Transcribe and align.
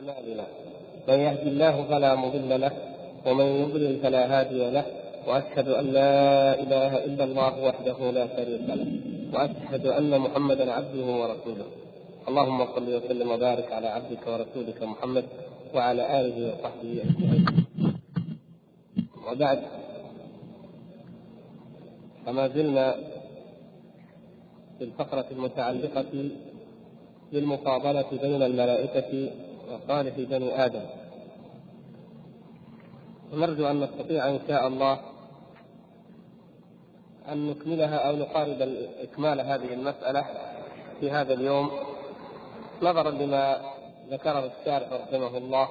أعمالنا 0.00 0.46
من 1.08 1.14
يهد 1.14 1.46
الله 1.46 1.84
فلا 1.84 2.14
مضل 2.14 2.60
له 2.60 2.72
ومن 3.26 3.44
يضلل 3.44 4.00
فلا 4.02 4.40
هادي 4.40 4.70
له 4.70 4.86
وأشهد 5.26 5.68
أن 5.68 5.86
لا 5.92 6.54
إله 6.62 7.04
إلا 7.04 7.24
الله 7.24 7.64
وحده 7.64 8.10
لا 8.10 8.26
شريك 8.36 8.60
له 8.68 8.86
وأشهد 9.34 9.86
أن 9.86 10.18
محمدا 10.18 10.72
عبده 10.72 11.04
ورسوله. 11.04 11.66
اللهم 12.28 12.66
صل 12.74 12.94
وسلم 12.96 13.30
وبارك 13.30 13.72
على 13.72 13.88
عبدك 13.88 14.26
ورسولك 14.26 14.82
محمد 14.82 15.24
وعلى 15.74 16.20
آله 16.20 16.36
وصحبه 16.48 16.92
أجمعين. 17.04 17.46
وبعد 19.28 19.60
فما 22.26 22.48
زلنا 22.48 22.94
في 24.78 24.84
الفقرة 24.84 25.26
المتعلقة 25.30 26.12
بالمفاضلة 27.32 28.10
بين 28.22 28.42
الملائكة 28.42 29.30
وصالح 29.70 30.14
بني 30.16 30.64
آدم. 30.64 30.82
ونرجو 33.32 33.66
أن 33.66 33.80
نستطيع 33.80 34.28
إن 34.28 34.40
شاء 34.48 34.66
الله 34.66 35.00
أن 37.28 37.46
نكملها 37.50 37.96
أو 37.96 38.16
نقارب 38.16 38.76
إكمال 39.02 39.40
هذه 39.40 39.74
المسألة 39.74 40.24
في 41.00 41.10
هذا 41.10 41.34
اليوم 41.34 41.70
نظرا 42.82 43.10
لما 43.10 43.60
ذكره 44.10 44.50
الشارح 44.60 44.92
رحمه 44.92 45.36
الله 45.36 45.68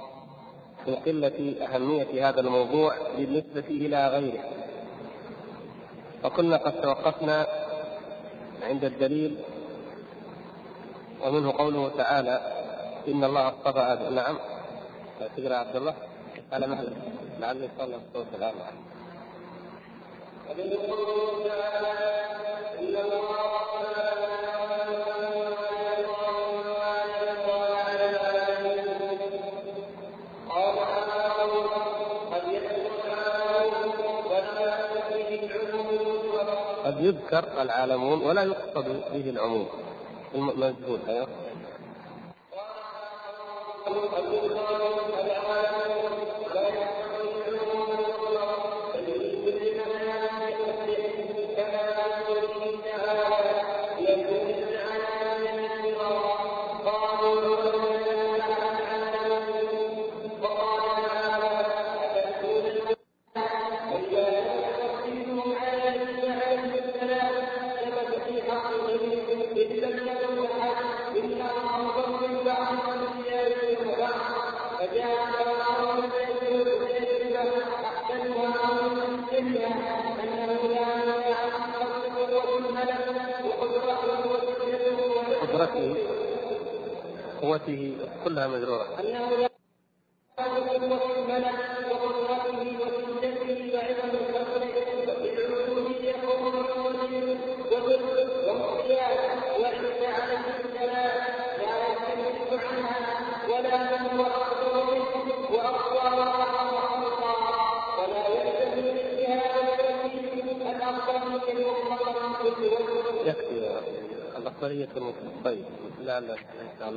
من 0.88 0.96
قلة 0.96 1.56
أهمية 1.66 2.30
هذا 2.30 2.40
الموضوع 2.40 2.94
بالنسبة 3.18 3.64
إلى 3.68 4.08
غيره. 4.08 4.44
وكنا 6.24 6.58
قد 6.58 6.82
توقفنا 6.82 7.48
عند 8.64 8.84
الدليل 8.84 9.38
ومنه 11.26 11.52
قوله 11.52 11.90
تعالى 11.98 12.59
إن 13.08 13.24
الله 13.24 13.48
اصطفى 13.48 13.80
آدم 13.80 14.16
نعم. 14.16 14.38
تقرأ 15.38 15.56
عبد 15.56 15.76
الله. 15.76 15.94
على 16.52 16.68
مهلك 16.68 16.94
لعلي 17.40 17.70
صلى 17.78 17.96
الصوت 17.96 18.28
ومنه 20.50 20.78
قوله 20.88 21.48
تعالى 21.48 21.92
إن 22.80 22.96
الله 22.96 23.40
قد 36.86 37.04
يذكر 37.04 37.62
العالمون 37.62 38.22
ولا 38.22 38.44
يقصد 38.44 38.86
به 39.14 39.30
العموم. 39.30 39.68
المجهول 40.36 41.00
أيوه. 41.08 41.28
قدرته 43.90 44.70
قوته 87.42 87.98
كلها 88.24 88.48
مجرورة. 88.48 88.86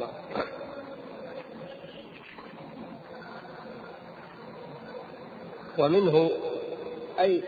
الله. 0.02 0.42
ومنه 5.78 6.30
أي 7.20 7.42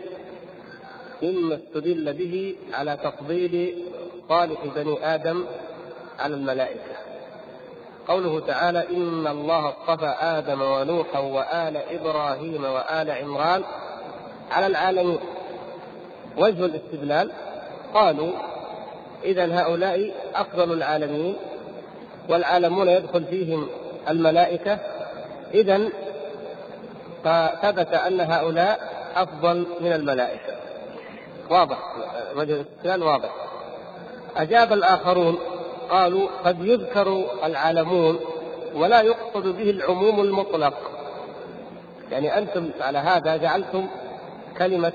مما 1.23 1.55
استدل 1.55 2.13
به 2.13 2.55
على 2.73 2.97
تفضيل 3.03 3.83
صالح 4.29 4.59
بني 4.75 5.15
آدم 5.15 5.45
على 6.19 6.35
الملائكة. 6.35 6.95
قوله 8.07 8.39
تعالى 8.39 8.87
إن 8.89 9.27
الله 9.27 9.69
اصطفى 9.69 10.15
آدم 10.19 10.61
ونوحا 10.61 11.19
وآل 11.19 11.77
إبراهيم 11.77 12.63
وآل 12.63 13.11
عمران 13.11 13.63
على 14.51 14.67
العالمين. 14.67 15.19
وجه 16.37 16.65
الاستدلال 16.65 17.31
قالوا 17.93 18.31
إذا 19.23 19.61
هؤلاء 19.61 20.13
أفضل 20.35 20.73
العالمين. 20.73 21.35
والعالمون 22.29 22.89
يدخل 22.89 23.23
فيهم 23.23 23.67
الملائكة. 24.09 24.77
إذا 25.53 25.81
فثبت 27.23 27.93
أن 27.93 28.21
هؤلاء 28.21 28.79
أفضل 29.15 29.65
من 29.81 29.93
الملائكة. 29.93 30.55
واضح. 31.49 31.77
وجه 32.35 32.53
الاستدلال 32.53 33.03
واضح. 33.03 33.29
أجاب 34.37 34.73
الآخرون 34.73 35.37
قالوا 35.89 36.27
قد 36.45 36.65
يذكر 36.65 37.25
العالمون 37.43 38.19
ولا 38.75 39.01
يقصد 39.01 39.47
به 39.47 39.69
العموم 39.69 40.19
المطلق. 40.19 40.73
يعني 42.11 42.37
أنتم 42.37 42.69
على 42.81 42.97
هذا 42.97 43.37
جعلتم 43.37 43.87
كلمة 44.57 44.93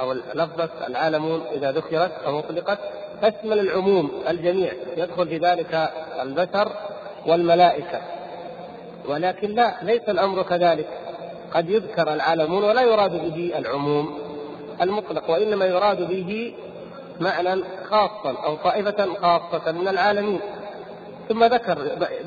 أو 0.00 0.12
لفظة 0.12 0.70
العالمون 0.88 1.40
إذا 1.52 1.72
ذكرت 1.72 2.12
أو 2.26 2.38
أطلقت 2.38 2.78
تشمل 3.22 3.58
العموم 3.58 4.10
الجميع. 4.28 4.72
يدخل 4.96 5.28
في 5.28 5.38
ذلك 5.38 5.90
البشر 6.22 6.72
والملائكة. 7.26 8.00
ولكن 9.08 9.54
لا 9.54 9.74
ليس 9.82 10.08
الأمر 10.08 10.42
كذلك. 10.42 10.86
قد 11.54 11.70
يذكر 11.70 12.12
العالمون 12.12 12.64
ولا 12.64 12.82
يراد 12.82 13.34
به 13.34 13.52
العموم 13.58 14.18
المطلق 14.82 15.30
وإنما 15.30 15.64
يراد 15.66 16.08
به 16.08 16.54
معنى 17.20 17.62
خاصا 17.84 18.34
أو 18.44 18.56
طائفة 18.56 19.14
خاصة 19.14 19.72
من 19.72 19.88
العالمين. 19.88 20.40
ثم 21.28 21.44
ذكر 21.44 21.78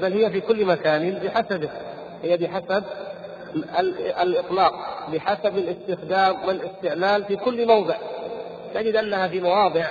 بل 0.02 0.14
هي 0.14 0.30
في 0.30 0.42
كل 0.42 0.66
مكان 0.66 1.14
بحسبه 1.14 1.70
هي 2.24 2.38
بحسب 2.38 2.84
الإطلاق 4.22 4.74
بحسب 5.14 5.58
الاستخدام 5.58 6.36
والاستعمال 6.48 7.24
في 7.24 7.36
كل 7.36 7.68
موضع. 7.68 7.96
تجد 8.74 8.96
أنها 8.96 9.28
في 9.28 9.40
مواضع 9.40 9.86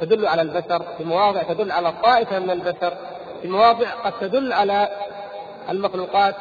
تدل 0.00 0.26
على 0.26 0.42
البشر 0.42 0.82
في 0.98 1.04
مواضع 1.04 1.42
تدل 1.42 1.72
على 1.72 1.92
طائفة 2.02 2.38
من 2.38 2.50
البشر 2.50 2.96
في 3.42 3.48
مواضع 3.48 3.90
قد 3.90 4.12
تدل 4.20 4.52
على 4.52 4.88
المخلوقات 5.70 6.34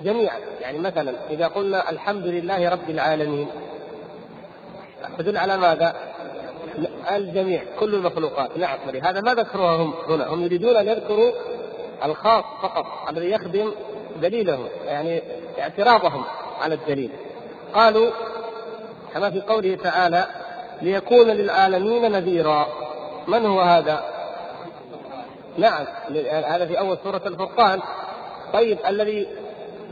جميعا. 0.00 0.38
يعني 0.60 0.78
مثلا 0.78 1.14
إذا 1.30 1.46
قلنا 1.46 1.90
الحمد 1.90 2.26
لله 2.26 2.68
رب 2.68 2.90
العالمين 2.90 3.48
تدل 5.18 5.36
على 5.36 5.56
ماذا؟ 5.56 5.94
الجميع 7.10 7.62
كل 7.80 7.94
المخلوقات. 7.94 8.58
نعم 8.58 8.78
ولهذا 8.88 9.20
ما 9.20 9.34
ذكروها 9.34 9.76
هم 9.76 9.94
هنا. 10.08 10.28
هم 10.28 10.44
يريدون 10.44 10.76
أن 10.76 10.88
يذكروا 10.88 11.32
الخاص 12.04 12.44
فقط 12.62 12.86
الذي 13.10 13.30
يخدم 13.30 13.72
دليلهم 14.22 14.68
يعني 14.86 15.22
اعتراضهم 15.58 16.24
على 16.60 16.74
الدليل. 16.74 17.10
قالوا 17.74 18.10
كما 19.14 19.30
في 19.30 19.40
قوله 19.40 19.74
تعالى 19.74 20.26
ليكون 20.82 21.26
للعالمين 21.30 22.12
نذيرا. 22.12 22.66
من 23.28 23.46
هو 23.46 23.60
هذا؟ 23.60 24.04
نعم 25.58 25.84
هذا 26.44 26.66
في 26.66 26.78
أول 26.78 26.98
سورة 27.04 27.22
الفرقان. 27.26 27.80
طيب 28.52 28.78
الذي 28.88 29.28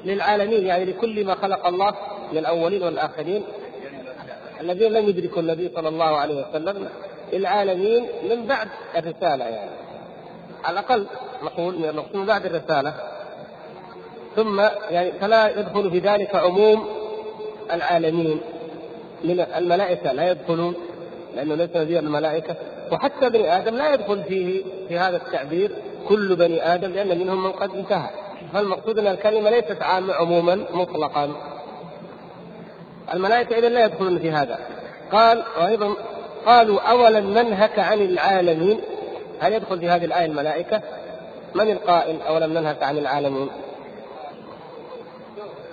للعالمين 0.04 0.66
يعني 0.66 0.84
لكل 0.84 1.24
ما 1.24 1.34
خلق 1.34 1.66
الله 1.66 1.94
من 2.32 2.38
الأولين 2.38 2.82
والآخرين. 2.82 3.44
الذين 4.60 4.92
لم 4.92 5.08
يدركوا 5.08 5.42
النبي 5.42 5.70
صلى 5.74 5.88
الله 5.88 6.16
عليه 6.16 6.46
وسلم 6.48 6.88
للعالمين 7.32 8.06
من 8.30 8.46
بعد 8.46 8.68
الرسالة 8.96 9.44
يعني. 9.44 9.70
على 10.64 10.80
الأقل 10.80 11.06
نقول 11.42 11.94
من 12.14 12.26
بعد 12.26 12.46
الرسالة. 12.46 12.94
ثم 14.36 14.60
يعني 14.90 15.12
فلا 15.12 15.60
يدخل 15.60 15.90
في 15.90 15.98
ذلك 15.98 16.34
عموم 16.34 16.88
العالمين. 17.72 18.40
من 19.24 19.40
الملائكة 19.40 20.12
لا 20.12 20.30
يدخلون 20.30 20.74
لأنه 21.36 21.54
ليس 21.54 21.76
نذير 21.76 21.98
الملائكة 21.98 22.56
وحتى 22.92 23.30
بني 23.30 23.56
آدم 23.56 23.74
لا 23.76 23.94
يدخل 23.94 24.22
فيه 24.22 24.62
في 24.88 24.98
هذا 24.98 25.16
التعبير 25.16 25.70
كل 26.08 26.36
بني 26.36 26.74
آدم 26.74 26.92
لأن 26.92 27.18
منهم 27.18 27.44
من 27.44 27.52
قد 27.52 27.74
انتهى 27.74 28.10
فالمقصود 28.52 28.98
أن 28.98 29.06
الكلمة 29.06 29.50
ليست 29.50 29.82
عامة 29.82 30.14
عموما 30.14 30.64
مطلقا 30.72 31.30
الملائكة 33.14 33.58
إذا 33.58 33.68
لا 33.68 33.84
يدخلون 33.84 34.18
في 34.18 34.30
هذا 34.30 34.58
قال 35.12 35.42
وأيضا 35.60 35.94
قالوا 36.46 36.80
أولا 36.80 37.20
ننهك 37.20 37.78
عن 37.78 38.00
العالمين 38.00 38.80
هل 39.40 39.52
يدخل 39.52 39.78
في 39.78 39.88
هذه 39.88 40.04
الآية 40.04 40.26
الملائكة؟ 40.26 40.82
من 41.54 41.70
القائل 41.70 42.22
أولم 42.22 42.58
ننهك 42.58 42.82
عن 42.82 42.98
العالمين؟ 42.98 43.48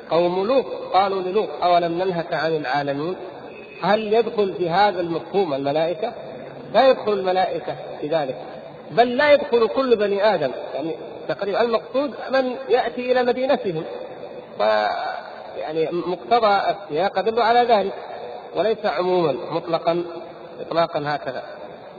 قوم 0.09 0.47
لوط 0.47 0.65
قالوا 0.93 1.21
للوط 1.21 1.49
أولم 1.63 1.91
ننهك 2.03 2.33
عن 2.33 2.55
العالمين؟ 2.55 3.15
هل 3.85 4.13
يدخل 4.13 4.53
في 4.53 4.69
هذا 4.69 5.01
المفهوم 5.01 5.53
الملائكة؟ 5.53 6.13
لا 6.73 6.89
يدخل 6.89 7.13
الملائكة 7.13 7.75
في 8.01 8.07
ذلك 8.07 8.35
بل 8.91 9.17
لا 9.17 9.33
يدخل 9.33 9.67
كل 9.67 9.95
بني 9.95 10.33
آدم. 10.33 10.51
يعني 10.73 10.95
تقريبا 11.27 11.61
المقصود 11.61 12.13
من 12.31 12.55
يأتي 12.69 13.11
إلى 13.11 13.23
مدينتهم. 13.23 13.83
ف 14.59 14.61
يعني 15.57 15.89
مقتضى 15.91 16.61
السياق 16.69 17.19
يدل 17.19 17.41
على 17.41 17.59
ذلك 17.59 17.93
وليس 18.55 18.85
عموما 18.85 19.35
مطلقا 19.51 20.03
اطلاقا 20.59 21.03
هكذا. 21.05 21.43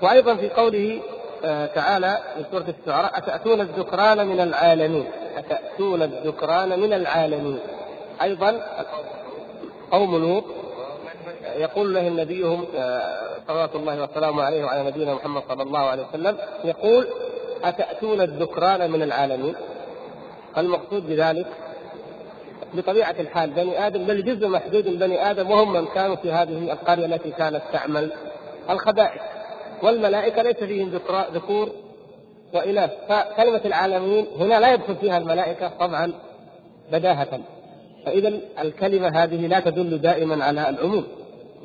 وأيضا 0.02 0.34
في 0.34 0.48
قوله 0.48 1.00
آه، 1.44 1.66
تعالى 1.66 2.18
في 2.36 2.44
سورة 2.50 2.74
الشعراء 2.80 3.18
أتأتون 3.18 3.60
الذكران 3.60 4.26
من 4.26 4.40
العالمين؟ 4.40 5.06
أتأتون 5.36 6.02
الذكران 6.02 6.80
من 6.80 6.92
العالمين. 6.92 7.58
أيضا 8.22 8.60
قوم 9.90 10.16
لوط 10.16 10.44
يقول 11.56 11.94
له 11.94 12.08
نبيهم 12.08 12.66
آه، 12.76 13.28
صلوات 13.48 13.74
الله 13.74 14.02
وسلامه 14.02 14.42
عليه 14.42 14.64
وعلى 14.64 14.88
نبينا 14.88 15.14
محمد 15.14 15.42
صلى 15.48 15.62
الله 15.62 15.78
عليه 15.78 16.06
وسلم 16.08 16.36
يقول 16.64 17.08
أتأتون 17.64 18.20
الذكران 18.20 18.90
من 18.90 19.02
العالمين؟ 19.02 19.54
فالمقصود 20.54 21.06
بذلك 21.08 21.46
بطبيعة 22.74 23.14
الحال 23.20 23.50
بني 23.50 23.86
آدم 23.86 24.04
بل 24.04 24.24
جزء 24.24 24.48
محدود 24.48 24.88
من 24.88 24.98
بني 24.98 25.30
آدم 25.30 25.50
وهم 25.50 25.72
من 25.72 25.86
كانوا 25.86 26.16
في 26.16 26.32
هذه 26.32 26.72
القرية 26.72 27.06
التي 27.06 27.30
كانت 27.30 27.62
تعمل 27.72 28.12
الخبائث. 28.70 29.20
والملائكة 29.82 30.42
ليس 30.42 30.56
فيهم 30.56 31.00
ذكور 31.34 31.70
وإناث 32.54 32.90
فكلمة 33.08 33.60
العالمين 33.64 34.26
هنا 34.38 34.60
لا 34.60 34.72
يدخل 34.72 34.96
فيها 34.96 35.18
الملائكة 35.18 35.68
طبعا 35.68 36.12
بداهة. 36.92 37.40
فإذا 38.06 38.40
الكلمة 38.60 39.08
هذه 39.08 39.46
لا 39.46 39.60
تدل 39.60 39.98
دائما 39.98 40.44
على 40.44 40.68
العموم. 40.68 41.06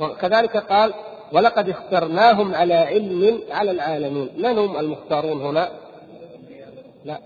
وكذلك 0.02 0.58
قال 0.58 0.94
ولقد 1.34 1.70
اخترناهم 1.70 2.56
على 2.56 2.74
علم 2.74 3.40
على 3.52 3.72
العالمين. 3.72 4.30
من 4.38 4.58
هم 4.58 4.78
المختارون 4.78 5.42
هنا؟ 5.42 5.72
لا 7.06 7.20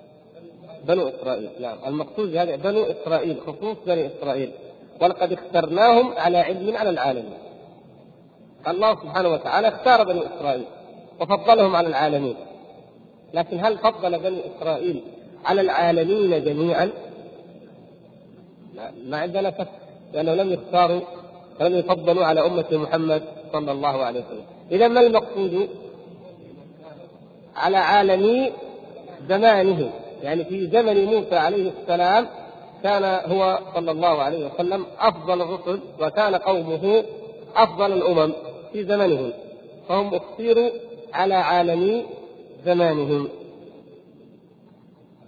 بنو 0.87 1.07
إسرائيل. 1.07 1.49
نعم 1.59 1.77
المقصود 1.87 2.31
بهذا 2.31 2.55
بنو 2.55 2.83
إسرائيل 2.83 3.37
خصوص 3.41 3.77
بني 3.87 4.07
إسرائيل. 4.07 4.51
ولقد 5.01 5.31
اخترناهم 5.31 6.13
على 6.17 6.37
علم 6.37 6.77
على 6.77 6.89
العالمين. 6.89 7.37
الله 8.67 8.95
سبحانه 8.95 9.29
وتعالى 9.29 9.67
اختار 9.67 10.03
بني 10.03 10.21
إسرائيل 10.35 10.65
وفضلهم 11.19 11.75
على 11.75 11.87
العالمين. 11.87 12.35
لكن 13.33 13.65
هل 13.65 13.77
فضل 13.77 14.19
بني 14.19 14.41
إسرائيل 14.57 15.01
على 15.45 15.61
العالمين 15.61 16.43
جميعا؟ 16.43 16.89
ما 19.05 19.17
عندنا 19.17 19.51
شك 19.51 19.67
لأنه 20.13 20.33
لم 20.33 20.53
يختاروا 20.53 21.01
ولم 21.61 21.75
يفضلوا 21.75 22.25
على 22.25 22.45
أمة 22.45 22.65
محمد 22.71 23.23
صلى 23.53 23.71
الله 23.71 24.03
عليه 24.03 24.19
وسلم. 24.19 24.45
إذا 24.71 24.87
ما 24.87 25.01
المقصود 25.01 25.69
على 27.55 27.77
عالمي 27.77 28.51
زمانه؟ 29.29 29.89
يعني 30.23 30.45
في 30.45 30.67
زمن 30.67 31.05
موسى 31.05 31.35
عليه 31.35 31.71
السلام 31.81 32.27
كان 32.83 33.03
هو 33.03 33.59
صلى 33.75 33.91
الله 33.91 34.21
عليه 34.21 34.45
وسلم 34.45 34.85
أفضل 34.99 35.41
الرسل 35.41 35.79
وكان 36.01 36.35
قومه 36.35 37.03
أفضل 37.55 37.93
الأمم 37.93 38.33
في 38.73 38.83
زمنهم. 38.83 39.33
فهم 39.89 40.15
اختيروا 40.15 40.69
على 41.13 41.33
عالمي 41.33 42.05
زمانهم. 42.65 43.29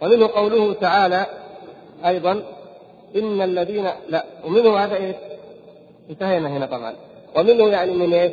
ومنه 0.02 0.28
قوله 0.28 0.74
تعالى 0.74 1.26
أيضا 2.06 2.44
إن 3.16 3.42
الذين 3.42 3.88
لا 4.10 4.26
ومنه 4.46 4.78
هذا 4.78 4.96
إيه؟ 4.96 5.27
انتهينا 6.10 6.50
هنا 6.50 6.66
طبعا. 6.66 6.94
ومنه 7.36 7.68
يعني 7.70 7.92
من 7.92 8.14
إيش؟ 8.14 8.32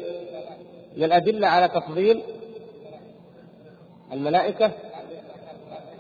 من 0.97 1.05
الأدلة 1.05 1.49
على 1.49 1.69
تفضيل 1.69 2.23
الملائكة 4.13 4.71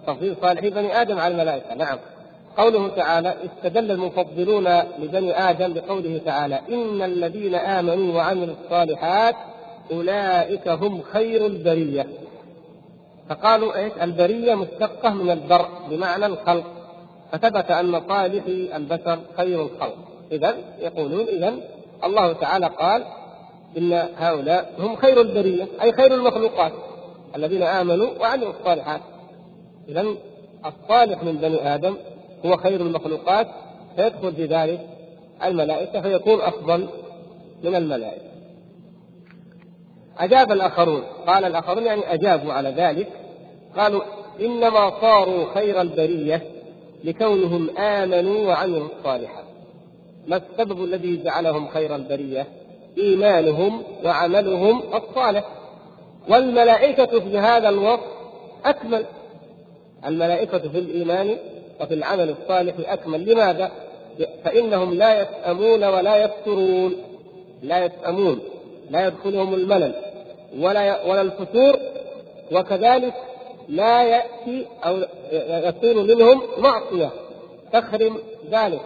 تفضيل 0.06 0.36
صالحي 0.42 0.70
بني 0.70 1.00
آدم 1.00 1.18
على 1.18 1.34
الملائكة. 1.34 1.74
نعم. 1.74 1.98
قوله 2.56 2.88
تعالى 2.88 3.34
استدل 3.44 3.90
المفضلون 3.90 4.68
لبني 4.98 5.50
آدم 5.50 5.72
بقوله 5.72 6.20
تعالى 6.24 6.60
إن 6.68 7.02
الذين 7.02 7.54
آمنوا 7.54 8.14
وعملوا 8.14 8.54
الصالحات 8.64 9.34
أولئك 9.92 10.68
هم 10.68 11.02
خير 11.02 11.46
البرية. 11.46 12.06
فقالوا 13.28 13.76
إيش؟ 13.76 13.92
البرية 14.02 14.54
مشتقة 14.54 15.10
من 15.10 15.30
البر 15.30 15.68
بمعنى 15.90 16.26
الخلق. 16.26 16.64
فثبت 17.32 17.70
أن 17.70 18.00
صالحي 18.08 18.76
البشر 18.76 19.18
خير 19.36 19.62
الخلق. 19.62 20.13
إذا 20.32 20.56
يقولون 20.78 21.26
إذا 21.28 21.54
الله 22.04 22.32
تعالى 22.32 22.66
قال 22.66 23.04
إن 23.78 24.08
هؤلاء 24.16 24.74
هم 24.78 24.96
خير 24.96 25.20
البرية 25.20 25.66
أي 25.82 25.92
خير 25.92 26.14
المخلوقات 26.14 26.72
الذين 27.36 27.62
آمنوا 27.62 28.10
وعملوا 28.20 28.50
الصالحات. 28.50 29.00
إذا 29.88 30.06
الصالح 30.66 31.22
من 31.22 31.36
بني 31.36 31.74
آدم 31.74 31.96
هو 32.46 32.56
خير 32.56 32.80
المخلوقات 32.80 33.46
فيدخل 33.96 34.32
في 34.32 34.46
ذلك 34.46 34.80
الملائكة 35.44 36.00
فيكون 36.00 36.40
أفضل 36.40 36.88
من 37.64 37.74
الملائكة. 37.74 38.34
أجاب 40.18 40.52
الآخرون 40.52 41.02
قال 41.26 41.44
الآخرون 41.44 41.84
يعني 41.84 42.14
أجابوا 42.14 42.52
على 42.52 42.68
ذلك 42.68 43.08
قالوا 43.76 44.02
إنما 44.40 45.00
صاروا 45.00 45.54
خير 45.54 45.80
البرية 45.80 46.42
لكونهم 47.04 47.78
آمنوا 47.78 48.48
وعملوا 48.48 48.88
الصالحات. 48.98 49.43
ما 50.26 50.36
السبب 50.36 50.84
الذي 50.84 51.22
جعلهم 51.22 51.68
خير 51.68 51.96
البرية؟ 51.96 52.46
إيمانهم 52.98 53.82
وعملهم 54.04 54.82
الصالح. 54.94 55.44
والملائكة 56.28 57.20
في 57.20 57.38
هذا 57.38 57.68
الوصف 57.68 58.00
أكمل. 58.64 59.04
الملائكة 60.06 60.58
في 60.58 60.78
الإيمان 60.78 61.36
وفي 61.80 61.94
العمل 61.94 62.30
الصالح 62.30 62.74
أكمل. 62.92 63.30
لماذا؟ 63.30 63.70
فإنهم 64.44 64.94
لا 64.94 65.22
يسأمون 65.22 65.84
ولا 65.84 66.16
يفترون. 66.16 66.96
لا 67.62 67.84
يسأمون. 67.84 68.40
لا 68.90 69.06
يدخلهم 69.06 69.54
الملل 69.54 69.94
ولا 70.58 71.04
ولا 71.04 71.20
الفتور. 71.20 71.78
وكذلك 72.52 73.14
لا 73.68 74.02
يأتي 74.02 74.66
أو 74.84 74.98
يكون 75.32 76.06
منهم 76.06 76.42
معصية. 76.58 77.10
تخرم 77.72 78.18
ذلك. 78.50 78.80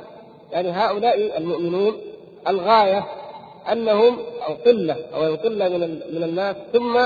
يعني 0.53 0.71
هؤلاء 0.71 1.39
المؤمنون 1.39 1.97
الغاية 2.49 3.05
أنهم 3.73 4.19
أو 4.49 4.55
قلة 4.55 4.97
أو 5.15 5.35
قلة 5.35 5.69
من 5.69 6.01
من 6.13 6.23
الناس 6.23 6.57
ثم 6.73 6.99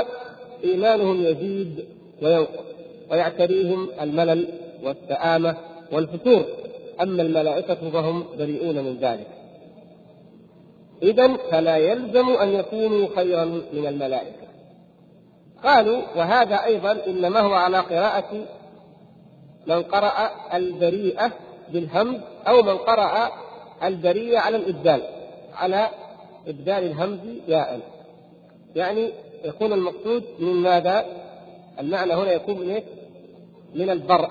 إيمانهم 0.64 1.25
يزيد 1.25 1.84
وينقص 2.22 2.64
ويعتريهم 3.11 3.88
الملل 4.00 4.49
والسآمة 4.82 5.56
والفتور. 5.92 6.44
أما 7.00 7.22
الملائكة 7.22 7.90
فهم 7.90 8.25
بريئون 8.38 8.75
من 8.75 8.99
ذلك. 9.00 9.26
إذا 11.02 11.37
فلا 11.50 11.76
يلزم 11.76 12.28
أن 12.28 12.49
يكونوا 12.49 13.08
خيرا 13.16 13.44
من 13.72 13.87
الملائكة. 13.87 14.46
قالوا 15.64 16.02
وهذا 16.16 16.64
أيضا 16.64 16.99
إنما 17.06 17.40
هو 17.40 17.52
على 17.52 17.78
قراءة 17.78 18.44
من 19.66 19.82
قرأ 19.82 20.30
البريئة 20.54 21.32
بالهمز 21.72 22.20
أو 22.48 22.62
من 22.62 22.76
قرأ 22.76 23.32
البرية 23.82 24.38
على 24.38 24.56
الإبدال 24.56 25.02
على 25.54 25.88
إبدال 26.48 26.84
الهمز 26.84 27.18
ياء. 27.48 27.80
يعني 28.74 29.12
يكون 29.44 29.72
المقصود 29.72 30.24
من 30.38 30.54
ماذا؟ 30.54 31.06
المعنى 31.80 32.14
هنا 32.14 32.32
يكون 32.32 32.58
من 32.58 32.70
إيه؟ 32.70 32.84
من 33.74 33.90
البرء 33.90 34.30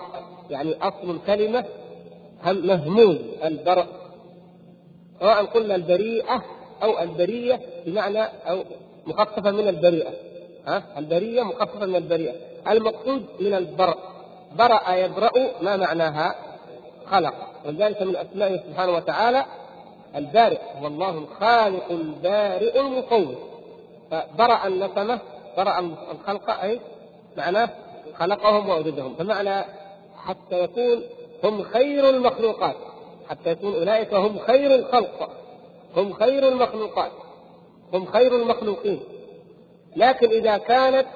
يعني 0.49 0.73
أصل 0.81 1.11
الكلمة 1.11 1.65
مهموز 2.45 3.17
البرء 3.43 3.85
سواء 5.19 5.45
قلنا 5.45 5.75
البريئة 5.75 6.43
أو 6.83 6.99
البرية 6.99 7.59
بمعنى 7.85 8.23
أو 8.23 8.63
مخففة 9.07 9.51
من 9.51 9.67
البريئة. 9.67 10.09
ها؟ 10.67 10.83
البرية 10.97 11.43
مخففة 11.43 11.85
من 11.85 11.95
البريئة. 11.95 12.35
المقصود 12.69 13.25
من 13.39 13.53
البرء 13.53 13.97
برأ 14.57 14.95
يبرأ 14.95 15.31
ما 15.61 15.77
معناها؟ 15.77 16.35
خلق. 17.11 17.33
ولذلك 17.65 18.01
من 18.01 18.15
أسمائه 18.15 18.57
سبحانه 18.57 18.91
وتعالى 18.91 19.45
البارئ. 20.15 20.59
هو 20.81 20.87
الله 20.87 21.09
الخالق 21.09 21.91
البارئ 21.91 22.79
المصور 22.79 23.35
فبرأ 24.11 24.67
النسمة 24.67 25.19
برأ 25.57 25.79
الخلق 26.11 26.49
أي 26.49 26.79
معناه 27.37 27.69
خلقهم 28.15 28.69
وأوجدهم. 28.69 29.15
فمعنى 29.15 29.65
حتى 30.17 30.63
يكون 30.63 31.03
هم 31.43 31.63
خير 31.63 32.09
المخلوقات. 32.09 32.75
حتى 33.29 33.51
يكون 33.51 33.73
أولئك 33.73 34.13
هم 34.13 34.39
خير 34.39 34.75
الخلق. 34.75 35.29
هم 35.97 36.13
خير 36.13 36.47
المخلوقات. 36.47 37.11
هم 37.93 38.05
خير 38.05 38.35
المخلوقين. 38.35 38.99
لكن 39.95 40.29
إذا 40.29 40.57
كانت 40.57 41.07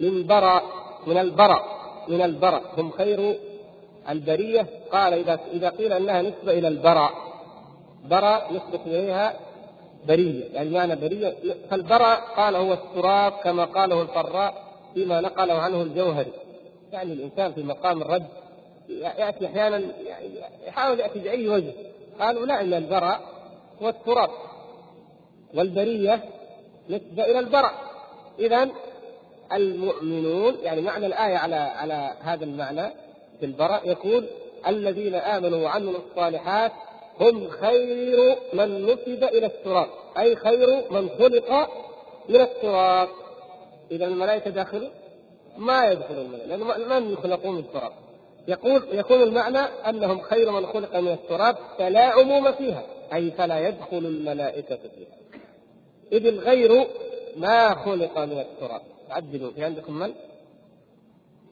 من 0.00 0.26
برأ 0.26 0.62
من 1.06 1.18
البرأ 1.18 1.64
من 2.08 2.22
البرأ 2.22 2.60
هم 2.78 2.90
خير 2.90 3.38
البرية 4.08 4.66
قال 4.92 5.14
إذا 5.14 5.40
إذا 5.52 5.68
قيل 5.68 5.92
أنها 5.92 6.22
نسبة 6.22 6.52
إلى 6.52 6.68
البرأ 6.68 7.10
برأ 8.04 8.52
نسبة 8.52 8.80
إليها 8.86 9.34
برية 10.08 10.44
يعني 10.52 10.70
معنى 10.70 10.96
برية. 10.96 11.34
فالبرأ 11.70 12.14
قال 12.14 12.56
هو 12.56 12.72
التراب 12.72 13.32
كما 13.32 13.64
قاله 13.64 14.02
الفراء 14.02 14.54
فيما 14.94 15.20
نقله 15.20 15.54
عنه 15.54 15.82
الجوهري. 15.82 16.32
يعني 16.92 17.12
الإنسان 17.12 17.52
في 17.52 17.62
مقام 17.62 18.02
الرد 18.02 18.26
يأتي 18.88 19.46
أحيانا 19.46 19.82
يحاول 20.66 21.00
يأتي 21.00 21.18
بأي 21.18 21.48
وجه. 21.48 21.72
قالوا 22.20 22.46
لا 22.46 22.60
إن 22.60 22.74
البرأ 22.74 23.20
هو 23.82 23.88
التراب. 23.88 24.30
والبرية 25.54 26.20
نسبة 26.90 27.24
إلى 27.24 27.38
البرأ 27.38 27.70
إذا 28.38 28.68
المؤمنون 29.52 30.56
يعني 30.62 30.80
معنى 30.80 31.06
الآية 31.06 31.36
على 31.36 31.56
على 31.56 32.12
هذا 32.20 32.44
المعنى 32.44 32.90
في 33.40 33.46
البراء 33.46 33.88
يقول 33.88 34.26
الذين 34.66 35.14
آمنوا 35.14 35.64
وعملوا 35.64 36.00
الصالحات 36.10 36.72
هم 37.20 37.48
خير 37.48 38.36
من 38.52 38.86
نسب 38.86 39.24
إلى 39.24 39.46
التراب 39.46 39.88
أي 40.18 40.36
خير 40.36 40.84
من 40.90 41.08
خلق 41.18 41.70
من 42.28 42.40
التراب 42.40 43.08
إذا 43.90 44.04
الملائكة 44.04 44.50
داخل 44.50 44.90
ما 45.56 45.90
يدخلون 45.90 46.32
لأنه 46.46 46.64
من 47.00 47.12
يخلقون 47.12 47.54
من 47.54 47.60
التراب 47.60 47.92
يقول 48.48 48.82
يكون 48.92 49.22
المعنى 49.22 49.58
أنهم 49.58 50.20
خير 50.20 50.50
من 50.50 50.66
خلق 50.66 50.96
من 50.96 51.12
التراب 51.12 51.56
فلا 51.78 52.04
عموم 52.04 52.52
فيها 52.52 52.82
أي 53.14 53.30
فلا 53.30 53.68
يدخل 53.68 53.98
الملائكة 53.98 54.76
فيها. 54.76 55.16
إذ 56.12 56.26
الغير 56.26 56.86
ما 57.36 57.74
خلق 57.74 58.18
من 58.18 58.40
التراب 58.40 58.80
عدلوا 59.10 59.50
في 59.50 59.64
عندكم 59.64 59.98
من؟ 59.98 60.14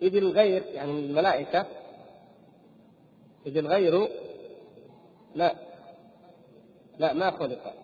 إذ 0.03 0.17
الغير 0.17 0.63
يعني 0.75 0.91
الملائكة. 0.91 1.67
إذ 3.47 3.57
الغير 3.57 4.09
لا. 5.35 5.55
لا 6.99 7.13
ما 7.13 7.31
خلق. 7.31 7.75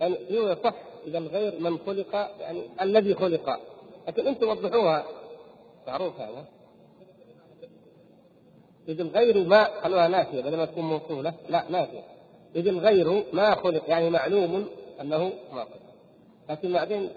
يعني 0.00 0.16
صح 0.64 0.74
إذا 1.06 1.18
الغير 1.18 1.60
من 1.60 1.78
خلق 1.78 2.14
يعني 2.40 2.62
الذي 2.82 3.14
خلق. 3.14 3.60
لكن 4.08 4.26
أنتم 4.26 4.48
وضحوها. 4.48 5.04
معروف 5.86 6.20
هذا. 6.20 6.44
إذ 8.88 9.00
الغير 9.00 9.44
ما 9.44 9.80
خلوها 9.80 10.08
نافية 10.08 10.40
بدل 10.40 10.56
ما 10.56 10.64
تكون 10.64 10.84
موصولة. 10.84 11.34
لا 11.48 11.64
نافية. 11.70 12.04
إذ 12.56 12.68
الغير 12.68 13.24
ما 13.32 13.54
خلق 13.54 13.82
يعني 13.88 14.10
معلوم 14.10 14.68
أنه 15.00 15.32
ما 15.52 15.64
خلق. 15.64 15.80
لكن 16.50 16.72
بعدين 16.72 17.10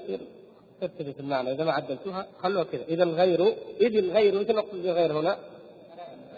ترتبط 0.88 1.20
المعنى. 1.20 1.52
إذا 1.52 1.64
ما 1.64 1.72
عدلتوها 1.72 2.28
خلوها 2.40 2.64
كذا. 2.64 2.84
إذا 2.88 3.04
الغير 3.04 3.56
إذ 3.82 3.98
الغير 3.98 4.42
إذا 4.42 4.54
نقصد 4.54 4.84
بالغير 4.84 5.20
هنا 5.20 5.38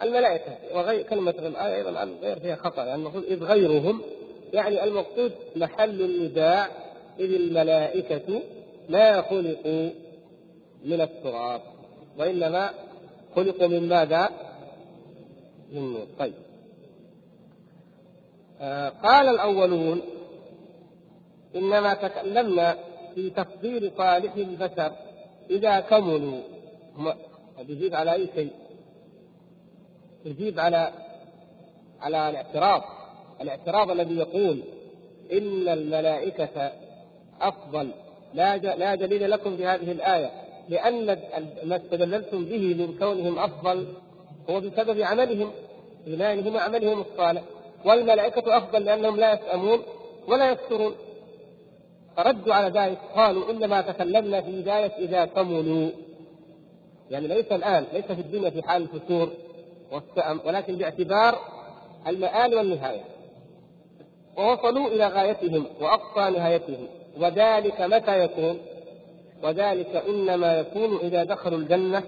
الملائكة. 0.03 0.57
وغير 0.73 1.01
كلمة 1.01 1.31
الآية 1.31 1.75
أيضا 1.75 2.03
الغير 2.03 2.39
فيها 2.39 2.55
خطأ. 2.55 2.85
يعني 2.85 3.01
المفروض 3.01 3.23
إذ 3.23 3.43
غيرهم 3.43 4.01
يعني 4.53 4.83
المقصود 4.83 5.31
محل 5.55 6.01
النداء 6.01 6.69
إذ 7.19 7.33
الملائكة 7.33 8.41
ما 8.89 9.21
خلقوا 9.21 9.89
من 10.85 11.01
التراب 11.01 11.61
وإنما 12.17 12.69
خلقوا 13.35 13.67
من 13.67 13.89
ماذا؟ 13.89 14.29
من 15.71 15.93
نور. 15.93 16.07
طيب. 16.19 16.33
آه 18.61 18.89
قال 18.89 19.29
الأولون 19.29 20.01
إنما 21.55 21.93
تكلمنا 21.93 22.77
في 23.15 23.29
تفضيل 23.29 23.91
صالح 23.97 24.35
البشر 24.35 24.91
إذا 25.49 25.79
كملوا. 25.79 26.41
يجيب 27.69 27.95
على 27.95 28.13
أي 28.13 28.29
شيء؟ 28.35 28.51
يجيب 30.25 30.59
على 30.59 30.91
على 32.01 32.29
الاعتراض. 32.29 32.81
الاعتراض 33.41 33.91
الذي 33.91 34.15
يقول 34.17 34.63
إن 35.31 35.67
الملائكة 35.67 36.71
أفضل. 37.41 37.91
لا 38.33 38.57
لا 38.57 38.95
دليل 38.95 39.31
لكم 39.31 39.57
في 39.57 39.65
هذه 39.65 39.91
الآية. 39.91 40.31
لأن 40.69 41.05
ما 41.63 41.75
استدللتم 41.75 42.45
به 42.45 42.73
من 42.73 42.97
كونهم 42.99 43.39
أفضل 43.39 43.87
هو 44.49 44.59
بسبب 44.59 45.01
عملهم 45.01 45.51
إيمانهم 46.07 46.55
وعملهم 46.55 47.01
الصالح. 47.01 47.41
والملائكة 47.85 48.57
أفضل 48.57 48.85
لأنهم 48.85 49.15
لا 49.17 49.33
يسأمون 49.33 49.79
ولا 50.27 50.51
يكثرون 50.51 50.95
فردوا 52.17 52.53
على 52.53 52.79
ذلك 52.79 52.97
قالوا 53.15 53.51
إنما 53.51 53.81
تكلمنا 53.81 54.41
في 54.41 54.61
بداية 54.61 54.91
إذا 54.97 55.25
كملوا 55.25 55.89
يعني 57.11 57.27
ليس 57.27 57.51
الآن 57.51 57.85
ليس 57.93 58.05
في 58.05 58.21
الدنيا 58.21 58.49
في 58.49 58.61
حال 58.63 58.81
الفتور 58.81 59.29
والسأم 59.91 60.39
ولكن 60.45 60.75
باعتبار 60.75 61.39
المآل 62.07 62.55
والنهاية. 62.55 63.03
ووصلوا 64.37 64.87
إلى 64.87 65.07
غايتهم 65.07 65.65
وأقصى 65.81 66.37
نهايتهم. 66.37 66.87
وذلك 67.17 67.81
متى 67.81 68.23
يكون؟ 68.23 68.57
وذلك 69.43 70.03
إنما 70.09 70.59
يكون 70.59 70.97
إذا 70.97 71.23
دخلوا 71.23 71.59
الجنة 71.59 72.03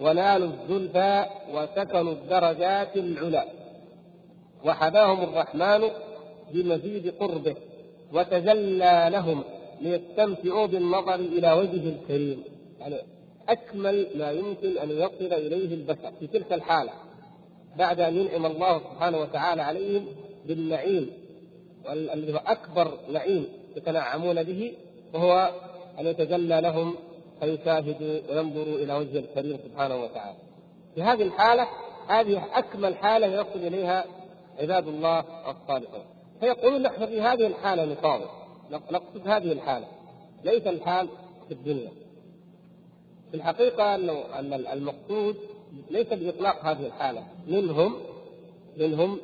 ونالوا 0.00 0.48
الزلفى 0.48 1.24
وسكنوا 1.54 2.12
الدرجات 2.12 2.96
العلى. 2.96 3.44
وحباهم 4.64 5.22
الرحمن 5.22 5.88
بمزيد 6.50 7.14
قربه. 7.20 7.56
وتجلى 8.12 9.08
لهم 9.12 9.44
ليستمتعوا 9.80 10.66
بالنظر 10.66 11.14
إلى 11.14 11.52
وجهه 11.52 11.88
الكريم 11.88 12.44
يعني 12.80 12.96
أكمل 13.48 14.06
ما 14.14 14.30
يمكن 14.30 14.78
أن 14.78 14.90
يصل 14.90 15.32
إليه 15.34 15.74
البشر 15.74 16.12
في 16.20 16.26
تلك 16.26 16.52
الحالة 16.52 16.92
بعد 17.76 18.00
أن 18.00 18.16
ينعم 18.16 18.46
الله 18.46 18.78
سبحانه 18.78 19.18
وتعالى 19.18 19.62
عليهم 19.62 20.06
بالنعيم 20.46 21.10
الذي 21.88 22.32
هو 22.32 22.40
أكبر 22.46 22.98
نعيم 23.12 23.46
يتنعمون 23.76 24.42
به 24.42 24.72
وهو 25.14 25.50
أن 26.00 26.06
يتجلى 26.06 26.60
لهم 26.60 26.94
فيشاهدوا 27.40 28.20
وينظروا 28.30 28.78
إلى 28.78 28.94
وجه 28.94 29.18
الكريم 29.18 29.58
سبحانه 29.64 29.96
وتعالى. 30.02 30.36
في 30.94 31.02
هذه 31.02 31.22
الحالة 31.22 31.66
هذه 32.08 32.42
أكمل 32.54 32.96
حالة 32.96 33.26
يصل 33.26 33.66
إليها 33.66 34.04
عباد 34.58 34.88
الله 34.88 35.24
الصالحون. 35.50 36.04
فيقولون 36.40 36.82
نحن 36.82 37.06
في 37.06 37.20
هذه 37.20 37.46
الحالة 37.46 37.84
نصابر. 37.84 38.30
نقصد 38.70 39.28
هذه 39.28 39.52
الحالة. 39.52 39.86
ليس 40.44 40.66
الحال 40.66 41.08
في 41.48 41.54
الدنيا. 41.54 41.90
في 43.30 43.36
الحقيقة 43.36 43.94
انه 43.94 44.24
أن 44.38 44.52
المقصود 44.52 45.36
ليس 45.90 46.06
بإطلاق 46.06 46.64
هذه 46.64 46.86
الحالة. 46.86 47.24
منهم 47.46 47.94
منهم 48.76 49.18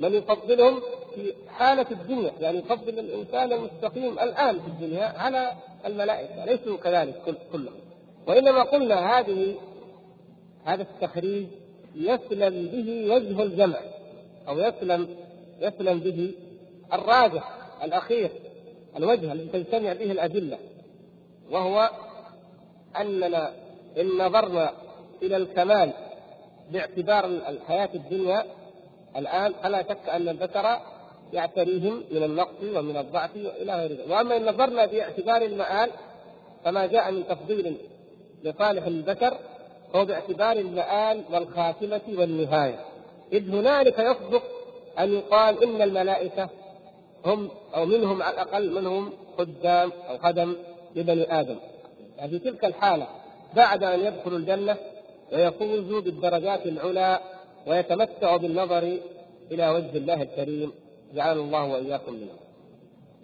من 0.00 0.14
يفضلهم 0.14 0.80
في 1.14 1.32
حالة 1.48 1.86
الدنيا. 1.90 2.32
يعني 2.40 2.58
يفضل 2.58 2.98
الإنسان 2.98 3.52
المستقيم 3.52 4.18
الآن 4.18 4.60
في 4.60 4.66
الدنيا 4.66 5.04
على 5.04 5.52
الملائكة. 5.86 6.44
ليسوا 6.44 6.76
كذلك 6.76 7.36
كلهم. 7.52 7.74
وإنما 8.26 8.62
قلنا 8.62 9.18
هذه 9.18 9.54
هذا 10.64 10.82
التخريج 10.82 11.46
يسلم 11.94 12.66
به 12.66 13.14
وجه 13.14 13.42
الجمع. 13.42 13.78
أو 14.48 14.58
يسلم 14.58 15.08
يسلم 15.60 15.98
به 15.98 16.34
الراجح 16.92 17.50
الأخير 17.82 18.30
الوجه 18.96 19.32
الذي 19.32 19.48
تجتمع 19.48 19.92
به 19.92 20.12
الأدلة 20.12 20.58
وهو 21.50 21.90
أننا 23.00 23.52
إن 23.98 24.18
نظرنا 24.18 24.72
إلى 25.22 25.36
الكمال 25.36 25.92
باعتبار 26.70 27.24
الحياة 27.24 27.88
الدنيا 27.94 28.44
الآن 29.16 29.52
فلا 29.62 29.82
شك 29.82 30.08
أن 30.08 30.28
البشر 30.28 30.78
يعتريهم 31.32 32.02
من 32.10 32.22
النقص 32.22 32.62
ومن 32.62 32.96
الضعف 32.96 33.36
وإلى 33.36 33.74
غير 33.74 33.90
ذلك، 33.90 34.10
وأما 34.10 34.36
إن 34.36 34.46
نظرنا 34.46 34.86
باعتبار 34.86 35.42
المآل 35.42 35.90
فما 36.64 36.86
جاء 36.86 37.10
من 37.10 37.26
تفضيل 37.28 37.76
لصالح 38.42 38.86
البشر 38.86 39.38
هو 39.94 40.04
باعتبار 40.04 40.56
المآل 40.56 41.22
والخاتمة 41.32 42.00
والنهاية، 42.08 42.78
إذ 43.32 43.50
هنالك 43.50 43.98
يصدق 43.98 44.42
أن 44.98 45.12
يقال 45.12 45.62
إن 45.64 45.82
الملائكة 45.82 46.48
هم 47.26 47.50
أو 47.74 47.86
منهم 47.86 48.22
على 48.22 48.34
الأقل 48.34 48.72
منهم 48.74 49.12
خدام 49.38 49.92
أو 50.08 50.18
خدم 50.18 50.56
لبني 50.96 51.40
آدم. 51.40 51.56
يعني 52.18 52.30
في 52.30 52.38
تلك 52.38 52.64
الحالة 52.64 53.06
بعد 53.56 53.84
أن 53.84 54.00
يدخلوا 54.00 54.38
الجنة 54.38 54.76
ويفوزوا 55.32 56.00
بالدرجات 56.00 56.66
العلى 56.66 57.20
ويتمتع 57.66 58.36
بالنظر 58.36 58.98
إلى 59.52 59.68
وجه 59.68 59.96
الله 59.96 60.22
الكريم 60.22 60.72
جعل 61.14 61.38
الله 61.38 61.64
وإياكم 61.64 62.12
منه 62.12 62.32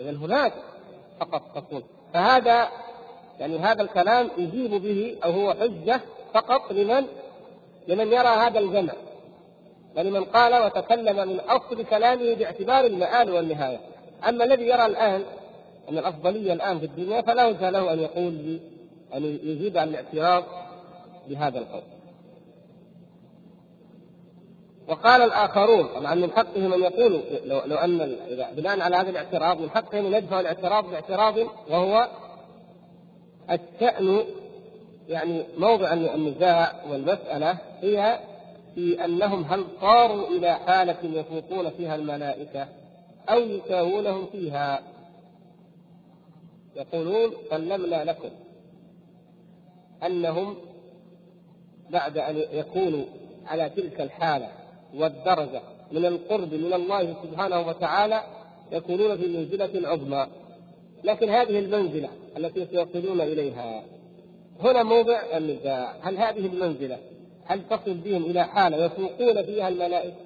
إذا 0.00 0.10
هناك 0.10 0.52
فقط 1.20 1.42
تكون 1.54 1.82
فهذا 2.14 2.68
يعني 3.40 3.58
هذا 3.58 3.82
الكلام 3.82 4.30
يجيب 4.38 4.70
به 4.70 5.16
أو 5.24 5.30
هو 5.30 5.54
حجة 5.54 6.00
فقط 6.34 6.72
لمن؟ 6.72 7.06
لمن 7.88 8.06
يرى 8.06 8.28
هذا 8.28 8.58
الجمع. 8.58 8.92
ولمن 9.96 10.24
قال 10.24 10.64
وتكلم 10.64 11.28
من 11.28 11.40
أصل 11.40 11.84
كلامه 11.84 12.34
باعتبار 12.34 12.86
المآل 12.86 13.30
والنهاية. 13.30 13.80
أما 14.28 14.44
الذي 14.44 14.64
يرى 14.64 14.86
الآن 14.86 15.22
أن 15.88 15.98
الأفضلية 15.98 16.52
الآن 16.52 16.78
في 16.78 16.84
الدنيا 16.86 17.22
فلا 17.22 17.46
وجه 17.46 17.70
له 17.70 17.92
أن 17.92 17.98
يقول 17.98 18.60
أن 19.14 19.24
يجيب 19.24 19.78
عن 19.78 19.88
الاعتراض 19.88 20.44
بهذا 21.28 21.58
القول. 21.58 21.82
وقال 24.88 25.22
الآخرون 25.22 25.86
طبعا 25.86 26.14
من 26.14 26.30
حقهم 26.30 26.72
أن 26.72 26.80
يقولوا 26.80 27.20
لو, 27.44 27.60
لو 27.66 27.76
أن 27.76 28.16
بناء 28.56 28.80
على 28.80 28.96
هذا 28.96 29.10
الاعتراض 29.10 29.60
من 29.60 29.70
حقهم 29.70 30.06
أن 30.06 30.14
يدفعوا 30.14 30.40
الاعتراض 30.40 30.90
باعتراض 30.90 31.34
وهو 31.70 32.08
الشأن 33.50 34.24
يعني 35.08 35.44
موضع 35.58 35.92
النزاع 35.92 36.72
والمسألة 36.90 37.58
هي 37.80 38.18
في 38.74 39.04
أنهم 39.04 39.44
هل 39.44 39.64
صاروا 39.80 40.28
إلى 40.28 40.54
حالة 40.54 40.98
يفوقون 41.02 41.70
فيها 41.70 41.94
الملائكة 41.94 42.68
أو 43.28 43.40
يساوونهم 43.40 44.26
فيها؟ 44.32 44.82
يقولون 46.76 47.32
سلمنا 47.50 48.04
لكم 48.04 48.30
أنهم 50.06 50.56
بعد 51.90 52.18
أن 52.18 52.36
يكونوا 52.52 53.04
على 53.46 53.70
تلك 53.70 54.00
الحالة 54.00 54.48
والدرجة 54.94 55.62
من 55.92 56.06
القرب 56.06 56.54
من 56.54 56.72
الله 56.72 57.16
سبحانه 57.22 57.60
وتعالى 57.60 58.22
يكونون 58.72 59.16
في 59.16 59.26
منزلة 59.26 59.88
عظمى. 59.88 60.26
لكن 61.04 61.28
هذه 61.28 61.58
المنزلة 61.58 62.08
التي 62.36 62.66
سيصلون 62.66 63.20
إليها 63.20 63.82
هنا 64.60 64.82
موضع 64.82 65.20
النزاع 65.36 65.94
هل 66.02 66.16
هذه 66.16 66.46
المنزلة 66.46 66.98
هل 67.48 67.68
تصل 67.70 67.94
بهم 67.94 68.22
إلى 68.24 68.44
حالة 68.44 68.84
يفوقون 68.84 69.42
فيها 69.42 69.68
الملائكة؟ 69.68 70.16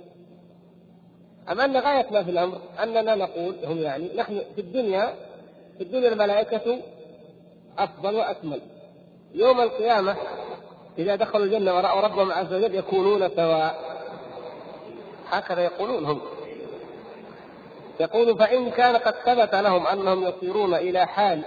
أم 1.50 1.61
أن 1.61 1.76
غاية 1.76 2.07
ما 2.11 2.23
في 2.23 2.31
الأمر 2.31 2.59
أننا 2.83 3.14
نقول 3.14 3.55
هم 3.64 3.79
يعني 3.79 4.11
نحن 4.17 4.43
في 4.55 4.61
الدنيا 4.61 5.14
في 5.79 5.85
الدنيا 5.85 6.09
الملائكة 6.09 6.79
أفضل 7.79 8.14
وأكمل. 8.14 8.61
يوم 9.35 9.61
القيامة 9.61 10.17
إذا 10.99 11.17
دخلوا 11.17 11.45
الجنة 11.45 11.76
ورأوا 11.76 12.00
ربهم 12.00 12.33
عز 12.33 12.52
وجل 12.52 12.75
يكونون 12.75 13.29
سواء 13.29 13.75
هكذا 15.31 15.61
يقولون 15.61 16.05
هم. 16.05 16.21
يقول 18.00 18.38
فإن 18.38 18.71
كان 18.71 18.97
قد 18.97 19.14
ثبت 19.14 19.55
لهم 19.55 19.87
أنهم 19.87 20.25
يصيرون 20.25 20.75
إلى 20.75 21.07
حال 21.07 21.43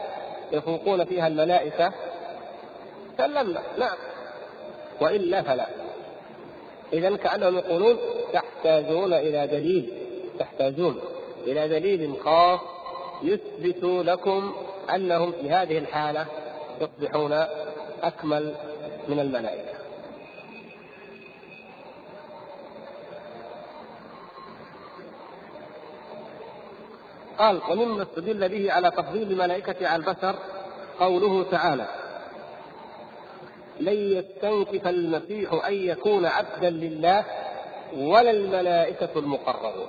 يفوقون 0.51 1.05
فيها 1.05 1.27
الملائكة 1.27 1.93
سلمنا. 3.17 3.61
نعم. 3.79 3.97
وإلا 5.01 5.41
فلا. 5.41 5.67
إذا 6.93 7.15
كأنهم 7.15 7.55
يقولون 7.57 7.97
تحتاجون 8.33 9.13
إلى 9.13 9.47
دليل 9.47 9.93
تحتاجون 10.39 11.01
إلى 11.47 11.67
دليل 11.67 12.15
خاص 12.23 12.59
يثبت 13.23 13.83
لكم 13.83 14.55
أنهم 14.95 15.31
في 15.31 15.49
هذه 15.49 15.77
الحالة 15.77 16.25
يصبحون 16.81 17.45
أكمل 18.03 18.55
من 19.07 19.19
الملائكة. 19.19 19.75
قال 27.37 27.61
ومما 27.71 28.03
استدل 28.03 28.49
به 28.49 28.71
على 28.71 28.91
تفضيل 28.91 29.31
الملائكة 29.31 29.87
على 29.87 30.03
البشر 30.03 30.35
قوله 30.99 31.43
تعالى 31.51 32.04
لن 33.79 34.17
يستنكف 34.17 34.87
المسيح 34.87 35.65
أن 35.67 35.73
يكون 35.73 36.25
عبدا 36.25 36.69
لله 36.69 37.25
ولا 37.97 38.31
الملائكة 38.31 39.09
المقربون. 39.15 39.87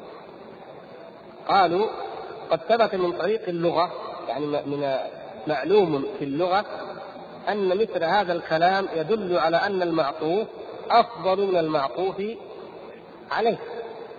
قالوا 1.48 1.86
قد 2.50 2.60
ثبت 2.68 2.94
من 2.94 3.12
طريق 3.12 3.48
اللغة 3.48 3.92
يعني 4.28 4.46
من 4.46 4.96
معلوم 5.46 6.06
في 6.18 6.24
اللغة 6.24 6.64
أن 7.48 7.68
مثل 7.68 8.04
هذا 8.04 8.32
الكلام 8.32 8.88
يدل 8.96 9.38
على 9.38 9.56
أن 9.56 9.82
المعطوف 9.82 10.46
أفضل 10.90 11.46
من 11.46 11.56
المعطوف 11.56 12.22
عليه. 13.30 13.58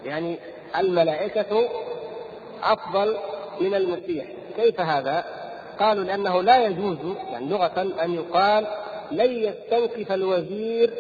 يعني 0.06 0.40
الملائكة 0.78 1.70
أفضل 2.64 3.18
من 3.62 3.76
المسيح. 3.76 4.26
كيف 4.58 4.82
هذا؟ 4.82 5.26
قالوا 5.80 6.04
لأنه 6.04 6.42
لا 6.42 6.66
يجوز 6.66 6.98
يعني 7.32 7.50
لغة 7.50 7.88
أن 8.04 8.14
يقال 8.14 8.68
لن 9.12 9.32
يستنكف 9.32 10.12
الوزير 10.12 10.94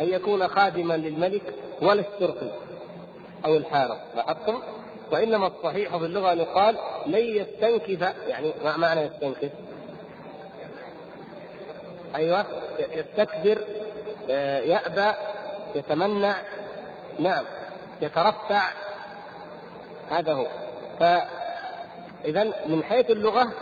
أن 0.00 0.08
يكون 0.08 0.48
خادما 0.48 0.94
للملك 0.94 1.42
ولا 1.82 2.04
الشرطي 2.14 2.50
أو 3.44 3.56
الحارس 3.56 3.98
لاحظتم؟ 4.16 4.62
وإنما 5.12 5.46
الصحيح 5.46 5.96
في 5.96 6.04
اللغة 6.04 6.32
أن 6.32 6.38
يقال 6.38 6.76
لن 7.06 7.14
يستنكف 7.14 8.14
يعني 8.28 8.52
ما 8.64 8.76
معنى 8.76 9.00
يستنكف؟ 9.00 9.50
أيوه 12.14 12.46
يستكبر 12.92 13.58
آه، 14.30 14.60
يأبى 14.60 15.16
يتمنع 15.74 16.34
نعم 17.18 17.44
يترفع 18.02 18.62
هذا 20.10 20.32
هو 20.32 20.46
فإذا 21.00 22.44
من 22.66 22.82
حيث 22.84 23.10
اللغة 23.10 23.52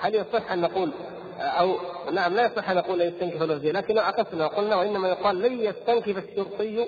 هل 0.00 0.14
يصح 0.14 0.52
أن 0.52 0.60
نقول 0.60 0.92
أو 1.40 1.76
نعم 2.12 2.34
لا 2.34 2.46
يصح 2.46 2.70
أن 2.70 2.76
نقول 2.76 3.02
يستنكف 3.02 3.42
الوزير 3.42 3.74
لكن 3.74 3.98
عكسنا 3.98 4.44
وقلنا 4.44 4.76
وإنما 4.76 5.08
يقال 5.08 5.40
لن 5.42 5.60
يستنكف 5.60 6.18
الشرطي 6.18 6.86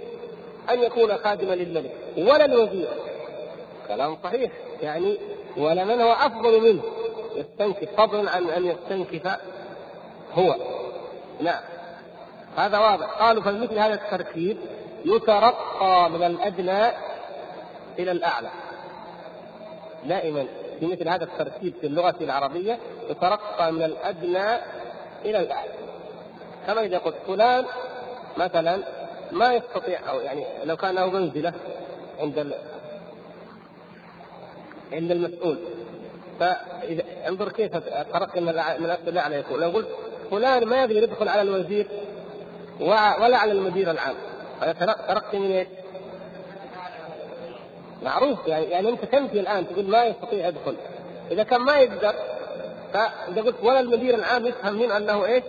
أن 0.71 0.83
يكون 0.83 1.17
خادما 1.17 1.55
للملك 1.55 1.93
ولا 2.19 2.45
الوزير 2.45 2.89
كلام 3.89 4.17
صحيح 4.25 4.53
يعني 4.83 5.19
ولا 5.57 5.85
من 5.85 6.01
هو 6.01 6.13
أفضل 6.13 6.61
منه؟ 6.61 6.83
يستنكف 7.35 7.89
فضلا 7.97 8.31
عن 8.31 8.51
أن 8.51 8.67
يستنكف 8.67 9.39
هو. 10.35 10.57
نعم 11.41 11.63
هذا 12.57 12.79
واضح. 12.79 13.07
قالوا 13.07 13.43
فمثل 13.43 13.79
هذا 13.79 13.95
التركيب 13.95 14.57
يترقى 15.05 16.11
من 16.11 16.23
الأدنى 16.23 16.89
إلى 17.99 18.13
الأعلى. 18.13 18.51
دائما 20.05 20.47
في 20.81 20.87
مثل 20.87 21.09
هذا 21.09 21.25
الترتيب 21.25 21.75
في 21.81 21.87
اللغة 21.87 22.15
العربية 22.21 22.79
يترقى 23.11 23.73
من 23.73 23.83
الأدنى 23.83 24.61
إلى 25.25 25.41
الأعلى 25.41 25.71
كما 26.67 26.81
إذا 26.81 26.99
قلت 26.99 27.17
فلان 27.27 27.65
مثلا 28.37 28.83
ما 29.33 29.55
يستطيع 29.55 30.11
أو 30.11 30.21
يعني 30.21 30.45
لو 30.65 30.77
كان 30.77 30.95
له 30.95 31.11
منزلة 31.11 31.53
عند 32.21 32.39
ال... 32.39 32.55
عند 34.93 35.11
المسؤول. 35.11 35.59
فإذا 36.41 37.03
انظر 37.29 37.53
كيف 37.53 37.77
الترقي 37.77 38.41
من 38.41 38.49
الأسفل 38.49 39.09
الأعلى 39.09 39.37
يكون 39.37 39.61
لو 39.61 39.71
قلت 39.71 39.89
فلان 40.31 40.65
ما 40.65 40.81
يقدر 40.81 40.97
يدخل 40.97 41.29
على 41.29 41.43
الوزير 41.43 41.87
ولا 42.81 43.37
على 43.37 43.53
المدير 43.53 43.91
العام. 43.91 44.15
هذا 44.61 44.73
ترقي 45.09 45.39
من 45.39 45.53
إيش؟ 45.53 45.69
معروف 48.03 48.47
يعني 48.47 48.65
يعني 48.65 48.89
أنت 48.89 49.05
تنفي 49.05 49.41
الآن 49.41 49.69
تقول 49.69 49.85
ما 49.85 50.05
يستطيع 50.05 50.49
يدخل. 50.49 50.77
إذا 51.31 51.43
كان 51.43 51.61
ما 51.61 51.79
يقدر 51.79 52.15
فإذا 52.93 53.43
قلت 53.43 53.57
ولا 53.63 53.81
المدير 53.81 54.15
العام 54.15 54.47
يفهم 54.47 54.75
من 54.75 54.91
أنه 54.91 55.25
إيش؟ 55.25 55.43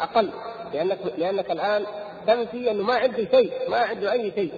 أقل. 0.00 0.30
لانك 0.74 0.98
لأنك 1.18 1.50
الآن 1.50 1.84
تنفي 2.26 2.70
أنه 2.70 2.82
ما 2.82 2.94
عنده 2.94 3.26
شيء 3.30 3.52
ما 3.68 3.78
عنده 3.78 4.12
أي 4.12 4.32
شيء. 4.34 4.52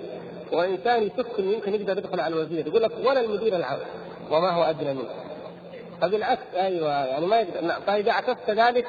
وإنسان 0.53 1.03
يشك 1.03 1.39
إنه 1.39 1.53
يمكن 1.53 1.75
يقدر 1.75 1.99
يدخل 1.99 2.21
على 2.21 2.35
الوزير. 2.35 2.67
يقول 2.67 2.83
لك 2.83 2.93
ولا 3.05 3.21
المدير 3.21 3.57
العام. 3.57 3.79
وما 4.31 4.51
هو 4.51 4.63
أدنى 4.63 4.95
منه. 4.95 5.09
فبالعكس 6.01 6.55
أيوه 6.55 7.07
يعني 7.07 7.27
ما 7.27 7.41
يقدر. 7.41 7.61
نعم. 7.61 7.81
فإذا 7.87 8.13
عكست 8.13 8.51
ذلك 8.51 8.87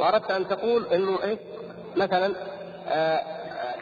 وأردت 0.00 0.30
أن 0.30 0.48
تقول 0.48 0.86
إنه 0.92 1.18
إيش؟ 1.24 1.38
مثلا 1.96 2.32
آه 2.88 3.20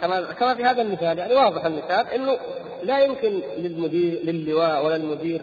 كما 0.00 0.20
كما 0.20 0.54
في 0.54 0.64
هذا 0.64 0.82
المثال 0.82 1.18
يعني 1.18 1.34
واضح 1.34 1.64
المثال 1.64 2.06
إنه 2.08 2.38
لا 2.82 2.98
يمكن 2.98 3.40
للمدير 3.58 4.20
للواء 4.24 4.86
ولا 4.86 4.96
المدير 4.96 5.40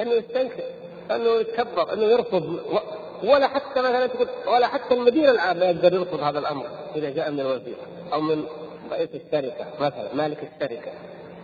إنه 0.00 0.12
يستنكر. 0.12 0.62
انه 1.10 1.40
يتكبر 1.40 1.92
إنه 1.92 2.04
يرفض 2.04 2.60
ولا 3.24 3.48
حتى 3.48 3.80
مثلا 3.80 4.06
تقول 4.06 4.28
ولا 4.46 4.66
حتى 4.66 4.94
المدير 4.94 5.30
العام 5.30 5.58
لا 5.58 5.70
يقدر 5.70 5.94
يرفض 5.94 6.20
هذا 6.20 6.38
الأمر 6.38 6.66
إذا 6.96 7.10
جاء 7.10 7.30
من 7.30 7.40
الوزير 7.40 7.76
أو 8.12 8.20
من 8.20 8.44
رئيس 8.90 9.08
الشركة 9.14 9.66
مثلا 9.80 10.14
مالك 10.14 10.38
الشركة. 10.52 10.90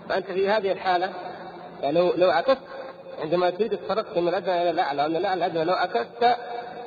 فأنت 0.09 0.27
في 0.27 0.49
هذه 0.49 0.73
الحالة 0.73 1.13
يعني 1.83 1.99
لو 1.99 2.13
لو 2.17 2.31
عكست 2.31 2.59
عندما 3.23 3.51
تريد 3.51 3.73
الترقي 3.73 4.21
من 4.21 4.29
الأدنى 4.29 4.63
إلى 4.63 4.71
الأعلى 4.71 5.07
ومن 5.07 5.17
الاعلى 5.17 5.47
الأدنى 5.47 5.65
لو 5.65 5.73
عكست 5.73 6.37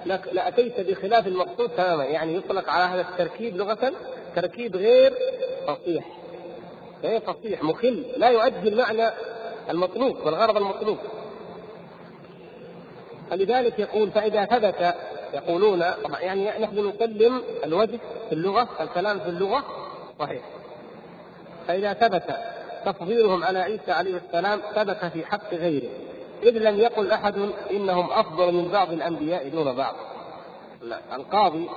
لأتيت 0.05 0.79
بخلاف 0.79 1.27
المقصود 1.27 1.69
تماما. 1.69 2.03
يعني 2.03 2.35
يطلق 2.35 2.69
على 2.69 2.83
هذا 2.83 3.01
التركيب 3.01 3.57
لغة 3.57 3.91
تركيب 4.35 4.75
غير 4.75 5.13
فصيح. 5.67 6.05
غير 7.03 7.19
فصيح 7.19 7.63
مخل 7.63 8.05
لا 8.17 8.29
يؤدي 8.29 8.69
المعنى 8.69 9.09
المطلوب 9.69 10.17
والغرض 10.25 10.57
المطلوب. 10.57 10.97
فلذلك 13.29 13.79
يقول 13.79 14.11
فإذا 14.11 14.45
ثبت 14.45 14.95
يقولون 15.33 15.83
يعني 16.19 16.49
نحن 16.59 16.87
نسلم 16.87 17.41
الوجه 17.63 17.99
في 18.29 18.35
اللغة 18.35 18.69
الكلام 18.81 19.19
في 19.19 19.29
اللغة 19.29 19.63
صحيح. 20.19 20.41
فإذا 21.67 21.93
ثبت 21.93 22.23
تفضيلهم 22.85 23.43
على 23.43 23.59
عيسى 23.59 23.91
عليه 23.91 24.21
السلام 24.27 24.61
ثبت 24.75 25.05
في 25.05 25.25
حق 25.25 25.53
غيره. 25.53 25.89
إذ 26.43 26.57
لم 26.57 26.79
يقل 26.79 27.11
أحد 27.11 27.49
إنهم 27.71 28.11
أفضل 28.11 28.53
من 28.53 28.71
بعض 28.71 28.91
الأنبياء 28.91 29.49
دون 29.49 29.75
بعض. 29.75 29.95
لا 30.81 30.99
القاضي 31.15 31.69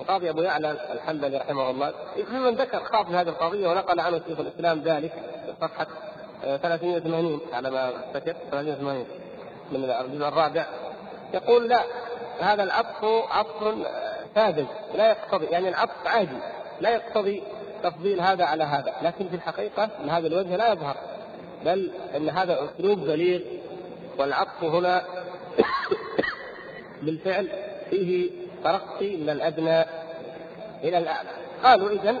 القاضي 0.00 0.30
أبو 0.30 0.42
يعلى 0.42 0.70
الحنبلي 0.92 1.36
رحمه 1.36 1.70
الله 1.70 1.92
من 2.32 2.54
ذكر 2.54 2.84
خاطب 2.84 3.12
هذه 3.12 3.28
القضية 3.28 3.68
ونقل 3.68 4.00
عنه 4.00 4.20
شيخ 4.28 4.40
الإسلام 4.40 4.80
ذلك 4.80 5.12
صفحة 5.60 5.86
380 6.42 7.40
على 7.52 7.70
ما 7.70 7.88
أفتكر 7.88 8.36
380 8.50 9.06
من 9.70 9.84
الجزء 9.84 10.28
الرابع. 10.28 10.66
يقول 11.34 11.68
لا 11.68 11.82
هذا 12.40 12.62
العطف 12.62 13.04
عطف 13.30 13.74
ساذج 14.34 14.66
لا 14.94 15.08
يقتضي 15.08 15.46
يعني 15.46 15.68
العطف 15.68 16.06
عادي. 16.06 16.38
لا 16.80 16.90
يقتضي 16.90 17.42
تفضيل 17.82 18.20
هذا 18.20 18.44
على 18.44 18.64
هذا. 18.64 18.94
لكن 19.02 19.28
في 19.28 19.36
الحقيقة 19.36 19.88
أن 20.04 20.10
هذا 20.10 20.26
الوجه 20.26 20.56
لا 20.56 20.72
يظهر. 20.72 20.96
بل 21.64 21.90
أن 22.16 22.28
هذا 22.28 22.58
أسلوب 22.64 22.98
بليغ 22.98 23.40
والعطف 24.18 24.64
هنا 24.64 25.02
بالفعل 27.02 27.48
فيه 27.90 28.30
ترقي 28.64 29.16
من 29.16 29.30
الأدنى 29.30 29.80
إلى 30.84 30.98
الأعلى. 30.98 31.28
قالوا 31.64 31.90
إذا 31.90 32.16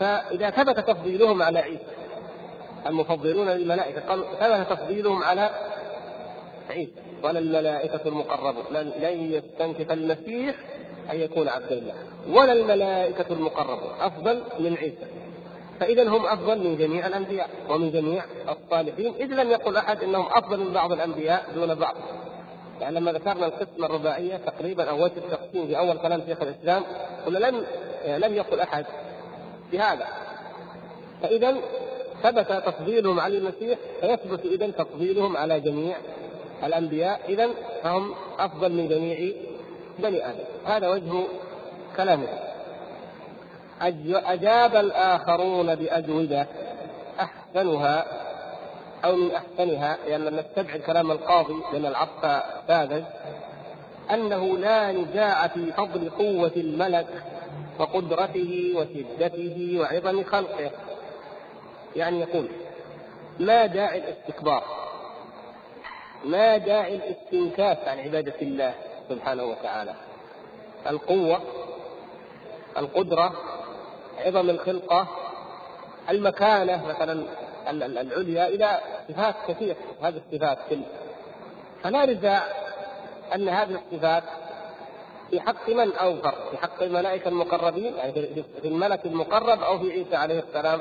فإذا 0.00 0.50
ثبت 0.50 0.80
تفضيلهم 0.80 1.42
على 1.42 1.58
عيسى 1.58 1.84
المفضلون 2.86 3.48
للملائكة 3.48 4.00
قالوا 4.00 4.24
ثبت 4.40 4.70
تفضيلهم 4.70 5.22
على 5.22 5.50
عيسى 6.70 6.92
ولا 7.22 7.38
الملائكة 7.38 8.00
المقربون 8.06 8.64
لن 8.76 9.32
يستنكف 9.32 9.92
المسيح 9.92 10.54
أن 11.12 11.20
يكون 11.20 11.48
عبد 11.48 11.72
الله. 11.72 11.94
ولا 12.28 12.52
الملائكة 12.52 13.26
المقربون 13.30 13.90
أفضل 14.00 14.42
من 14.58 14.76
عيسى. 14.76 15.06
فإذا 15.80 16.08
هم 16.08 16.26
أفضل 16.26 16.58
من 16.58 16.76
جميع 16.76 17.06
الأنبياء 17.06 17.48
ومن 17.68 17.90
جميع 17.90 18.24
الصالحين. 18.48 19.14
إذ 19.20 19.26
لم 19.26 19.50
يقل 19.50 19.76
أحد 19.76 20.02
أنهم 20.02 20.26
أفضل 20.26 20.60
من 20.60 20.72
بعض 20.72 20.92
الأنبياء 20.92 21.46
دون 21.54 21.74
بعض. 21.74 21.94
يعني 22.80 23.00
لما 23.00 23.12
ذكرنا 23.12 23.46
القسمة 23.46 23.86
الرباعية 23.86 24.36
تقريبا 24.36 24.84
أو 24.84 25.04
وجه 25.04 25.12
التقسيم 25.16 25.66
في 25.66 25.78
أول 25.78 25.98
كلام 25.98 26.22
شيخ 26.26 26.42
الإسلام 26.42 26.82
قلنا 27.26 27.38
لم 27.38 27.64
لم 28.06 28.34
يقل 28.34 28.60
أحد 28.60 28.84
بهذا. 29.72 30.06
فإذا 31.22 31.56
ثبت 32.22 32.52
تفضيلهم 32.66 33.20
على 33.20 33.38
المسيح 33.38 33.78
فيثبت 34.00 34.44
إذا 34.44 34.70
تفضيلهم 34.70 35.36
على 35.36 35.60
جميع 35.60 35.96
الأنبياء 36.64 37.20
إذا 37.28 37.48
فهم 37.82 38.14
أفضل 38.38 38.72
من 38.72 38.88
جميع 38.88 39.32
بني 39.98 40.26
آدم. 40.26 40.44
هذا 40.66 40.88
وجه 40.88 41.24
كلامه. 41.96 42.28
أجاب 43.82 44.76
الآخرون 44.76 45.74
بأجوبة 45.74 46.46
أحسنها 47.20 48.06
أو 49.04 49.16
من 49.16 49.30
أحسنها 49.30 49.98
لأن 50.06 50.36
نستبعد 50.36 50.80
كلام 50.80 51.10
القاضي 51.10 51.54
لأن 51.72 51.86
العطف 51.86 52.42
ساذج 52.68 53.02
أنه 54.10 54.58
لا 54.58 54.92
نزاع 54.92 55.46
في 55.48 55.72
فضل 55.72 56.10
قوة 56.10 56.52
الملك 56.56 57.06
وقدرته 57.78 58.72
وشدته 58.76 59.76
وعظم 59.80 60.24
خلقه. 60.24 60.70
يعني 61.96 62.20
يقول 62.20 62.48
ما 63.38 63.66
داعي 63.66 63.98
الاستكبار. 63.98 64.64
ما 66.24 66.56
داعي 66.56 66.96
الاستنكاف 66.96 67.88
عن 67.88 67.98
عبادة 67.98 68.34
الله 68.42 68.74
سبحانه 69.08 69.44
وتعالى. 69.44 69.94
القوة 70.86 71.40
القدرة 72.78 73.32
عظم 74.18 74.50
الخلقة 74.50 75.06
المكانة 76.10 76.86
مثلا 76.86 77.24
العليا 77.70 78.48
إلى 78.48 78.80
صفات 79.08 79.34
كثيرة 79.48 79.76
هذه 80.02 80.22
الصفات 80.26 80.58
كل 80.70 80.80
فلا 81.82 82.06
نزاع 82.06 82.42
أن 83.34 83.48
هذه 83.48 83.80
الصفات 83.92 84.22
في 85.30 85.40
حق 85.40 85.68
من 85.68 85.92
أوفر 85.92 86.34
في 86.50 86.56
حق 86.56 86.82
الملائكة 86.82 87.28
المقربين؟ 87.28 87.94
يعني 87.96 88.12
في 88.62 88.68
الملك 88.68 89.06
المقرب 89.06 89.62
أو 89.62 89.78
في 89.78 89.92
عيسى 89.92 90.16
عليه 90.16 90.38
السلام؟ 90.48 90.80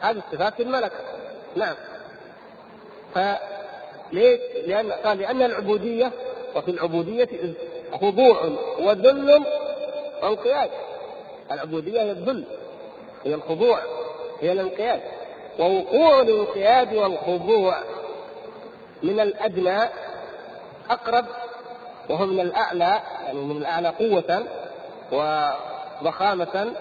هذه 0.00 0.22
الصفات 0.28 0.54
في 0.54 0.62
الملك. 0.62 0.92
نعم. 1.56 1.74
فليش؟ 4.10 4.40
لأن 4.66 4.92
قال 4.92 5.18
لأن 5.18 5.42
العبودية 5.42 6.12
وفي 6.56 6.70
العبودية 6.70 7.28
خضوع 8.00 8.50
وذل 8.80 9.44
وانقياد. 10.22 10.70
العبودية 11.52 12.02
هي 12.02 12.10
الذل 12.10 12.44
هي 13.24 13.34
الخضوع 13.34 13.78
هي 14.40 14.52
الانقياد. 14.52 15.00
ووقوع 15.58 16.20
الانقياد 16.20 16.94
والخضوع 16.94 17.78
من 19.02 19.20
الأدنى 19.20 19.78
أقرب 20.90 21.24
وهو 22.08 22.26
من 22.26 22.40
الأعلى 22.40 23.00
يعني 23.26 23.38
من 23.38 23.56
الأعلى 23.56 23.88
قوة 23.88 24.44
وضخامة 25.12 26.72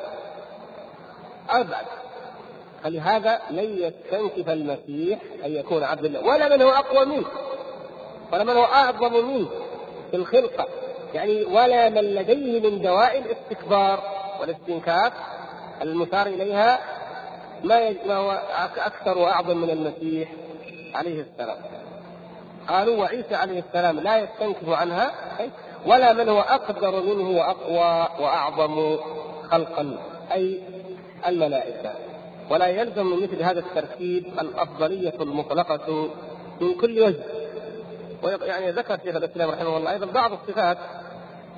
أبعد 1.50 1.86
فلهذا 2.84 3.42
لن 3.50 3.78
يستنكف 3.78 4.50
المسيح 4.50 5.20
أن 5.46 5.52
يكون 5.52 5.84
عبد 5.84 6.06
الله. 6.06 6.26
ولا 6.26 6.56
من 6.56 6.62
هو 6.62 6.70
أقوى 6.70 7.06
منه. 7.06 7.26
ولا 8.34 8.44
من 8.44 8.58
هو 8.58 8.64
أعظم 8.64 9.14
منه 9.14 9.50
في 10.12 10.18
الخلقة. 10.18 10.68
يعني 11.14 11.44
ولا 11.44 11.90
من 11.90 12.02
لديه 12.02 12.70
من 12.70 12.82
دواء 12.82 13.20
الاستكبار 13.20 14.04
والاستنكاف 14.40 15.14
المثار 15.82 16.28
إليها 16.28 16.80
ما 17.64 17.92
ما 18.08 18.16
هو 18.16 18.42
أكثر 18.78 19.18
وأعظم 19.18 19.58
من 19.58 19.70
المسيح 19.70 20.30
عليه 20.96 21.22
السلام. 21.22 21.58
قالوا 22.68 22.98
وعيسى 22.98 23.36
عليه 23.36 23.60
السلام 23.60 24.00
لا 24.00 24.18
يستنكف 24.18 24.70
عنها 24.70 25.12
ولا 25.86 26.14
من 26.14 26.30
هو 26.30 26.40
أقدر 26.40 27.02
منه 27.02 27.30
وأقوى 27.30 28.08
وأعظم 28.20 28.98
خلقا. 29.52 29.98
أي 30.32 30.60
الملائكة. 31.28 32.09
ولا 32.50 32.68
يلزم 32.68 33.06
من 33.06 33.24
مثل 33.24 33.44
هذا 33.44 33.60
التركيب 33.60 34.26
الأفضلية 34.40 35.14
المطلقة 35.22 36.10
من 36.62 36.74
كل 36.74 37.02
وجه. 37.02 37.24
ويعني 38.24 38.72
ذكر 38.72 39.00
شيخ 39.04 39.16
الإسلام 39.16 39.50
رحمه 39.50 39.78
الله 39.78 39.92
أيضا 39.92 40.06
بعض 40.06 40.32
الصفات 40.32 40.78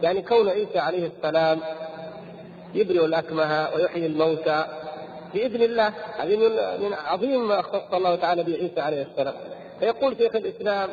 يعني 0.02 0.22
كون 0.22 0.50
عيسى 0.50 0.80
عليه 0.80 1.08
السلام 1.18 1.60
يبرئ 2.74 3.06
الأكمه 3.06 3.70
ويحيي 3.76 4.06
الموتى 4.06 4.66
بإذن 5.34 5.62
الله. 5.62 5.94
هذه 6.18 6.36
من 6.38 6.84
من 6.84 6.94
عظيم 6.94 7.48
ما 7.48 7.60
أختص 7.60 7.94
الله 7.94 8.16
تعالى 8.16 8.44
بعيسى 8.44 8.82
عليه 8.82 9.02
السلام. 9.12 9.34
فيقول 9.80 10.18
شيخ 10.18 10.36
الإسلام 10.36 10.90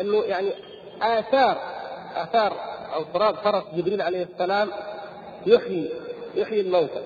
إنه 0.00 0.22
يعني 0.22 0.50
آثار 1.02 1.58
آثار 2.16 2.52
أو 2.94 3.02
تراب 3.14 3.34
فرس 3.34 3.64
جبريل 3.76 4.02
عليه 4.02 4.22
السلام 4.22 4.68
يحيي 5.46 5.90
يحيي 6.34 6.60
الموتى. 6.60 7.02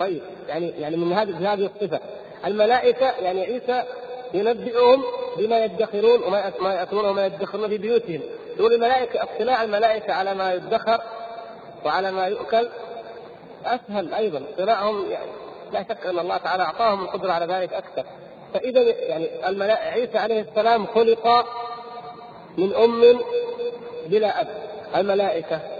طيب. 0.00 0.22
يعني 0.48 0.68
يعني 0.78 0.96
من 0.96 1.12
هذه 1.12 1.52
هذه 1.52 1.70
الصفة. 1.76 2.00
الملائكة 2.46 3.06
يعني 3.06 3.40
عيسى 3.40 3.82
ينبئهم 4.34 5.02
بما 5.38 5.64
يدخرون 5.64 6.22
وما 6.22 6.52
ما 6.60 6.74
ياكلون 6.74 7.04
وما 7.04 7.26
يدخرون 7.26 7.68
في 7.68 7.78
بيوتهم. 7.78 8.20
يقول 8.58 8.72
الملائكة 8.72 9.22
اطلاع 9.22 9.62
الملائكة 9.62 10.12
على 10.12 10.34
ما 10.34 10.52
يدخر 10.54 11.00
وعلى 11.84 12.12
ما 12.12 12.26
يؤكل 12.26 12.68
أسهل 13.64 14.14
أيضا. 14.14 14.42
اطلاعهم 14.54 15.10
يعني 15.10 15.30
لا 15.72 15.82
شك 15.82 16.06
أن 16.06 16.18
الله 16.18 16.36
تعالى 16.36 16.62
أعطاهم 16.62 17.02
القدرة 17.04 17.32
على 17.32 17.54
ذلك 17.54 17.72
أكثر. 17.72 18.04
فاذا 18.54 18.80
يعني 18.80 19.48
الملائكه 19.48 19.90
عيسى 19.90 20.18
عليه 20.18 20.40
السلام 20.40 20.86
خلق 20.86 21.46
من 22.58 22.74
أم 22.74 23.20
بلا 24.06 24.40
أب. 24.40 24.48
الملائكة 24.96 25.77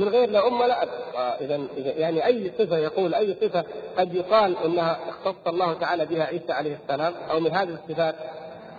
من 0.00 0.08
غير 0.08 0.30
لا 0.30 0.46
أم 0.46 0.60
ولا 0.60 0.82
أب. 0.82 0.88
آه، 1.16 1.36
إذا 1.40 1.60
يعني 1.76 2.26
أي 2.26 2.52
صفة 2.58 2.76
يقول 2.76 3.14
أي 3.14 3.36
صفة 3.42 3.64
قد 3.98 4.14
يقال 4.14 4.56
إنها 4.64 4.98
اختص 5.08 5.46
الله 5.46 5.74
تعالى 5.74 6.06
بها 6.06 6.24
عيسى 6.24 6.52
عليه 6.52 6.78
السلام 6.82 7.12
أو 7.30 7.40
من 7.40 7.50
هذه 7.50 7.78
الصفات 7.84 8.14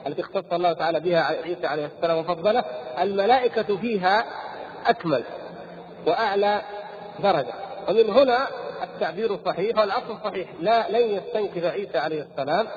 التي 0.08 0.22
اختص 0.22 0.54
الله 0.54 0.74
تعالى 0.74 1.00
بها 1.00 1.22
عيسى 1.22 1.68
عليه 1.68 1.86
السلام 1.86 2.18
وفضله 2.18 2.64
الملائكة 3.02 3.78
فيها 3.78 4.26
أكمل 4.86 5.24
وأعلى 6.08 6.62
درجة. 7.20 7.54
ومن 7.90 8.10
هنا 8.10 8.48
التعبير 8.84 9.34
الصحيح 9.34 9.78
والأصل 9.78 10.12
الصحيح 10.12 10.50
لا 10.62 10.90
لن 10.90 11.16
يستنكف 11.16 11.66
عيسى 11.66 11.98
عليه 11.98 12.22
السلام 12.32 12.68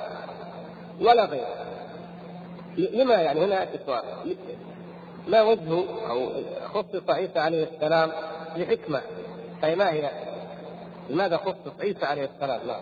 ولا 1.01 1.25
غيره. 1.25 1.55
لما 2.77 3.15
يعني 3.15 3.45
هنا 3.45 3.67
السؤال 3.75 4.03
ما 5.29 5.43
وجه 5.43 5.85
أو 6.11 6.31
خصص 6.75 7.11
عيسى 7.11 7.39
عليه 7.39 7.65
السلام 7.75 8.13
لحكمه 8.57 9.01
أي 9.65 9.77
ما 9.77 9.93
هي؟ 9.93 10.11
لماذا 11.11 11.37
خصص 11.37 11.81
عيسى 11.81 12.07
عليه 12.07 12.31
السلام؟ 12.35 12.61
نعم. 12.67 12.81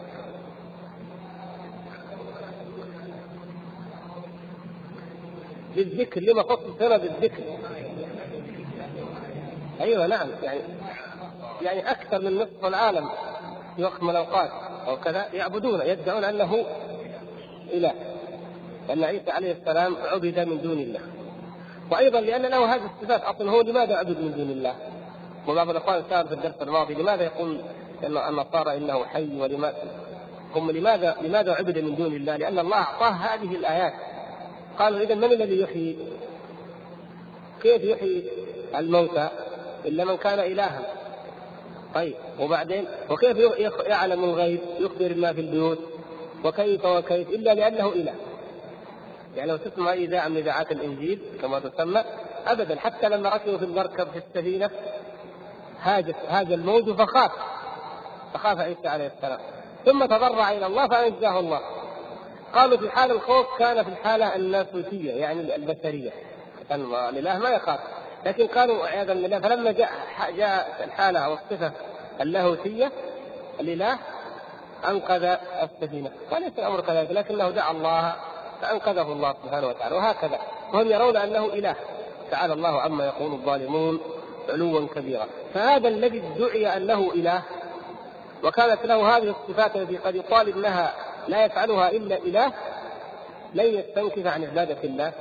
بالذكر 5.77 6.21
لما 6.21 6.43
خصص 6.43 6.83
هنا 6.83 6.97
بالذكر؟ 6.97 7.43
أيوه 9.81 10.07
نعم 10.07 10.29
يعني 10.43 10.61
يعني 11.63 11.91
أكثر 11.91 12.21
من 12.23 12.37
نصف 12.37 12.65
العالم 12.65 13.09
في 13.77 13.85
وقت 13.85 14.03
من 14.03 14.11
الأوقات 14.11 14.51
أو 14.87 14.97
كذا 14.97 15.27
يعبدون 15.33 15.81
يدعون 15.81 16.25
أنه 16.25 16.65
إله 17.73 17.93
لأن 18.89 19.05
عيسى 19.05 19.31
عليه 19.31 19.53
السلام 19.53 19.97
عبد 20.13 20.39
من 20.39 20.63
دون 20.63 20.79
الله 20.79 21.01
وأيضا 21.91 22.21
لأن 22.21 22.43
له 22.43 22.75
هذه 22.75 22.91
الصفات. 22.97 23.23
أصلا 23.23 23.51
هو 23.51 23.61
لماذا 23.61 23.97
عبد 23.97 24.21
من 24.21 24.33
دون 24.37 24.51
الله؟ 24.51 24.75
وبعض 25.49 25.71
الإخوان 25.71 26.03
سال 26.11 26.29
في 26.29 26.35
الدرس 26.35 26.63
الماضي 26.63 26.95
لماذا 26.95 27.23
يقول 27.25 27.61
أن 28.05 28.17
النصارى 28.17 28.77
إنه 28.77 29.05
حي 29.05 29.41
ولماذا 29.41 29.85
هم 30.55 30.71
لماذا 30.71 31.17
لماذا 31.23 31.53
عبد 31.53 31.79
من 31.79 31.95
دون 31.95 32.15
الله؟ 32.15 32.37
لأن 32.37 32.59
الله 32.59 32.77
أعطاه 32.77 33.11
هذه 33.11 33.57
الآيات. 33.57 33.93
قالوا 34.79 35.01
اذا 35.01 35.15
من 35.15 35.25
الذي 35.33 35.61
يحيي؟ 35.61 35.97
كيف 37.63 37.85
يحيي 37.85 38.25
الموتى 38.77 39.29
إلا 39.85 40.05
من 40.05 40.17
كان 40.17 40.39
الها؟ 40.39 40.81
طيب 41.95 42.15
وبعدين؟ 42.41 42.85
وكيف 43.11 43.37
يعلم 43.87 44.25
الغيب؟ 44.25 44.61
يخبر 44.79 45.15
ما 45.15 45.33
في 45.33 45.41
البيوت؟ 45.41 45.79
وكيف 46.45 46.85
وكيف؟ 46.85 47.31
إلا 47.31 47.55
لأنه 47.55 47.89
إله. 47.89 48.15
يعني 49.37 49.51
لو 49.51 49.57
تسمع 49.57 49.93
اذاعه 49.93 50.29
من 50.29 50.37
اذاعات 50.37 50.73
الإنجيل 50.73 51.21
كما 51.43 51.61
تسمى 51.61 52.05
ابدا. 52.47 52.79
حتى 52.79 53.09
لما 53.09 53.29
ركبوا 53.29 53.59
في 53.59 53.65
المركب 53.65 54.09
في 54.11 54.19
السفينة 54.19 54.71
هاج 55.81 56.15
هاج 56.29 56.53
الموج 56.53 56.91
فخاف. 56.91 57.31
فخاف 58.35 58.59
عيسى 58.59 58.89
عليه 58.89 59.07
السلام. 59.07 59.39
ثم 59.87 60.05
تضرع 60.05 60.53
إلى 60.53 60.67
الله 60.67 60.89
فأنجاه 60.89 61.41
الله. 61.41 61.61
قالوا 62.55 62.79
في 62.79 62.91
حال 62.91 63.11
الخوف 63.11 63.47
كان 63.59 63.83
في 63.83 63.89
الحالة 63.91 64.37
الناسوتيه 64.37 65.13
يعني 65.13 65.55
البشرية. 65.57 66.11
كان 66.69 66.81
الاله 66.95 67.39
ما 67.39 67.51
يخاف. 67.51 67.81
لكن 68.27 68.47
قالوا 68.47 68.87
عياذا 68.87 69.15
بالله 69.15 69.39
فلما 69.39 69.73
جاء 69.73 69.91
جاء 70.37 70.85
الحالة 70.85 71.21
أو 71.21 71.35
الصفة 71.35 71.73
اللاهوتية 72.21 72.93
الاله 73.61 73.99
أنقذ 74.89 75.37
السفينة. 75.63 76.11
وليس 76.33 76.53
الأمر 76.59 76.81
كذلك 76.81 77.11
لكنه 77.11 77.51
دعا 77.51 77.71
الله 77.71 78.15
فأنقذه 78.63 79.13
الله 79.13 79.35
سبحانه 79.45 79.67
وتعالى 79.67 79.97
وهكذا. 79.97 80.39
وهم 80.73 80.91
يرون 80.91 81.17
أنه 81.17 81.45
إله. 81.45 81.77
تعالى 82.31 82.53
الله 82.53 82.81
عما 82.81 83.07
يقول 83.07 83.33
الظالمون 83.33 84.01
علوا 84.49 84.87
كبيرا. 84.95 85.27
فهذا 85.55 85.89
الذي 85.89 86.23
ادعي 86.37 86.77
أنه 86.77 87.13
إله 87.15 87.43
وكانت 88.45 88.85
له 88.85 89.17
هذه 89.17 89.35
الصفات 89.41 89.77
التي 89.77 89.97
قد 89.97 90.15
يقال 90.15 90.49
انها 90.49 90.95
لا 91.29 91.45
يفعلها 91.45 91.91
إلا 91.91 92.17
إله 92.17 92.53
لن 93.55 93.65
يستنكف 93.65 94.27
عن 94.27 94.45
عبادة 94.45 94.79
الله 94.85 95.13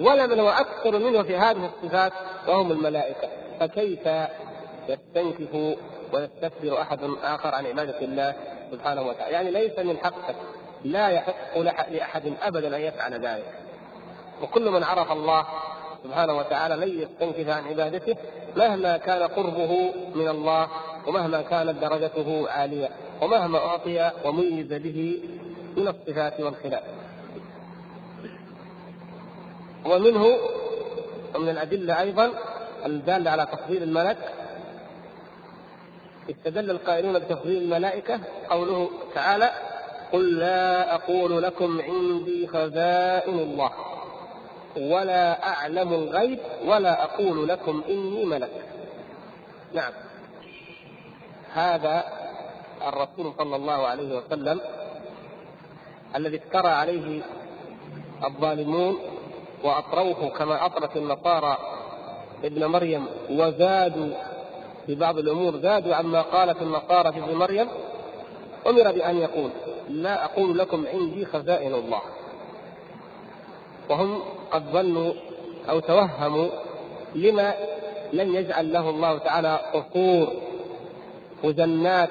ولا 0.00 0.26
من 0.26 0.40
هو 0.40 0.48
أكثر 0.48 0.98
منه 0.98 1.22
في 1.22 1.36
هذه 1.36 1.70
الصفات 1.74 2.12
وهم 2.48 2.72
الملائكة. 2.72 3.28
فكيف 3.60 4.08
يستنكف 4.88 5.76
ويستكبر 6.12 6.80
أحد 6.80 6.98
آخر 7.22 7.54
عن 7.54 7.66
عبادة 7.66 8.00
الله 8.00 8.34
سبحانه 8.72 9.02
وتعالى؟ 9.02 9.32
يعني 9.32 9.50
ليس 9.50 9.78
من 9.78 9.98
حقه 9.98 10.34
لا 10.92 11.08
يحق 11.08 11.58
لأحد 11.90 12.32
ابدا 12.42 12.76
أن 12.76 12.80
يفعل 12.80 13.26
ذلك. 13.26 13.52
وكل 14.42 14.70
من 14.70 14.82
عرف 14.84 15.12
الله 15.12 15.46
سبحانه 16.04 16.38
وتعالى 16.38 16.76
لن 16.76 17.02
يستنكف 17.02 17.48
عن 17.48 17.64
عبادته 17.64 18.16
مهما 18.56 18.96
كان 18.96 19.22
قربه 19.22 19.92
من 20.14 20.28
الله 20.28 20.68
ومهما 21.06 21.42
كانت 21.42 21.70
درجته 21.70 22.50
عالية 22.50 22.88
ومهما 23.22 23.58
أعطي 23.58 24.10
وميز 24.24 24.72
به 24.72 25.22
من 25.76 25.88
الصفات 25.88 26.40
والخلاف 26.40 26.82
ومنه 29.84 30.36
ومن 31.34 31.48
الأدلة 31.48 32.00
أيضا 32.00 32.30
الدالة 32.86 33.30
على 33.30 33.46
تفضيل 33.46 33.82
الملك. 33.82 34.18
استدل 36.30 36.70
القائلون 36.70 37.18
بتفضيل 37.18 37.62
الملائكة 37.62 38.20
قوله 38.50 38.90
تعالى 39.14 39.50
قل 40.12 40.38
لا 40.38 40.94
أقول 40.94 41.42
لكم 41.42 41.80
عندي 41.80 42.46
خزائن 42.46 43.38
الله 43.38 43.70
ولا 44.76 45.48
أعلم 45.48 45.92
الغيب 45.92 46.38
ولا 46.64 47.04
أقول 47.04 47.48
لكم 47.48 47.82
إني 47.88 48.24
ملك. 48.24 48.50
نعم. 49.74 49.92
هذا 51.52 52.04
الرسول 52.88 53.32
صلى 53.38 53.56
الله 53.56 53.86
عليه 53.86 54.18
وسلم 54.18 54.60
الذي 56.16 56.36
افترى 56.36 56.68
عليه 56.68 57.22
الظالمون 58.24 58.98
وأطروه 59.64 60.28
كما 60.28 60.66
أطرت 60.66 60.96
النصارى 60.96 61.56
ابن 62.44 62.66
مريم 62.66 63.06
وزادوا 63.30 64.14
في 64.86 64.94
بعض 64.94 65.18
الأمور 65.18 65.56
زادوا 65.56 65.94
عما 65.94 66.22
قالت 66.22 66.62
النصارى 66.62 67.12
في 67.12 67.18
ابن 67.18 67.34
مريم 67.34 67.68
أمر 68.66 68.92
بأن 68.92 69.16
يقول. 69.16 69.50
لا 69.88 70.24
أقول 70.24 70.58
لكم 70.58 70.86
عندي 70.86 71.26
خزائن 71.26 71.74
الله. 71.74 72.00
وهم 73.90 74.22
قد 74.50 74.62
ظنوا 74.72 75.12
أو 75.68 75.80
توهموا 75.80 76.48
لما 77.14 77.54
لم 78.12 78.34
يجعل 78.34 78.72
له 78.72 78.90
الله 78.90 79.18
تعالى 79.18 79.60
قصور 79.72 80.32
وجنات 81.44 82.10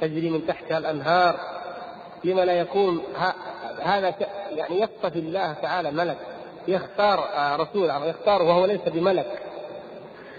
تجري 0.00 0.30
من 0.30 0.46
تحتها 0.46 0.78
الأنهار. 0.78 1.36
لما 2.24 2.44
لا 2.44 2.52
يكون 2.52 3.02
هذا 3.82 4.14
يعني 4.50 4.80
يصطفي 4.80 5.18
الله 5.18 5.52
تعالى 5.52 5.90
ملك 5.90 6.16
يختار 6.68 7.18
آه، 7.34 7.56
رسول 7.56 7.90
يختاره 7.90 8.44
وهو 8.44 8.66
ليس 8.66 8.80
بملك. 8.86 9.42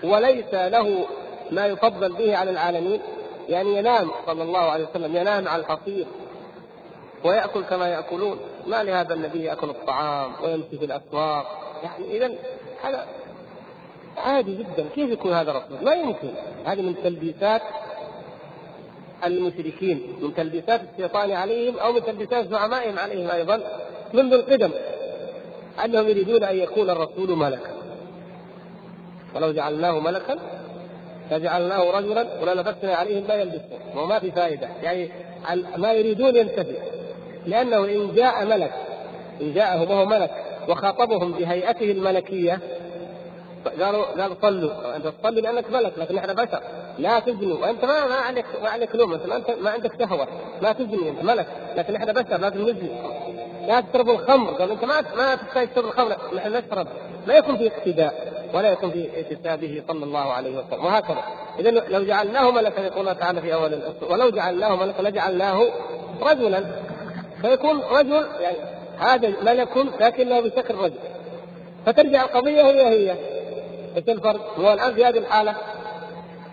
وليس 0.04 0.54
له 0.54 1.06
ما 1.52 1.66
يفضل 1.66 2.14
به 2.14 2.38
على 2.38 2.52
العالمين. 2.52 3.02
يعني 3.50 3.78
ينام 3.78 4.12
صلى 4.26 4.44
الله 4.44 4.60
عليه 4.60 4.86
وسلم 4.90 5.16
ينام 5.16 5.48
على 5.48 5.62
الحصير 5.62 6.06
ويأكل 7.24 7.64
كما 7.64 7.88
يأكلون. 7.88 8.40
ما 8.68 8.84
لهذا 8.84 9.14
النبي 9.14 9.44
يأكل 9.44 9.70
الطعام 9.70 10.32
ويمشي 10.44 10.78
في 10.78 10.86
الأسواق؟ 10.86 11.46
يعني 11.84 12.18
إذا 12.18 12.32
هذا 12.84 13.06
عادي 14.18 14.56
جدا. 14.56 14.86
كيف 14.96 15.10
يكون 15.10 15.34
هذا 15.34 15.52
رسول؟ 15.52 15.86
ما 15.86 15.94
يمكن. 15.94 16.30
هذه 16.66 16.82
من 16.82 16.96
تلبيسات 17.04 17.62
المشركين 19.26 20.02
من 20.22 20.34
تلبيسات 20.36 20.82
الشيطان 20.94 21.32
عليهم 21.32 21.78
أو 21.78 21.94
من 21.94 22.06
تلبيسات 22.06 22.48
زعمائهم 22.48 23.00
عليهم 23.00 23.32
أيضا 23.32 23.62
منذ 24.14 24.34
القدم 24.34 24.72
أنهم 25.86 26.08
يريدون 26.08 26.44
أن 26.44 26.56
يكون 26.56 26.90
الرسول 26.90 27.38
ملكا. 27.38 27.72
ولو 29.36 29.52
جعلناه 29.52 30.00
ملكا 30.00 30.40
لجعلناه 31.32 31.92
رجلا 31.92 32.42
وللبسنا 32.42 32.96
عليهم 32.96 33.28
ما 33.28 33.34
يلبسون. 33.34 33.80
وما 33.96 34.20
في 34.20 34.32
فائدة. 34.32 34.70
يعني 34.84 35.10
ما 35.78 35.94
يريدون 35.94 36.36
ينتفي. 36.36 36.76
لأنه 37.46 37.86
إن 37.86 38.16
جاء 38.16 38.46
ملك 38.46 38.74
إن 39.42 39.54
جاءهم 39.54 39.92
وهو 39.92 40.06
ملك 40.06 40.32
وخاطبهم 40.70 41.32
بهيئته 41.32 41.92
الملكية 41.92 42.60
قالوا 43.80 44.06
قال 44.06 44.38
صلوا 44.42 44.96
أنت 44.96 45.08
تصلي 45.08 45.42
لانك 45.42 45.72
ملك 45.72 45.94
لكن 45.98 46.18
إحنا 46.18 46.34
بشر 46.34 46.62
لا 47.00 47.20
تزنوا 47.20 47.58
وانت 47.58 47.86
ما 47.86 48.08
ما 48.08 48.16
عليك 48.16 48.46
ما 48.64 48.70
عليك 48.70 48.96
لوم 48.96 49.14
أنت 49.14 49.52
ما 49.62 49.70
عندك 49.70 49.92
شهوة 50.00 50.28
ما 50.62 50.72
تزني 50.72 51.10
أنت 51.10 51.24
ملك 51.24 51.48
لكن 51.76 51.96
إحنا 51.96 52.12
بشر 52.12 52.38
لازم 52.38 52.62
نزني. 52.62 52.90
لا 53.68 53.82
تشربوا 53.82 54.14
الخمر 54.14 54.52
قال 54.52 54.72
أنت 54.72 54.86
ما 54.86 55.02
ما 55.18 55.36
تحتاج 55.36 55.68
تشرب 55.68 55.86
الخمر 55.86 56.16
نحن 56.36 56.52
نشرب. 56.52 56.88
لا 57.28 57.38
يكون 57.38 57.58
في 57.58 57.68
اقتداء 57.68 58.34
ولا 58.54 58.72
يكون 58.72 58.92
في 58.92 59.10
اكتسابه 59.20 59.84
صلى 59.88 60.06
الله 60.06 60.34
عليه 60.34 60.58
وسلم 60.58 60.86
وهكذا. 60.86 61.24
اذا 61.60 61.72
لو 61.72 62.04
جعلناه 62.04 62.52
ملكا 62.52 62.82
يقول 62.82 63.00
الله 63.00 63.14
تعالى 63.14 63.42
في 63.42 63.54
أول 63.54 63.74
الاسره 63.74 64.12
ولو 64.12 64.30
جعلناه 64.30 64.76
ملكا 64.76 65.02
لجعلناه 65.02 65.62
رجلا. 66.22 66.66
فيكون 67.44 67.82
رجل 67.92 68.28
يعني 68.40 68.58
هذا 68.98 69.34
ملك 69.42 69.78
لكنه 70.00 70.40
بشكل 70.40 70.76
رجل. 70.76 71.00
فترجع 71.86 72.24
القضية 72.24 72.62
هي 72.62 72.88
هي. 72.88 73.16
إيش 73.96 74.10
الفرق؟ 74.10 74.60
هو 74.60 74.74
الآن 74.74 74.94
في 74.94 75.06
هذه 75.06 75.18
الحالة 75.18 75.56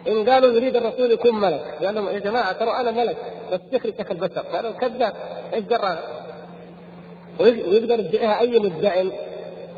إن 0.08 0.28
قالوا 0.28 0.52
يريد 0.52 0.76
الرسول 0.76 1.12
يكون 1.12 1.40
ملك 1.40 1.64
قال 1.84 1.94
لهم 1.94 2.08
يا 2.08 2.18
جماعة 2.18 2.52
ترى 2.52 2.70
أنا 2.70 2.90
ملك 2.90 3.16
بس 3.52 3.60
شكلي 3.72 3.94
شكل 3.98 4.14
بشر. 4.14 4.40
قالوا 4.40 4.70
كذاب 4.70 5.12
إيش 5.54 5.64
درى 5.64 5.98
ويقدر 7.40 7.98
يدعيها 7.98 8.40
أي 8.40 8.58
مدعي 8.58 9.12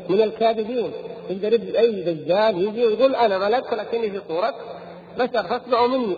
من 0.09 0.21
الكاذبين. 0.21 0.91
يقدر 1.29 1.79
أي 1.79 1.91
دجال 1.91 2.61
يجي 2.67 2.85
ويقول 2.85 3.15
أنا 3.15 3.37
ملك 3.37 3.71
ولكني 3.71 4.11
في 4.11 4.21
صورة 4.27 4.53
بشر 5.17 5.43
فاسمعوا 5.43 5.87
مني. 5.87 6.15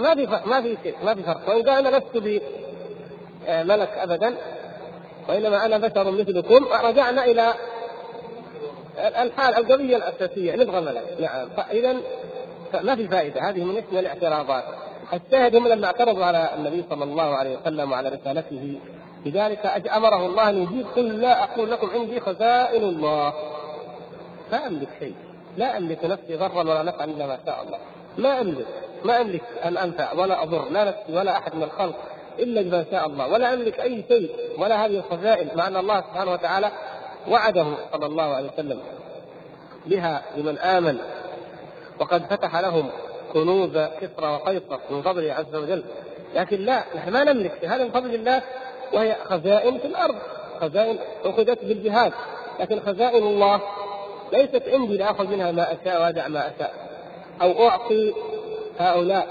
ما 0.00 0.14
في 0.14 0.26
ما 0.46 0.62
في 0.62 0.76
شيء 0.82 0.94
ما 1.04 1.14
في 1.14 1.22
فرق. 1.22 1.48
وإن 1.48 1.62
قال 1.62 1.86
أنا 1.86 1.96
لست 1.96 2.16
بملك 3.48 3.88
آه، 3.88 4.04
ابدا 4.04 4.34
وإنما 5.28 5.66
أنا 5.66 5.78
بشر 5.78 6.10
مثلكم. 6.10 6.64
رجعنا 6.64 7.24
إلى 7.24 7.54
الحال 8.98 9.54
القضية 9.54 9.96
الأساسية 9.96 10.56
نبغى 10.56 10.80
ملك. 10.80 11.16
نعم. 11.20 11.48
فاذا 11.48 11.96
ما 12.82 12.96
في 12.96 13.08
فائدة 13.08 13.40
هذه 13.40 13.64
من 13.64 13.76
اسم 13.76 13.98
الاعتراضات. 13.98 14.64
الشاهد 15.12 15.56
هم 15.56 15.68
لما 15.68 15.86
اعترضوا 15.86 16.24
على 16.24 16.50
النبي 16.54 16.84
صلى 16.90 17.04
الله 17.04 17.36
عليه 17.36 17.58
وسلم 17.58 17.92
وعلى 17.92 18.08
رسالته 18.08 18.80
لذلك 19.26 19.88
أمره 19.96 20.26
الله 20.26 20.50
أن 20.50 20.62
يجيب 20.62 20.86
قل 20.96 21.20
لا 21.20 21.44
أقول 21.44 21.70
لكم 21.70 21.90
عندي 21.90 22.20
خزائن 22.20 22.82
الله. 22.82 23.32
ما 24.52 24.66
أملك 24.66 24.88
شيء. 24.98 25.14
لا 25.56 25.76
أملك 25.76 26.04
نفسي 26.04 26.36
ضرا 26.36 26.58
ولا 26.58 26.82
نفعا 26.82 27.04
إلا 27.04 27.26
ما 27.26 27.38
شاء 27.46 27.62
الله. 27.62 27.78
ما 28.18 28.40
أملك. 28.40 28.66
ما 29.04 29.20
أملك 29.20 29.42
أن 29.64 29.76
أنفع 29.76 30.12
ولا 30.12 30.42
أضر 30.42 30.68
لا 30.70 30.84
نفسي 30.84 31.12
ولا 31.12 31.38
أحد 31.38 31.54
من 31.54 31.62
الخلق. 31.62 31.96
إلا 32.38 32.62
بما 32.62 32.84
شاء 32.90 33.06
الله 33.06 33.28
ولا 33.28 33.54
أملك 33.54 33.80
أي 33.80 34.04
شيء 34.08 34.30
ولا 34.58 34.86
هذه 34.86 34.96
الخزائن 34.96 35.48
مع 35.54 35.66
أن 35.66 35.76
الله 35.76 36.00
سبحانه 36.00 36.32
وتعالى 36.32 36.70
وعده 37.28 37.66
صلى 37.92 38.06
الله 38.06 38.22
عليه 38.22 38.48
وسلم 38.48 38.80
بها 39.86 40.22
لمن 40.36 40.58
آمن. 40.58 40.98
وقد 42.00 42.22
فتح 42.30 42.56
لهم 42.56 42.90
كنوز 43.32 43.78
كسرى 44.00 44.28
وقيصر 44.32 44.78
من 44.90 45.02
فضله 45.02 45.32
عز 45.32 45.54
وجل. 45.54 45.82
لكن 46.34 46.64
لا 46.64 46.84
نحن 46.96 47.10
ما 47.10 47.24
نملك 47.24 47.64
هذا 47.64 47.84
من 47.84 47.90
فضل 47.90 48.14
الله 48.14 48.42
وهي 48.92 49.16
خزائن 49.24 49.78
في 49.78 49.84
الأرض 49.84 50.14
خزائن 50.60 50.98
أخذت 51.24 51.64
بالجهاد. 51.64 52.12
لكن 52.60 52.80
خزائن 52.80 53.26
الله 53.26 53.60
ليست 54.32 54.62
عندي 54.68 54.96
لآخذ 54.96 55.26
منها 55.26 55.52
ما 55.52 55.72
أشاء 55.72 56.00
وأدع 56.00 56.28
ما 56.28 56.46
أشاء. 56.46 56.74
أو 57.42 57.68
أعطي 57.68 58.14
هؤلاء 58.78 59.26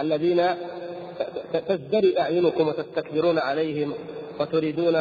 الذين 0.00 0.56
تزدري 1.68 2.20
أعينكم 2.20 2.68
وتستكبرون 2.68 3.38
عليهم 3.38 3.94
وتريدون 4.40 4.96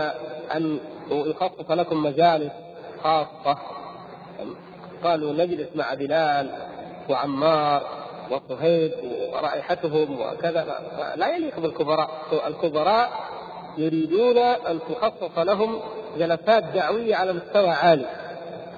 أن 0.56 0.80
يخصص 1.12 1.72
لكم 1.72 2.04
مجالس 2.04 2.52
خاصة. 3.04 3.58
قالوا 5.04 5.34
نجلس 5.34 5.68
مع 5.76 5.94
بلال 5.94 6.50
وعمار 7.10 7.82
وصهيب 8.32 8.92
ورائحتهم 9.34 10.22
وكذا. 10.22 10.80
لا 11.16 11.36
يليق 11.36 11.60
بالكبراء. 11.60 12.10
الكبراء 12.48 13.12
يريدون 13.78 14.38
أن 14.38 14.80
تخصص 14.90 15.38
لهم 15.38 15.80
جلسات 16.18 16.64
دعوية 16.64 17.16
على 17.16 17.34
مستوى 17.34 17.70
عالي. 17.70 18.06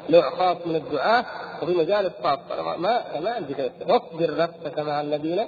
نوع 0.09 0.29
خاص 0.29 0.57
من 0.65 0.75
الدعاة 0.75 1.25
وفي 1.61 1.73
مجالس 1.73 2.13
خاصة. 2.23 2.77
ما 2.77 3.19
ما 3.19 3.31
عندي 3.31 3.55
واصبر 3.87 4.37
نفسك 4.37 4.79
مع 4.79 5.01
الذين 5.01 5.45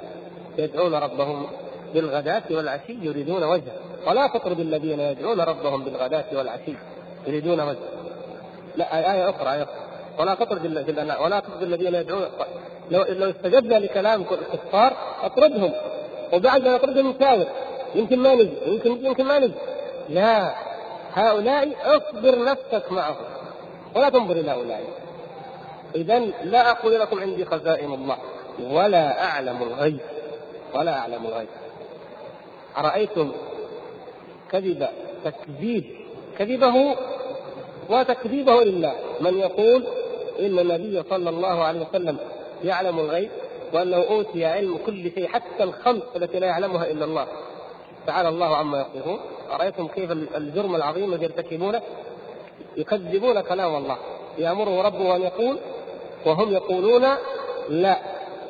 يدعون 0.57 0.93
ربهم. 0.93 1.47
بالغداة 1.93 2.43
والعشي 2.51 2.97
يريدون 3.01 3.43
وجهه. 3.43 3.73
ولا 4.07 4.27
تطرد 4.27 4.59
الذين 4.59 4.99
يدعون 4.99 5.41
ربهم 5.41 5.83
بالغداة 5.83 6.25
والعشي 6.33 6.73
يريدون 7.27 7.59
وجهه. 7.59 7.89
لا 8.75 9.13
آية 9.13 9.29
أخرى 9.29 9.53
آية 9.53 9.63
أخرى. 9.63 9.87
ولا 10.19 10.35
تطرد 10.35 10.65
ولا 11.21 11.39
تطرد 11.39 11.61
الذين 11.61 11.95
يدعون 11.95 12.25
لو 12.91 13.03
لو 13.09 13.29
استجبنا 13.29 13.79
لكلام 13.79 14.21
الكفار 14.21 14.97
أطردهم. 15.23 15.71
وبعد 16.33 16.61
ما 16.61 16.75
نطردهم 16.75 17.09
نساور 17.09 17.45
يمكن 17.95 18.19
ما 18.19 18.35
نجي 18.35 18.53
يمكن 18.65 19.05
يمكن 19.05 19.25
ما 19.25 19.39
نجي 19.39 19.53
لا. 20.09 20.55
هؤلاء 21.13 21.75
اصبر 21.85 22.43
نفسك 22.43 22.91
معهم. 22.91 23.25
ولا 23.95 24.09
تنظر 24.09 24.35
إلى 24.35 24.51
هؤلاء. 24.51 24.83
اذا 25.95 26.19
لا 26.43 26.71
أقول 26.71 26.99
لكم 26.99 27.19
عندي 27.19 27.45
خزائن 27.45 27.93
الله. 27.93 28.17
ولا 28.71 29.23
أعلم 29.23 29.63
الغيب. 29.63 29.99
ولا 30.73 30.97
أعلم 30.97 31.25
الغيب. 31.25 31.47
أرأيتم 32.77 33.31
كذب 34.51 34.87
تكذيب 35.25 35.85
كذبه 36.37 36.95
وتكذيبه 37.89 38.63
لله. 38.63 38.95
من 39.21 39.37
يقول 39.37 39.83
إن 40.39 40.59
النبي 40.59 41.03
صلى 41.09 41.29
الله 41.29 41.63
عليه 41.63 41.79
وسلم 41.79 42.17
يعلم 42.63 42.99
الغيب 42.99 43.29
وأنه 43.73 43.97
أوتي 43.97 44.45
علم 44.45 44.77
كل 44.85 45.11
شيء 45.11 45.27
حتى 45.27 45.63
الخمس 45.63 46.03
التي 46.15 46.39
لا 46.39 46.47
يعلمها 46.47 46.91
إلا 46.91 47.05
الله. 47.05 47.27
تعالى 48.07 48.29
الله 48.29 48.55
عما 48.55 48.85
يصفون. 48.95 49.19
أرأيتم 49.51 49.87
كيف 49.87 50.11
الجرم 50.11 50.75
العظيم 50.75 51.13
الذي 51.13 51.23
يرتكبونه؟ 51.23 51.81
يكذبون 52.77 53.41
كلام 53.41 53.75
الله. 53.75 53.97
يأمره 54.37 54.81
ربه 54.81 55.15
أن 55.15 55.21
يقول 55.21 55.57
وهم 56.25 56.53
يقولون 56.53 57.05
لا 57.69 57.97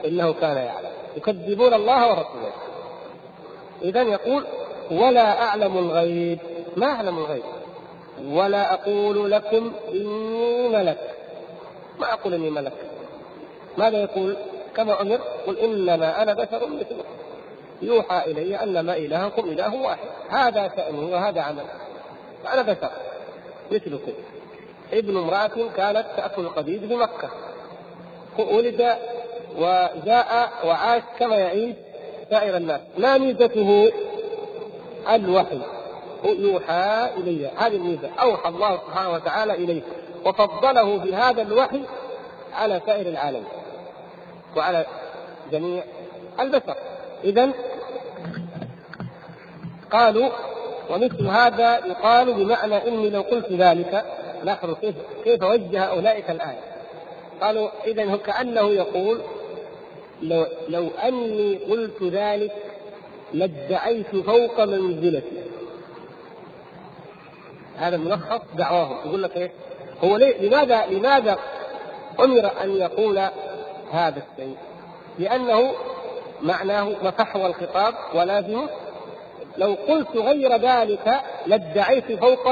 إنه 0.06 0.34
كان 0.34 0.58
يعلم. 0.58 0.90
يكذبون 1.18 1.74
الله 1.74 2.10
ورسوله. 2.10 2.54
اذا 3.82 4.02
يقول 4.02 4.46
ولا 4.92 5.44
أعلم 5.44 5.78
الغيب. 5.78 6.40
ما 6.78 6.86
أعلم 6.86 7.18
الغيب؟ 7.18 7.44
ولا 8.26 8.74
أقول 8.74 9.32
لكم 9.32 9.72
إني 9.92 10.68
ملك. 10.70 11.16
ما 12.00 12.14
أقول 12.14 12.34
إني 12.34 12.50
ملك. 12.50 12.74
ماذا 13.78 13.98
يقول؟ 13.98 14.38
كما 14.76 15.02
أمر 15.02 15.20
قل 15.48 15.58
إنما 15.60 16.24
أنا 16.24 16.34
بشر 16.34 16.68
مثلكم. 16.68 17.04
يوحى 17.82 18.32
إلي 18.32 18.56
انما 18.64 18.98
إلهكم 18.98 19.50
إله 19.50 19.76
واحد. 19.76 20.08
هذا 20.30 20.72
شانه 20.76 21.14
وهذا 21.14 21.42
عمل 21.42 21.66
فانا 22.44 22.62
بشر 22.62 22.92
مثلكم. 23.72 24.12
ابن 24.94 25.18
امرأة 25.18 25.70
كانت 25.78 26.06
تأكل 26.18 26.42
القديد 26.42 26.90
بمكة 26.90 27.30
ولد 28.40 28.98
وجاء 29.58 30.50
وعاش 30.66 31.02
كما 31.20 31.36
يعيش 31.36 31.76
سائر 32.30 32.58
الناس. 32.58 32.82
ما 32.98 33.18
ميزته 33.18 33.92
الوحي. 35.10 35.60
يوحى 36.26 37.10
إلي. 37.18 37.48
هذه 37.58 37.76
الميزة. 37.76 38.10
أوحى 38.22 38.50
الله 38.50 38.78
سبحانه 38.88 39.10
وتعالى 39.10 39.54
إليه 39.54 39.82
وفضله 40.26 40.98
بهذا 40.98 41.42
الوحي 41.42 41.82
على 42.54 42.82
سائر 42.86 43.08
العالم. 43.08 43.44
وعلى 44.58 44.86
جميع 45.52 45.84
البشر. 46.40 46.76
إذا 47.24 47.52
قالوا 49.92 50.30
ومثل 50.90 51.28
هذا 51.28 51.86
يقال 51.86 52.34
بمعنى 52.34 52.88
إني 52.88 53.10
لو 53.10 53.22
قلت 53.22 53.52
ذلك 53.52 54.06
لاحظوا 54.44 54.76
كيف 54.82 54.96
كيف 55.24 55.44
وجه 55.44 55.84
اولئك 55.84 56.30
الايه 56.30 56.60
قالوا 57.42 57.70
اذا 57.86 58.16
كأنه 58.16 58.70
يقول 58.70 59.22
لو 60.22 60.46
لو 60.70 60.90
أني 61.04 61.56
قلت 61.56 62.04
ذلك 62.04 62.52
لادعيت 63.34 64.16
فوق 64.16 64.60
منزلتي. 64.60 65.44
هذا 67.78 67.98
ملخص 67.98 68.42
دعواهم 68.56 69.08
يقول 69.08 69.24
لك 69.24 69.38
إيه؟ 69.38 69.52
هو 70.04 70.18
ليه 70.18 70.42
لماذا 70.42 70.86
لماذا 70.86 71.38
أمر 72.20 72.52
أن 72.64 72.78
يقول 72.78 73.18
هذا 73.92 74.24
الشيء؟ 74.32 74.58
لأنه 75.20 75.74
معناه 76.42 76.90
مفحوى 77.04 77.46
الخطاب 77.46 77.94
ولازمه. 78.16 78.70
لو 79.58 79.78
قلت 79.88 80.18
غير 80.18 80.58
ذلك 80.58 81.22
لادعيت 81.46 82.12
فوق 82.12 82.50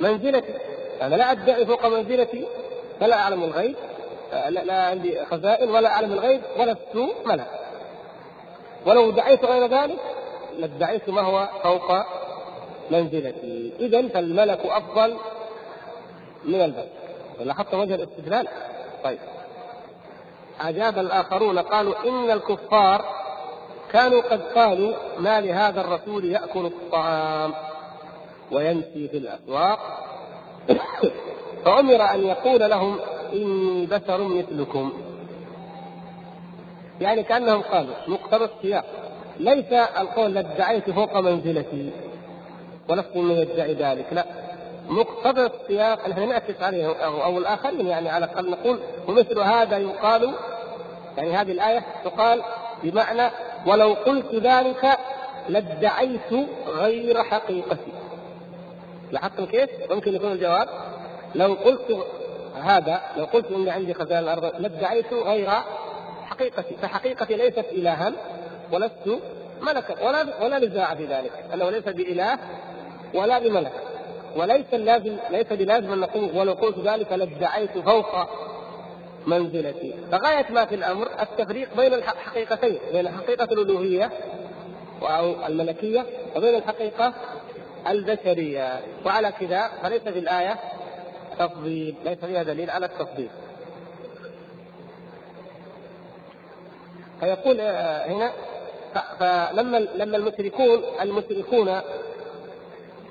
منزلتي. 0.00 0.54
أنا 1.02 1.14
لا 1.14 1.32
أدعي 1.32 1.66
فوق 1.66 1.86
منزلتي 1.86 2.46
فلا 3.00 3.16
أعلم 3.16 3.44
الغيب. 3.44 3.76
لا, 4.32 4.82
عندي 4.82 5.24
خزائن 5.24 5.70
ولا 5.70 5.88
أعلم 5.88 6.12
الغيب 6.12 6.42
ولست 6.58 7.12
ملك 7.26 7.50
ولو 8.86 9.10
ادعيت 9.10 9.44
غير 9.44 9.66
ذلك 9.66 9.98
لادعيت 10.58 11.08
ما 11.08 11.20
هو 11.20 11.48
فوق 11.62 11.92
منزلتي. 12.90 13.72
اذا 13.80 14.08
فالملك 14.08 14.66
أفضل 14.66 15.16
من 16.44 16.60
البشر. 16.60 16.88
لاحظت 17.40 17.74
وجه 17.74 17.94
الاستدلال؟ 17.94 18.48
طيب. 19.04 19.18
أجاب 20.60 20.98
الآخرون 20.98 21.58
قالوا 21.58 21.94
إن 22.08 22.30
الكفار 22.30 23.04
كانوا 23.92 24.20
قد 24.20 24.42
قالوا 24.42 24.94
ما 25.18 25.40
لهذا 25.40 25.80
الرسول 25.80 26.24
يأكل 26.24 26.66
الطعام 26.66 27.54
ويمشي 28.52 29.08
في 29.08 29.16
الأسواق. 29.16 29.78
فأمر 31.64 32.02
أن 32.14 32.26
يقول 32.26 32.60
لهم 32.60 32.98
إني 33.32 33.86
بشر 33.86 34.24
مثلكم. 34.24 34.92
يعني 37.00 37.22
كأنهم 37.22 37.62
قالوا 37.62 37.94
مقتضى 38.08 38.44
السياق. 38.44 38.84
ليس 39.38 39.72
القول 39.72 40.38
ادعيت 40.38 40.90
فوق 40.90 41.16
منزلتي 41.16 41.90
ولست 42.88 43.16
من 43.16 43.30
يدعي 43.30 43.74
ذلك 43.74 44.06
لا. 44.12 44.24
مقتضى 44.88 45.46
السياق 45.46 46.08
نحن 46.08 46.28
نعكس 46.28 46.62
عليه 46.62 46.86
أو, 47.04 47.22
أو 47.22 47.38
الآخرين 47.38 47.86
يعني 47.86 48.08
على 48.08 48.24
الأقل 48.24 48.50
نقول 48.50 48.78
ومثل 49.08 49.38
هذا 49.38 49.78
يقال 49.78 50.34
يعني 51.16 51.32
هذه 51.32 51.52
الآية 51.52 51.82
تقال 52.04 52.42
بمعنى 52.82 53.30
ولو 53.66 53.92
قلت 53.92 54.34
ذلك 54.34 54.98
لادعيت 55.48 56.32
غير 56.68 57.22
حقيقتي. 57.22 57.92
لاحظتم 59.12 59.44
كيف؟ 59.44 59.70
ممكن 59.90 60.14
يكون 60.14 60.32
الجواب 60.32 60.68
لو 61.34 61.54
قلت 61.54 62.06
هذا 62.54 63.00
لو 63.16 63.24
قلت 63.24 63.46
اني 63.52 63.70
عندي 63.70 63.94
خزائن 63.94 64.18
الأرض 64.24 64.52
لادعيت 64.58 65.12
غير 65.12 65.50
حقيقتي 66.24 66.76
فحقيقتي 66.82 67.36
ليست 67.36 67.66
إلها 67.72 68.12
ولست 68.72 69.20
ملكا 69.62 70.06
ولا 70.08 70.44
ولا 70.44 70.58
نزاع 70.58 70.94
في 70.94 71.06
ذلك 71.06 71.32
أنه 71.54 71.70
ليس 71.70 71.88
بإله 71.88 72.38
ولا 73.14 73.38
بملك 73.38 73.72
وليس 74.36 74.66
اللازم 74.72 75.16
ليس 75.30 75.46
بلازم 75.52 75.92
أن 75.92 75.98
نقول 75.98 76.30
ولو 76.34 76.52
قلت 76.52 76.78
ذلك 76.78 77.12
لادعيت 77.12 77.78
فوق 77.78 78.28
منزلتي. 79.26 79.94
فغاية 80.12 80.46
ما 80.50 80.64
في 80.64 80.74
الأمر 80.74 81.08
التفريق 81.20 81.76
بين 81.76 81.94
الحقيقتين 81.94 82.78
بين 82.92 83.08
حقيقة 83.08 83.44
الألوهية 83.44 84.10
أو 85.02 85.46
الملكية 85.46 86.06
وبين 86.36 86.54
الحقيقة 86.54 87.12
البشرية. 87.88 88.80
وعلى 89.06 89.32
كذا 89.40 89.70
فليس 89.82 90.02
في 90.02 90.18
الآية 90.18 90.56
تفضيل 91.40 91.94
ليس 92.04 92.18
فيها 92.18 92.42
دليل 92.42 92.70
على 92.70 92.86
التفضيل. 92.86 93.28
فيقول 97.20 97.60
آه، 97.60 98.06
هنا 98.06 98.32
فلما 99.18 99.76
لما 99.78 100.16
المشركون 100.16 100.82
المشركون 101.00 101.80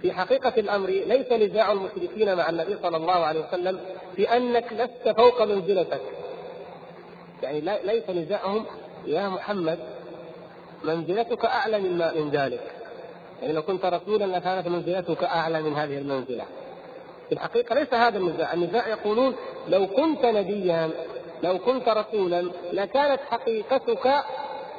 في 0.01 0.13
حقيقة 0.13 0.53
الأمر 0.57 0.89
ليس 0.89 1.31
نزاع 1.31 1.71
المشركين 1.71 2.35
مع 2.35 2.49
النبي 2.49 2.77
صلى 2.81 2.97
الله 2.97 3.25
عليه 3.25 3.47
وسلم 3.47 3.79
في 4.15 4.37
أنك 4.37 4.73
لست 4.73 5.15
فوق 5.17 5.43
منزلتك. 5.43 6.01
يعني 7.43 7.61
ليس 7.61 8.09
نزاعهم 8.09 8.65
يا 9.05 9.29
محمد 9.29 9.79
منزلتك 10.83 11.45
أعلى 11.45 11.79
من 11.79 11.97
من 11.97 12.29
ذلك. 12.29 12.71
يعني 13.41 13.53
لو 13.53 13.61
كنت 13.61 13.85
رسولا 13.85 14.25
لكانت 14.25 14.67
منزلتك 14.67 15.23
أعلى 15.23 15.61
من 15.61 15.73
هذه 15.73 15.97
المنزلة. 15.97 16.45
في 17.29 17.35
الحقيقة 17.35 17.75
ليس 17.75 17.93
هذا 17.93 18.17
النزاع. 18.17 18.53
النزاع 18.53 18.87
يقولون 18.87 19.35
لو 19.67 19.87
كنت 19.87 20.25
نبيا 20.25 20.89
لو 21.43 21.59
كنت 21.59 21.89
رسولا 21.89 22.51
لكانت 22.71 23.19
حقيقتك 23.29 24.23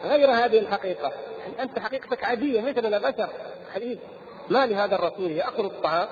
غير 0.04 0.30
هذه 0.30 0.58
الحقيقة. 0.58 1.12
يعني 1.40 1.62
أنت 1.62 1.78
حقيقتك 1.78 2.24
عادية 2.24 2.60
مثلنا 2.60 2.98
بشر 2.98 3.28
حديث. 3.74 3.98
ما 4.48 4.66
لهذا 4.66 4.94
الرسول 4.94 5.30
يأكل 5.30 5.64
الطعام 5.64 6.08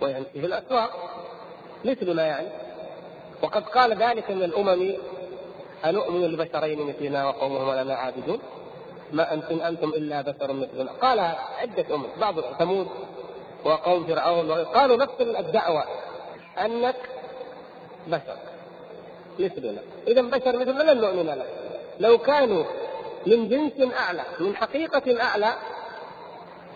ويمشي 0.00 0.40
في 0.40 0.46
الأسواق 0.46 0.90
مثلنا 1.84 2.26
يعني. 2.26 2.48
وقد 3.42 3.62
قال 3.62 3.96
ذلك 4.02 4.30
من 4.30 4.42
الأمم 4.42 4.92
أنؤمن 5.84 6.24
لبشرين 6.24 6.86
مثلنا 6.86 7.28
وقومهما 7.28 7.82
لنا 7.82 7.94
عابدون؟ 7.94 8.38
ما 9.12 9.34
أنتم 9.34 9.60
أنتم 9.60 9.88
إلا 9.88 10.20
بشر 10.20 10.52
مثلنا. 10.52 10.92
قال 10.92 11.20
عدة 11.58 11.94
أمم 11.94 12.06
بعض 12.20 12.40
ثمود 12.40 12.88
وقوم 13.66 14.06
فرعون 14.06 14.50
قالوا 14.52 14.96
نفس 14.96 15.20
الدعوة. 15.20 15.84
أنك 16.58 16.96
بشر. 18.06 18.36
مثلنا. 19.38 19.80
إذا 20.06 20.22
بشر 20.22 20.56
مثلنا 20.58 20.92
لن 20.92 21.00
نؤمن 21.00 21.26
لك. 21.26 21.46
لو 22.00 22.18
كانوا 22.18 22.64
من 23.26 23.48
جنس 23.48 23.94
أعلى 23.94 24.22
من 24.40 24.56
حقيقة 24.56 25.22
أعلى 25.22 25.52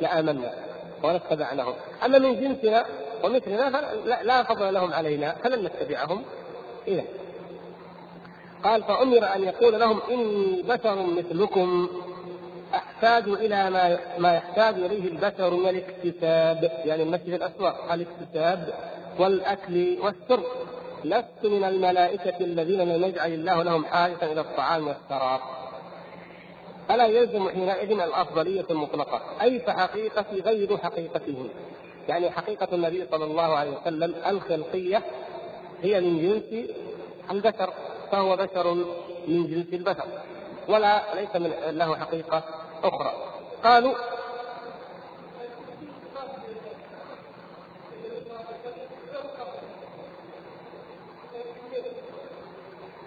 لآمنا 0.01 0.55
ولاتبعناهم. 1.03 1.75
أما 2.05 2.19
من 2.19 2.41
جنسنا 2.41 2.87
ومثلنا 3.25 3.71
فلا 3.71 4.23
لا 4.23 4.43
فضل 4.43 4.75
لهم 4.75 4.93
علينا 4.93 5.33
فلن 5.33 5.65
نتبعهم. 5.65 6.25
إذا 6.89 7.05
قال 8.65 8.83
فأمر 8.83 9.35
أن 9.35 9.45
يقول 9.45 9.81
لهم 9.81 10.01
إني 10.11 10.63
بشر 10.63 10.97
مثلكم. 11.03 11.89
أحتاج 12.75 13.29
إلى 13.29 13.71
ما 13.71 13.99
ما 14.19 14.35
يحتاج 14.35 14.75
إليه 14.75 15.09
البشر 15.09 15.55
من 15.55 15.69
الاكتساب 15.69 16.71
يعني 16.85 17.03
المشي 17.03 17.25
في 17.25 17.37
الأسواق 17.37 17.93
الاكتساب 17.93 18.75
والأكل 19.19 19.99
والشرب. 20.01 20.45
لست 21.05 21.45
من 21.45 21.65
الملائكة 21.65 22.37
الذين 22.41 22.81
لم 22.81 23.05
يجعل 23.05 23.33
الله 23.33 23.63
لهم 23.63 23.85
حاجة 23.85 24.33
إلى 24.33 24.41
الطعام 24.41 24.89
والشراب. 24.89 25.41
فلا 26.89 27.07
يلزم 27.07 27.49
حينئذ 27.49 27.91
الأفضلية 28.01 28.67
المطلقة؟ 28.71 29.21
أي 29.43 29.61
فحقيقتي 29.61 30.41
غير 30.41 30.77
حقيقتهم؟ 30.77 31.49
يعني 32.09 32.31
حقيقة 32.31 32.69
النبي 32.73 33.07
صلى 33.11 33.25
الله 33.25 33.43
عليه 33.43 33.71
وسلم 33.71 34.15
الخلقية 34.27 35.03
هي 35.83 36.01
من 36.01 36.23
جنس 36.23 36.71
البشر 37.31 37.73
فهو 38.13 38.37
بشر 38.37 38.75
من 39.29 39.47
جنس 39.47 39.67
البشر. 39.73 40.07
ولا 40.71 41.03
ليس 41.15 41.37
من 41.37 41.79
له 41.79 41.97
حقيقة 41.97 42.43
أخرى. 42.85 43.13
قالوا 43.65 43.95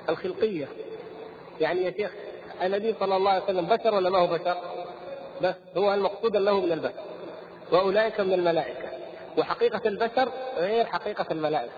الخلقية. 0.09 0.67
يعني 1.59 1.83
يا 1.83 1.91
شيخ 1.91 2.11
النبي 2.63 2.95
صلى 2.99 3.15
الله 3.15 3.31
عليه 3.31 3.43
وسلم 3.43 3.65
بشر 3.65 3.95
ولا 3.95 4.09
ما 4.09 4.17
هو 4.17 4.27
بشر؟ 4.27 4.57
بس 5.41 5.55
هو 5.77 5.93
المقصود 5.93 6.35
له 6.35 6.59
من 6.59 6.71
البشر. 6.71 7.03
وأولئك 7.71 8.19
من 8.19 8.33
الملائكة. 8.33 8.89
وحقيقة 9.37 9.81
البشر 9.85 10.31
غير 10.57 10.85
حقيقة 10.85 11.25
الملائكة. 11.31 11.71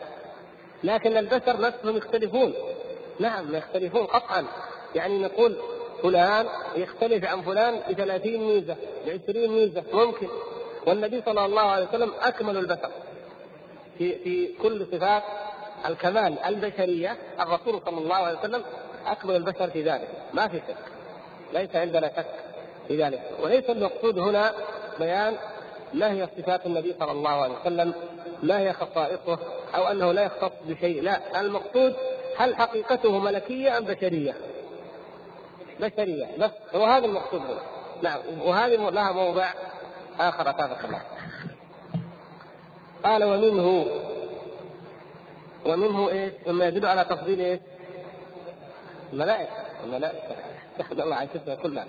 لكن 0.84 1.18
البشر 1.18 1.62
نفسهم 1.62 1.98
يختلفون. 1.98 2.54
نعم 3.20 3.56
يختلفون 3.56 4.06
قطعا. 4.06 4.46
يعني 4.96 5.20
نقول 5.20 5.58
فلان 6.04 6.46
يختلف 6.76 7.26
عن 7.26 7.42
فلان 7.42 7.80
ب 7.90 7.94
30 7.94 8.38
ميزة 8.38 8.76
ب 9.06 9.20
20 9.30 9.50
ميزة 9.50 9.84
ممكن. 9.94 10.28
والنبي 10.88 11.22
صلى 11.26 11.46
الله 11.46 11.62
عليه 11.62 11.88
وسلم 11.88 12.12
أكمل 12.22 12.58
البشر. 12.58 12.90
في 13.98 14.16
في 14.16 14.48
كل 14.62 14.86
صفات 14.92 15.24
الكمال 15.86 16.40
البشرية 16.40 17.18
الرسول 17.40 17.82
صلى 17.86 17.98
الله 17.98 18.16
عليه 18.16 18.40
وسلم 18.40 18.64
أكمل 19.06 19.36
البشر 19.36 19.70
في 19.70 19.84
ذلك. 19.84 20.08
ما 20.34 20.48
في 20.48 20.58
شك. 20.58 20.76
ليس 21.54 21.76
عندنا 21.76 22.08
شك 22.08 22.26
في 22.88 23.04
ذلك. 23.04 23.22
وليس 23.44 23.70
المقصود 23.70 24.20
هنا 24.20 24.54
بيان 25.00 25.36
ما 25.94 26.12
هي 26.12 26.28
صفات 26.38 26.66
النبي 26.66 26.96
صلى 27.00 27.12
الله 27.12 27.30
عليه 27.30 27.56
وسلم 27.62 27.94
ما 28.44 28.60
هي 28.60 28.74
خصائصه 28.74 29.40
أو 29.76 29.88
أنه 29.88 30.12
لا 30.12 30.24
يختص 30.24 30.52
بشيء. 30.66 31.02
لا. 31.02 31.42
المقصود 31.42 31.96
هل 32.38 32.56
حقيقته 32.56 33.20
ملكية 33.20 33.78
أم 33.78 33.86
بشرية؟ 33.86 34.36
بشريه 35.80 36.28
بس 36.40 36.52
هو 36.76 36.86
هذا 36.86 37.06
المقصود 37.06 37.42
هنا. 37.42 37.62
نعم. 38.02 38.20
وهذه 38.42 38.76
لها 38.76 39.12
موضع 39.12 39.54
آخر 40.20 40.50
اتابع 40.50 40.78
الله 40.86 41.02
قال 43.04 43.24
ومنه 43.24 43.86
ومنه 45.66 46.10
إيش؟ 46.10 46.34
مما 46.48 46.68
يدل 46.68 46.86
على 46.86 47.06
تفضيل 47.06 47.40
إيش؟ 47.40 47.60
الملائكة. 49.14 49.52
الملائكة. 49.84 50.36
يحمد 50.80 51.00
الله 51.00 51.16
عن 51.16 51.28
كتبها 51.28 51.56
كلها. 51.56 51.86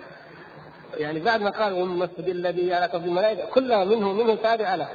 يعني 0.97 1.21
بعد 1.21 1.41
ما 1.41 1.51
قال 1.51 1.73
والمسجد 1.73 2.29
الذي 2.29 2.75
على 2.75 2.89
تفضيل 2.89 3.09
الملائكة 3.09 3.47
كلها 3.47 3.85
منه 3.85 4.13
منه 4.13 4.35
تابع 4.35 4.75
له. 4.75 4.89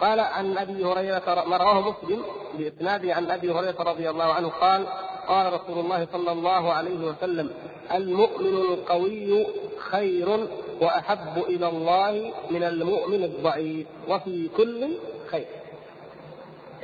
قال 0.00 0.20
عن 0.20 0.58
أبي 0.58 0.84
هريرة 0.84 1.44
ما 1.46 1.56
رواه 1.56 1.80
مسلم 1.80 2.22
باسناده 2.58 3.14
عن 3.14 3.30
أبي 3.30 3.50
هريرة 3.50 3.82
رضي 3.82 4.10
الله 4.10 4.24
عنه 4.24 4.48
قال 4.48 4.86
قال 5.28 5.52
رسول 5.52 5.78
الله 5.84 6.06
صلى 6.12 6.32
الله 6.32 6.72
عليه 6.72 7.06
وسلم 7.06 7.50
المؤمن 7.94 8.56
القوي 8.56 9.46
خير 9.78 10.48
وأحب 10.80 11.38
إلى 11.48 11.68
الله 11.68 12.32
من 12.50 12.62
المؤمن 12.62 13.24
الضعيف 13.24 13.86
وفي 14.08 14.48
كل 14.56 14.88
خير. 15.30 15.46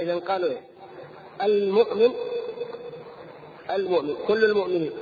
اذا 0.01 0.19
قالوا 0.19 0.51
إيه؟ 0.51 0.61
المؤمن 1.43 2.13
المؤمن 3.71 4.15
كل 4.29 4.45
المؤمنين 4.45 4.93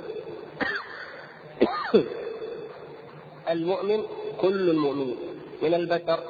المؤمن 3.50 4.02
كل 4.40 4.70
المؤمنين 4.70 5.16
من 5.62 5.74
البشر 5.74 6.20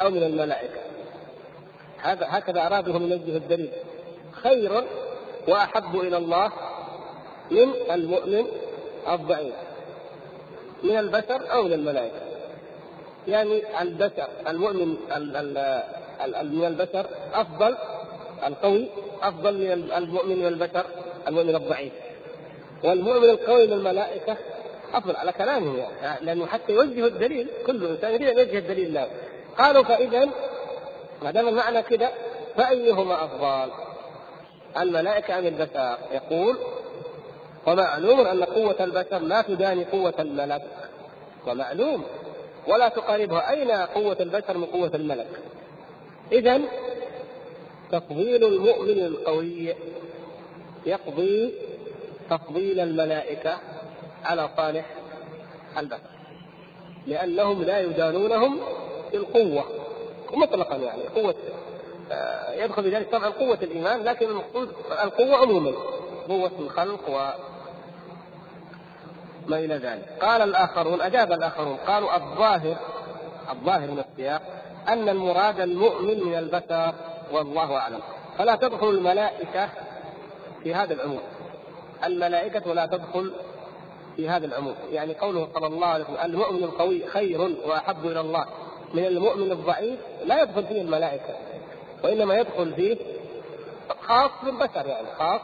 أو 0.00 0.10
من 0.10 0.22
الملائكة. 0.22 0.80
هذا 1.98 2.26
هكذا 2.28 2.66
اراده 2.66 2.98
من 2.98 3.12
وجه 3.12 3.36
الدليل. 3.36 3.70
خير 4.32 4.84
وأحب 5.48 6.00
إلى 6.00 6.16
الله 6.16 6.52
من 7.50 7.72
المؤمن 7.90 8.46
الضعيف. 9.08 9.54
من 10.82 10.98
البشر 10.98 11.52
أو 11.52 11.62
من 11.62 11.72
الملائكة. 11.72 12.20
يعني 13.28 13.82
البشر 13.82 14.28
المؤمن 14.48 14.88
من 16.42 16.64
البشر 16.66 17.06
أفضل 17.34 17.76
القوي 18.46 18.88
أفضل 19.22 19.54
من 19.54 19.92
المؤمن 19.96 20.36
من 20.36 20.46
البشر 20.46 20.84
المؤمن 21.28 21.54
الضعيف. 21.54 21.92
والمؤمن 22.84 23.30
القوي 23.30 23.66
من 23.66 23.72
الملائكة 23.72 24.36
أفضل 24.94 25.16
على 25.16 25.32
كلامهم 25.32 25.76
يعني 26.02 26.26
لأنه 26.26 26.46
حتى 26.46 26.72
يوجه 26.72 27.06
الدليل 27.06 27.48
كل 27.66 27.86
إنسان 27.86 28.14
يريد 28.14 28.28
أن 28.28 28.38
يوجه 28.38 28.58
الدليل 28.58 28.94
له. 28.94 29.08
قالوا 29.58 29.82
فإذا 29.82 30.28
ما 31.22 31.30
دام 31.30 31.48
المعنى 31.48 31.82
كذا 31.82 32.10
فأيهما 32.56 33.24
أفضل؟ 33.24 33.72
الملائكة 34.78 35.38
ام 35.38 35.46
البشر؟ 35.46 35.98
يقول 36.12 36.56
ومعلوم 37.66 38.20
أن 38.20 38.44
قوة 38.44 38.76
البشر 38.80 39.18
لا 39.18 39.42
تداني 39.42 39.84
قوة 39.84 40.14
الملك 40.18 40.62
ومعلوم 41.46 42.04
ولا 42.68 42.88
تقاربها 42.88 43.50
أين 43.50 43.70
قوة 43.70 44.16
البشر 44.20 44.58
من 44.58 44.64
قوة 44.64 44.90
الملك؟ 44.94 45.28
إذا 46.32 46.60
تفضيل 47.92 48.44
المؤمن 48.44 48.98
القوي 48.98 49.74
يقضي 50.86 51.54
تفضيل 52.30 52.80
الملائكة 52.80 53.58
على 54.24 54.48
صالح 54.56 54.86
البشر 55.78 56.16
لأنهم 57.06 57.62
لا 57.62 57.80
يدانونهم 57.80 58.58
بالقوه 59.16 59.64
مطلقا 60.32 60.76
يعني 60.76 61.02
قوة 61.02 61.34
آه، 62.12 62.64
يدخل 62.64 62.82
في 62.82 62.90
ذلك 62.90 63.12
طبعا 63.12 63.28
قوة 63.28 63.58
الإيمان 63.62 64.02
لكن 64.02 64.26
المقصود 64.28 64.72
القوة 65.02 65.36
عموما 65.36 65.72
قوة 66.28 66.50
الخلق 66.58 67.08
و 67.08 67.30
ما 69.46 69.58
إلى 69.58 69.74
ذلك. 69.74 70.08
قال 70.20 70.42
الآخرون 70.42 71.00
أجاب 71.00 71.32
الآخرون 71.32 71.76
قالوا 71.76 72.16
الظاهر 72.16 72.76
الظاهر 73.50 73.90
من 73.90 74.04
السياق 74.10 74.42
أن 74.88 75.08
المراد 75.08 75.60
المؤمن 75.60 76.24
من 76.24 76.34
البشر 76.38 76.94
والله 77.32 77.76
أعلم. 77.76 78.00
فلا 78.38 78.56
تدخل 78.56 78.88
الملائكة 78.88 79.68
في 80.62 80.74
هذا 80.74 80.94
العموم. 80.94 81.20
الملائكة 82.04 82.74
لا 82.74 82.86
تدخل 82.86 83.32
في 84.16 84.28
هذا 84.28 84.46
العموم. 84.46 84.74
يعني 84.90 85.14
قوله 85.14 85.48
صلى 85.54 85.66
الله 85.66 85.86
عليه 85.86 86.04
وسلم 86.04 86.18
المؤمن 86.24 86.64
القوي 86.64 87.06
خير 87.06 87.40
وأحب 87.66 88.06
إلى 88.06 88.20
الله. 88.20 88.46
من 88.96 89.04
المؤمن 89.06 89.52
الضعيف 89.52 89.98
لا 90.24 90.42
يدخل 90.42 90.66
فيه 90.66 90.82
الملائكة 90.82 91.34
وإنما 92.04 92.34
يدخل 92.34 92.74
فيه 92.74 92.96
خاص 94.02 94.30
بالبشر 94.44 94.86
يعني 94.86 95.06
خاص 95.18 95.40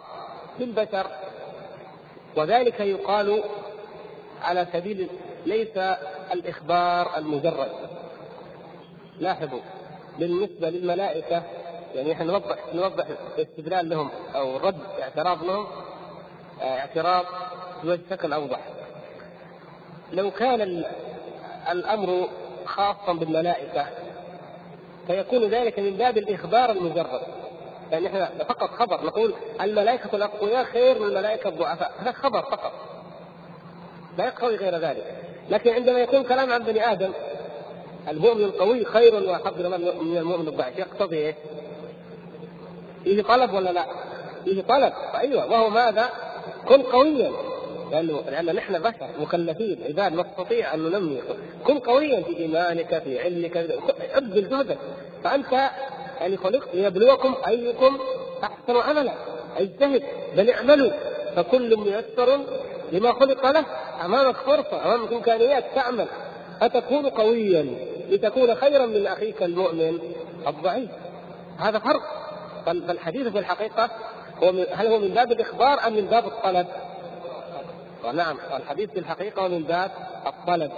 بالبشر 0.58 1.06
وذلك 2.36 2.80
يقال 2.80 3.42
على 4.42 4.66
سبيل 4.72 5.08
ليس 5.46 5.76
الإخبار 6.32 7.16
المجرد 7.18 7.70
لاحظوا 9.18 9.60
بالنسبة 10.18 10.70
للملائكة 10.70 11.42
يعني 11.94 12.12
إحنا 12.12 12.24
نوضح 12.24 12.56
نوضح 12.74 13.04
استدلال 13.38 13.88
لهم 13.88 14.10
أو 14.34 14.56
رد 14.56 14.80
اعتراض 15.02 15.42
لهم 15.44 15.66
اعتراض 16.62 17.24
بشكل 17.84 18.32
أوضح. 18.32 18.60
لو 20.12 20.30
كان 20.30 20.84
الأمر 21.70 22.28
خاصا 22.66 23.12
بالملائكة 23.12 23.86
فيكون 25.06 25.44
ذلك 25.44 25.78
من 25.78 25.90
باب 25.90 26.18
الإخبار 26.18 26.70
المجرد. 26.70 27.20
يعني 27.92 28.06
إحنا 28.06 28.30
فقط 28.48 28.70
خبر 28.70 29.06
نقول 29.06 29.34
الملائكة 29.60 30.16
الأقوياء 30.16 30.64
خير 30.64 30.98
من 30.98 31.06
الملائكة 31.08 31.48
الضعفاء، 31.48 31.92
هذا 31.98 32.12
خبر 32.12 32.42
فقط. 32.42 32.72
لا 34.18 34.24
يقتضي 34.24 34.56
غير 34.56 34.76
ذلك. 34.76 35.22
لكن 35.50 35.70
عندما 35.70 35.98
يكون 35.98 36.22
كلام 36.22 36.52
عن 36.52 36.62
بني 36.62 36.92
آدم 36.92 37.12
المؤمن 38.08 38.44
القوي 38.44 38.84
خير 38.84 39.14
وأحب 39.14 39.58
من 39.58 40.16
المؤمن 40.16 40.48
الضعيف 40.48 40.78
يقتضي 40.78 41.16
إيه؟ 41.16 41.34
فيه 43.04 43.22
طلب 43.22 43.54
ولا 43.54 43.70
لا؟ 43.70 43.86
فيه 44.44 44.62
طلب 44.62 44.92
أيوه 45.14 45.50
وهو 45.50 45.70
ماذا؟ 45.70 46.10
كن 46.68 46.82
قويا 46.82 47.32
لأنه 47.92 48.20
لأن 48.30 48.54
نحن 48.54 48.78
بشر 48.78 49.08
مكلفين. 49.20 49.78
عباد 49.88 50.12
نستطيع 50.12 50.74
أن 50.74 50.82
ننمي. 50.82 51.22
كن 51.66 51.78
قويا 51.78 52.22
في 52.22 52.36
إيمانك 52.36 52.98
في 52.98 53.20
علمك. 53.22 53.56
ابذل 54.14 54.48
جهدك 54.48 54.78
فأنت 55.24 55.52
يعني 56.20 56.36
خلقت 56.36 56.74
ليبلوكم 56.74 57.34
أيكم 57.46 57.98
أحسن 58.44 58.76
عملا. 58.76 59.12
اجتهد 59.58 60.02
بل 60.36 60.50
اعملوا. 60.50 60.90
فكل 61.36 61.76
ميسر 61.76 62.40
لما 62.92 63.12
خلق 63.12 63.50
له. 63.50 63.64
أمامك 64.04 64.36
فرصة 64.36 64.84
أمامك 64.84 65.12
إمكانيات 65.12 65.64
تعمل. 65.74 66.06
فتكون 66.60 67.06
قويا 67.06 67.66
لتكون 68.10 68.54
خيرا 68.54 68.86
من 68.86 69.06
أخيك 69.06 69.42
المؤمن 69.42 69.98
الضعيف. 70.46 70.90
هذا 71.58 71.78
فرق. 71.78 72.02
فالحديث 72.66 73.26
في 73.28 73.38
الحقيقة 73.38 73.90
هو 74.42 74.48
هل 74.72 74.86
هو 74.86 74.98
من 74.98 75.08
باب 75.08 75.32
الإخبار 75.32 75.86
أم 75.86 75.92
من 75.96 76.06
باب 76.06 76.26
الطلب؟ 76.26 76.66
ونعم 78.04 78.36
الحديث 78.56 78.90
في 78.90 78.98
الحقيقة 78.98 79.42
هو 79.42 79.48
من 79.48 79.62
باب 79.62 79.90
الطلب 80.26 80.72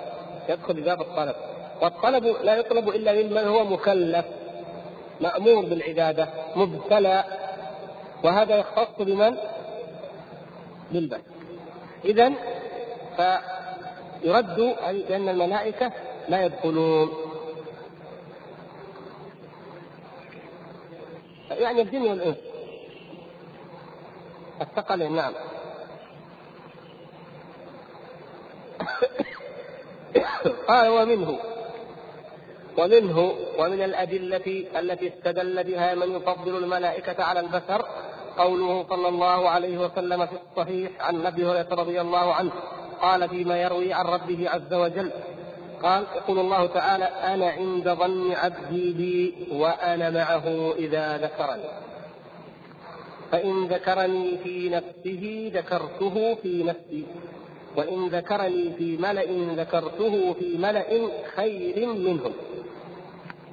يدخل 0.49 0.75
بباب 0.75 1.01
الطلب. 1.01 1.35
والطلب 1.83 2.25
لا 2.25 2.57
يطلب 2.57 2.89
إلا 2.89 3.13
ممن 3.13 3.49
هو 3.49 3.65
مكلف 3.65 4.27
مأمور 5.21 5.65
بالعبادة 5.65 6.29
مبتلى 6.57 7.25
وهذا 8.25 8.57
يختص 8.57 8.99
بمن؟ 8.99 9.37
بالبشر 10.93 11.23
اذا 12.05 12.33
فيرد 13.17 14.59
اي 14.61 15.03
بأن 15.03 15.29
الملائكة 15.29 15.93
لا 16.29 16.45
يدخلون. 16.45 17.13
يعني 21.51 21.83
الجن 21.83 22.03
والإنس. 22.03 22.37
الثقل 24.61 25.13
نعم. 25.13 25.33
قال 30.69 30.89
ومنه. 30.89 31.39
ومنه 32.79 33.35
ومن 33.59 33.83
الأدلة 33.83 34.67
التي 34.79 35.09
استدل 35.09 35.65
بها 35.65 35.95
من 35.95 36.17
يفضل 36.17 36.57
الملائكة 36.57 37.25
على 37.25 37.41
البشر 37.41 37.87
قوله 38.39 38.87
صلى 38.89 39.09
الله 39.09 39.49
عليه 39.49 39.79
وسلم 39.79 40.27
في 40.27 40.33
الصحيح 40.33 40.91
عن 41.01 41.27
أبي 41.27 41.47
هريرة 41.47 41.69
رضي 41.75 42.01
الله 42.01 42.35
عنه 42.35 42.53
قال 43.03 43.29
فيما 43.29 43.63
يروي 43.63 43.93
عن 43.93 44.07
ربه 44.07 44.51
عز 44.51 44.75
وجل 44.75 45.11
قال 45.83 46.05
يقول 46.17 46.39
الله 46.39 46.67
تعالى 46.67 47.05
أنا 47.05 47.51
عند 47.51 47.89
ظن 47.89 48.33
عبدي 48.33 48.93
بي 48.93 49.49
وأنا 49.53 50.11
معه 50.11 50.73
إذا 50.73 51.17
ذكرني. 51.17 51.65
فإن 53.33 53.67
ذكرني 53.67 54.39
في 54.39 54.69
نفسه 54.69 55.51
ذكرته 55.55 56.35
في 56.35 56.63
نفسي. 56.63 57.07
وإن 57.77 58.09
ذكرني 58.09 58.73
في 58.79 58.97
ملأ 58.97 59.55
ذكرته 59.63 60.33
في 60.33 60.59
ملأ 60.59 61.09
خير 61.37 61.87
منهم. 61.87 62.33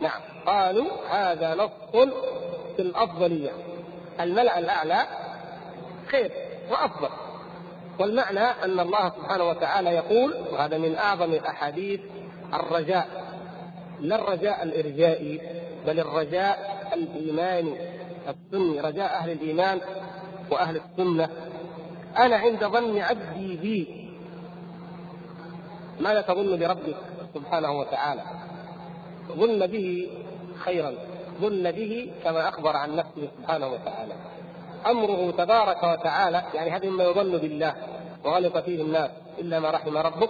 نعم. 0.01 0.21
قالوا 0.45 0.87
هذا 1.09 1.55
نص 1.55 2.09
في 2.75 2.81
الأفضلية. 2.81 3.51
الملأ 4.19 4.59
الأعلى 4.59 5.05
خير 6.07 6.31
وأفضل. 6.71 7.09
والمعنى 7.99 8.39
أن 8.39 8.79
الله 8.79 9.09
سبحانه 9.09 9.49
وتعالى 9.49 9.89
يقول 9.89 10.33
وهذا 10.51 10.77
من 10.77 10.95
أعظم 10.95 11.33
الأحاديث 11.33 11.99
الرجاء. 12.53 13.07
لا 13.99 14.15
الرجاء 14.15 14.63
الإرجائي 14.63 15.41
بل 15.87 15.99
الرجاء 15.99 16.87
الايماني 16.93 17.75
السني 18.29 18.81
رجاء 18.81 19.13
أهل 19.13 19.31
الإيمان 19.31 19.81
وأهل 20.51 20.81
السنة. 20.81 21.29
أنا 22.17 22.35
عند 22.35 22.65
ظن 22.65 22.99
عبدي 22.99 23.57
بي. 23.57 24.00
ماذا 25.99 26.21
تظن 26.21 26.59
بربك 26.59 26.95
سبحانه 27.33 27.71
وتعالى. 27.71 28.21
ظن 29.31 29.67
به 29.67 30.09
خيرا 30.59 30.93
ظن 31.41 31.71
به 31.71 32.11
كما 32.23 32.49
أخبر 32.49 32.75
عن 32.75 32.95
نفسه 32.95 33.29
سبحانه 33.37 33.67
وتعالى. 33.67 34.13
أمره 34.87 35.31
تبارك 35.31 35.83
وتعالى 35.83 36.43
يعني 36.53 36.69
هذا 36.69 36.89
مما 36.89 37.03
يظن 37.03 37.37
بالله 37.37 37.75
وغلط 38.23 38.57
فيه 38.57 38.81
الناس 38.81 39.09
إلا 39.39 39.59
ما 39.59 39.69
رحم 39.69 39.97
ربك 39.97 40.29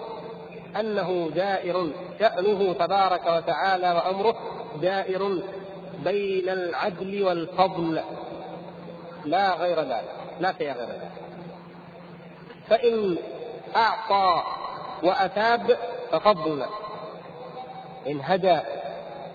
أنه 0.80 1.32
دائر 1.36 1.92
شأنه 2.20 2.74
تبارك 2.74 3.26
وتعالى 3.26 3.92
وأمره 3.92 4.36
دائر 4.82 5.42
بين 6.04 6.50
العدل 6.50 7.24
والفضل. 7.24 8.02
لا 9.26 9.54
غير 9.54 9.80
ذلك 9.80 10.16
لا 10.40 10.54
شيء 10.58 10.74
غير 10.74 10.88
ذلك. 10.88 11.12
فإن 12.68 13.18
أعطى 13.76 14.44
واثاب 15.04 15.78
ففضل. 16.12 16.66
إن 18.08 18.22
هدى 18.24 18.60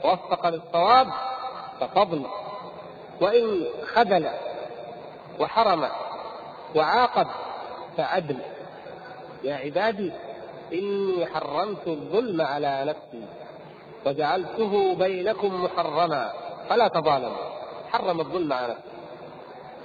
ووفق 0.05 0.49
للصواب 0.49 1.09
ففضل. 1.81 2.27
وإن 3.21 3.64
خذل 3.95 4.31
وحرم 5.41 5.89
وعاقب 6.75 7.27
فعدل. 7.97 8.39
يا 9.45 9.55
عبادي 9.55 10.12
إني 10.73 11.27
حرمت 11.27 11.87
الظلم 11.87 12.41
على 12.41 12.85
نفسي 12.85 13.27
وجعلته 14.07 14.95
بينكم 14.95 15.64
محرما. 15.64 16.33
فلا 16.69 16.89
تظالموا. 16.89 17.47
حرم 17.93 18.21
الظلم 18.21 18.53
على 18.53 18.69
نفسه. 18.69 18.97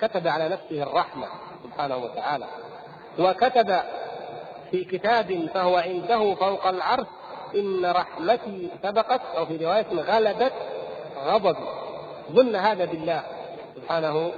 كتب 0.01 0.27
على 0.27 0.49
نفسه 0.49 0.83
الرحمة 0.83 1.27
سبحانه 1.63 1.97
وتعالى. 1.97 2.45
وكتب 3.19 3.79
في 4.71 4.83
كتاب 4.83 5.49
فهو 5.53 5.77
عنده 5.77 6.35
فوق 6.35 6.67
العرش 6.67 7.07
إن 7.55 7.85
رحمتي 7.85 8.69
سبقت 8.83 9.21
أو 9.37 9.45
في 9.45 9.65
رواية 9.65 9.85
غلبت 9.91 10.53
غضبي. 11.25 11.65
ظن 12.31 12.55
هذا 12.55 12.85
بالله 12.85 13.23
سبحانه 13.75 14.31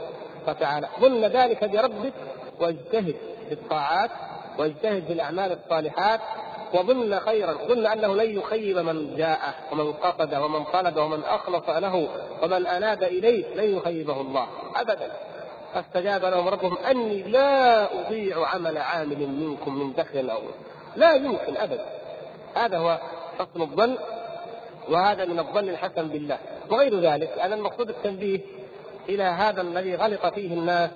وتعالى. 0.48 0.88
ظن 1.00 1.26
ذلك 1.26 1.64
بربك 1.64 2.14
واجتهد 2.60 3.16
في 3.50 3.54
الطاعات 3.54 4.12
واجتهد 4.58 5.06
في 5.06 5.14
الأعمال 5.14 5.52
الصالحات 5.52 6.20
وظن 6.74 7.20
خيرا. 7.20 7.54
ظن 7.54 7.86
أنه 7.88 8.16
لن 8.16 8.38
يخيب 8.40 8.78
من 8.78 9.16
جاء 9.18 9.40
ومن 9.72 9.94
قصد 9.94 10.36
ومن 10.36 10.64
طلب 10.64 10.98
ومن 10.98 11.24
أخلص 11.24 11.70
له 11.70 12.08
ومن 12.44 12.68
أناب 12.68 13.04
إليه 13.04 13.56
لن 13.56 13.78
يخيبه 13.78 14.22
الله 14.22 14.48
ابدا. 14.76 15.12
فاستجاب 15.74 16.26
لهم 16.26 16.48
ربهم 16.48 16.78
أني 16.78 17.24
لا 17.24 17.84
أضيع 18.00 18.48
عمل 18.48 18.78
عامل 18.78 19.28
منكم 19.28 19.76
من 19.76 19.92
ذكر 19.92 20.32
أو 20.32 20.42
لا 20.96 21.14
يمكن 21.14 21.58
ابدا. 21.58 21.86
هذا 22.56 22.78
هو 22.78 23.00
حسن 23.40 23.62
الظن 23.62 23.98
وهذا 24.90 25.26
من 25.26 25.40
الظن 25.40 25.70
الحسن 25.70 26.08
بالله. 26.08 26.38
وغير 26.70 27.00
ذلك 27.00 27.34
لأن 27.38 27.54
المقصود 27.54 27.90
التنبيه 27.90 28.40
إلى 29.10 29.24
هذا 29.24 29.62
الذي 29.62 29.96
غلط 29.96 30.26
فيه 30.26 30.54
الناس 30.54 30.92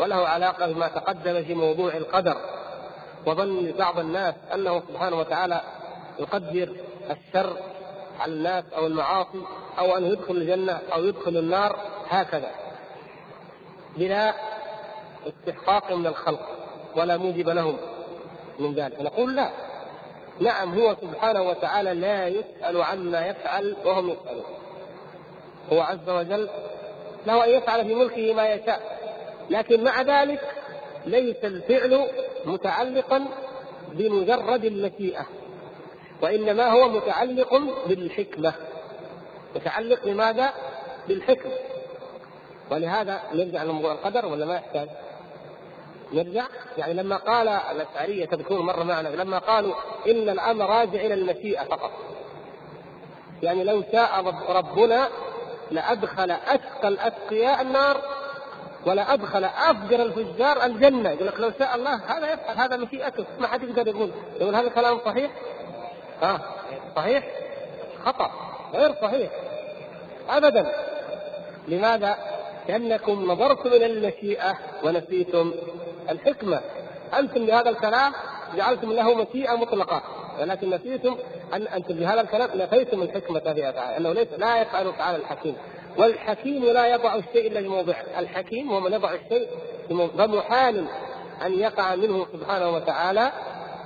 وله 0.00 0.28
علاقة 0.28 0.72
بما 0.72 0.88
تقدم 0.88 1.42
في 1.44 1.54
موضوع 1.54 1.96
القدر. 1.96 2.36
وظن 3.26 3.72
بعض 3.78 3.98
الناس 3.98 4.34
أنه 4.54 4.82
سبحانه 4.88 5.18
وتعالى 5.18 5.60
يقدر 6.18 6.68
الشر 7.10 7.56
على 8.20 8.32
الناس 8.32 8.64
أو 8.76 8.86
المعاصي 8.86 9.42
أو 9.78 9.96
أن 9.96 10.04
يدخل 10.04 10.36
الجنة 10.36 10.80
أو 10.92 11.04
يدخل 11.04 11.36
النار 11.36 11.76
هكذا. 12.08 12.63
بلا 13.96 14.34
استحقاق 15.26 15.92
من 15.92 16.06
الخلق 16.06 16.48
ولا 16.96 17.16
موجب 17.16 17.48
لهم 17.48 17.76
من 18.58 18.74
ذلك. 18.74 19.00
نقول 19.00 19.36
لا. 19.36 19.50
نعم 20.40 20.78
هو 20.80 20.96
سبحانه 21.02 21.42
وتعالى 21.42 21.94
لا 21.94 22.28
يسأل 22.28 22.82
عما 22.82 23.26
يفعل 23.26 23.76
وهم 23.84 24.10
يسألون 24.10 24.44
هو 25.72 25.80
عز 25.80 26.08
وجل 26.08 26.48
له 27.26 27.44
أن 27.44 27.50
يفعل 27.50 27.84
في 27.84 27.94
ملكه 27.94 28.34
ما 28.34 28.48
يشاء. 28.48 28.98
لكن 29.50 29.84
مع 29.84 30.02
ذلك 30.02 30.40
ليس 31.06 31.44
الفعل 31.44 32.06
متعلقا 32.44 33.24
بمجرد 33.92 34.64
المشيئة 34.64 35.26
وإنما 36.22 36.72
هو 36.72 36.88
متعلق 36.88 37.54
بالحكمة. 37.86 38.54
متعلق 39.56 40.04
بماذا؟ 40.04 40.52
بالحكمة. 41.08 41.52
ولهذا 42.70 43.20
نرجع 43.34 43.62
لموضوع 43.62 43.92
القدر 43.92 44.26
ولا 44.26 44.46
ما 44.46 44.54
يحتاج؟ 44.54 44.88
نرجع 46.12 46.44
يعني 46.78 46.94
لما 46.94 47.16
قال 47.16 47.48
الأشعرية 47.48 48.26
تذكرون 48.26 48.66
مرة 48.66 48.82
معنا 48.82 49.08
لما 49.08 49.38
قالوا 49.38 49.74
إن 50.06 50.28
الأمر 50.28 50.66
راجع 50.66 51.00
إلى 51.00 51.14
المشيئة 51.14 51.64
فقط 51.64 51.90
يعني 53.42 53.64
لو 53.64 53.82
شاء 53.92 54.34
ربنا 54.48 55.08
لأدخل 55.70 56.30
أشقى 56.30 56.88
الأتقياء 56.88 57.62
النار 57.62 58.00
ولا 58.86 59.14
أدخل 59.14 59.44
أفجر 59.44 60.02
الفجار 60.02 60.64
الجنة 60.64 61.10
يقول 61.10 61.26
لك 61.26 61.40
لو 61.40 61.50
شاء 61.58 61.74
الله 61.74 61.94
هذا 61.94 62.32
يفعل 62.32 62.56
هذا 62.56 62.76
مشيئته 62.76 63.24
ما 63.38 63.46
حد 63.46 63.62
يقدر 63.62 63.88
يقول 63.88 64.10
يقول 64.40 64.54
هذا 64.54 64.68
كلام 64.68 64.98
صحيح؟ 65.04 65.30
ها 66.22 66.40
صحيح؟ 66.96 67.24
خطأ 68.04 68.30
غير 68.74 68.94
صحيح 69.02 69.30
أبدا 70.28 70.72
لماذا؟ 71.68 72.33
لأنكم 72.68 73.32
نظرتم 73.32 73.68
إلى 73.68 73.86
المشيئة 73.86 74.58
ونسيتم 74.84 75.52
الحكمة. 76.10 76.60
أنتم 77.18 77.46
بهذا 77.46 77.70
الكلام 77.70 78.12
جعلتم 78.56 78.92
له 78.92 79.14
مشيئة 79.14 79.56
مطلقة 79.56 80.02
ولكن 80.40 80.70
نسيتم 80.70 81.16
أن 81.54 81.62
أنتم 81.66 81.94
بهذا 81.94 82.20
الكلام 82.20 82.50
نفيتم 82.54 83.02
الحكمة 83.02 83.40
في 83.40 83.70
أفعاله 83.70 83.96
أنه 83.96 84.12
ليس 84.12 84.28
لا 84.38 84.62
يفعل 84.62 84.88
أفعال 84.88 85.20
الحكيم. 85.20 85.56
والحكيم 85.98 86.64
لا 86.64 86.86
يضع 86.86 87.14
الشيء 87.14 87.46
إلا 87.46 87.60
في 87.60 87.68
موضعه 87.68 88.04
الحكيم 88.18 88.70
هو 88.70 88.80
من 88.80 88.92
يضع 88.92 89.14
الشيء 89.14 89.48
فمحال 89.88 90.86
أن 91.46 91.52
يقع 91.52 91.94
منه 91.94 92.26
سبحانه 92.32 92.70
وتعالى 92.70 93.32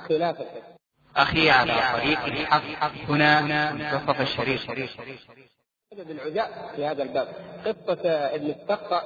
خلاف 0.09 0.41
الحكمة 0.41 0.79
أخي 1.17 1.51
على 1.51 1.73
طريق 1.93 2.25
الحق 2.25 2.63
هنا 3.09 3.41
منتصف 3.73 4.21
الشريف. 4.21 4.71
بالعجاء 5.97 6.73
في 6.77 6.87
هذا 6.87 7.03
الباب. 7.03 7.29
قصة 7.67 8.11
ابن 8.11 8.47
السقا 8.51 9.03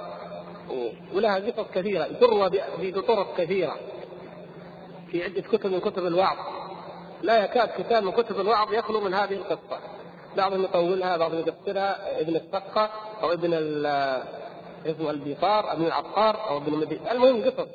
ولها 1.15 1.35
قصص 1.35 1.67
كثيرة 1.75 2.05
تروى 2.05 2.51
بطرق 2.79 3.37
كثيرة. 3.37 3.77
في 5.11 5.25
عدة 5.25 5.41
كتب 5.41 5.73
من 5.73 5.81
كتب 5.81 6.07
الوعظ. 6.07 6.37
لا 7.23 7.45
يكاد 7.45 7.69
كتاب 7.79 8.03
من 8.03 8.13
كتب 8.13 8.41
الوعظ 8.41 8.73
يخلو 8.73 9.01
من 9.01 9.15
هذه 9.15 9.35
القصة. 9.35 9.79
بعضهم 10.37 10.65
يطولها 10.65 11.17
بعضهم 11.17 11.39
يقصرها. 11.39 12.21
ابن 12.21 12.37
السقة 12.37 12.91
أو 13.23 13.33
ابن 13.33 13.55
اسمه 14.87 15.11
البيطار 15.11 15.73
ابن 15.73 15.87
العقار 15.87 16.49
أو 16.49 16.57
ابن 16.57 16.73
مدين 16.73 17.01
المهم 17.11 17.45
قصص. 17.45 17.69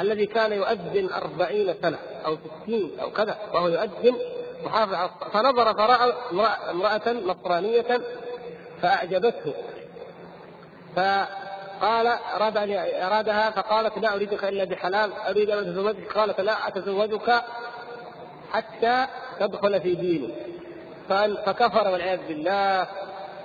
الذي 0.00 0.26
كان 0.26 0.52
يؤذن 0.52 1.12
أربعين 1.12 1.74
سنة 1.82 1.98
أو 2.26 2.36
ستين 2.36 3.00
أو 3.00 3.10
كذا 3.10 3.38
وهو 3.54 3.68
يؤذن 3.68 4.14
محافظ 4.64 5.10
فنظر 5.32 5.74
فرأى 5.74 6.12
امرأة 6.70 7.12
نصرانية 7.12 8.00
فأعجبته. 8.84 9.54
فقال 10.96 12.06
أراد 12.06 12.56
أن 12.56 12.72
أرادها 13.02 13.50
فقالت 13.50 13.98
لا 13.98 14.14
أريدك 14.14 14.44
إلا 14.44 14.64
بحلال 14.64 15.12
أريد 15.12 15.50
أن 15.50 15.58
أتزوجك. 15.58 16.12
قالت 16.12 16.40
لا 16.40 16.68
أتزوجك 16.68 17.42
حتى 18.52 19.06
تدخل 19.40 19.80
في 19.80 19.94
ديني 19.94 20.30
فكفر 21.46 21.88
والعياذ 21.88 22.18
بالله 22.28 22.86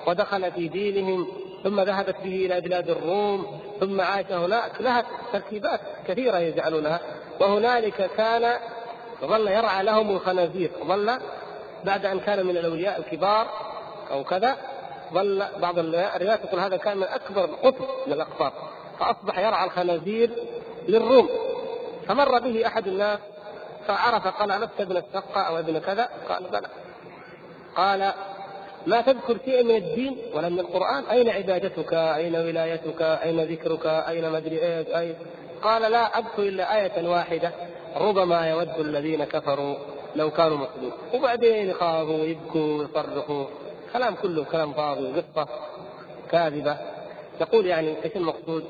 ودخل 0.07 0.51
في 0.51 0.67
دينهم 0.67 1.27
ثم 1.63 1.81
ذهبت 1.81 2.15
به 2.23 2.45
إلى 2.45 2.61
بلاد 2.61 2.89
الروم 2.89 3.61
ثم 3.79 4.01
عاش 4.01 4.31
هناك. 4.31 4.81
لها 4.81 5.03
تركيبات 5.33 5.79
كثيرة 6.07 6.37
يجعلونها. 6.37 6.99
وهنالك 7.39 8.09
كان 8.17 8.53
ظل 9.21 9.47
يرعى 9.47 9.83
لهم 9.83 10.09
الخنازير. 10.09 10.71
ظل 10.83 11.19
بعد 11.83 12.05
أن 12.05 12.19
كان 12.19 12.45
من 12.45 12.57
الأولياء 12.57 12.99
الكبار 12.99 13.47
أو 14.11 14.23
كذا. 14.23 14.57
ظل 15.13 15.45
بعض 15.61 15.79
الروايات 15.79 16.45
تقول 16.45 16.59
هذا 16.59 16.77
كان 16.77 16.97
من 16.97 17.03
أكبر 17.03 17.45
القطب 17.45 17.85
من 18.07 18.13
الاقطاب 18.13 18.51
فأصبح 18.99 19.39
يرعى 19.39 19.65
الخنازير 19.65 20.29
للروم. 20.87 21.29
فمر 22.07 22.39
به 22.39 22.67
أحد 22.67 22.87
الناس 22.87 23.19
فعرف 23.87 24.27
قال 24.27 24.51
ألست 24.51 24.81
ابن 24.81 24.97
السقه 24.97 25.41
أو 25.41 25.59
ابن 25.59 25.79
كذا؟ 25.79 26.09
قال 26.29 26.43
بلى. 26.51 26.67
قال 27.75 28.13
ما 28.87 29.01
تذكر 29.01 29.37
شيئا 29.45 29.63
من 29.63 29.75
الدين 29.75 30.17
ولا 30.33 30.49
من 30.49 30.59
القرآن؟ 30.59 31.03
أين 31.03 31.29
عبادتك؟ 31.29 31.93
أين 31.93 32.35
ولايتك؟ 32.35 33.01
أين 33.01 33.39
ذكرك؟ 33.39 33.85
أين 33.85 34.31
مدري 34.31 34.77
إيش؟ 34.77 34.87
أين؟ 34.87 35.15
قال 35.61 35.91
لا 35.91 36.19
أذكر 36.19 36.43
إلا 36.43 36.75
آية 36.75 37.07
واحدة 37.07 37.51
ربما 37.97 38.49
يود 38.49 38.79
الذين 38.79 39.23
كفروا 39.23 39.75
لو 40.15 40.31
كانوا 40.31 40.57
مسلمين. 40.57 40.91
وبعدين 41.13 41.69
يخافوا 41.69 42.21
ويبكوا 42.21 42.77
ويصرخوا 42.79 43.45
كلام 43.93 44.15
كله 44.15 44.43
كلام 44.43 44.73
فاضي 44.73 45.03
وقصة 45.03 45.49
كاذبة. 46.31 46.77
يقول 47.41 47.65
يعني 47.65 47.95
إيش 48.05 48.15
المقصود؟ 48.15 48.63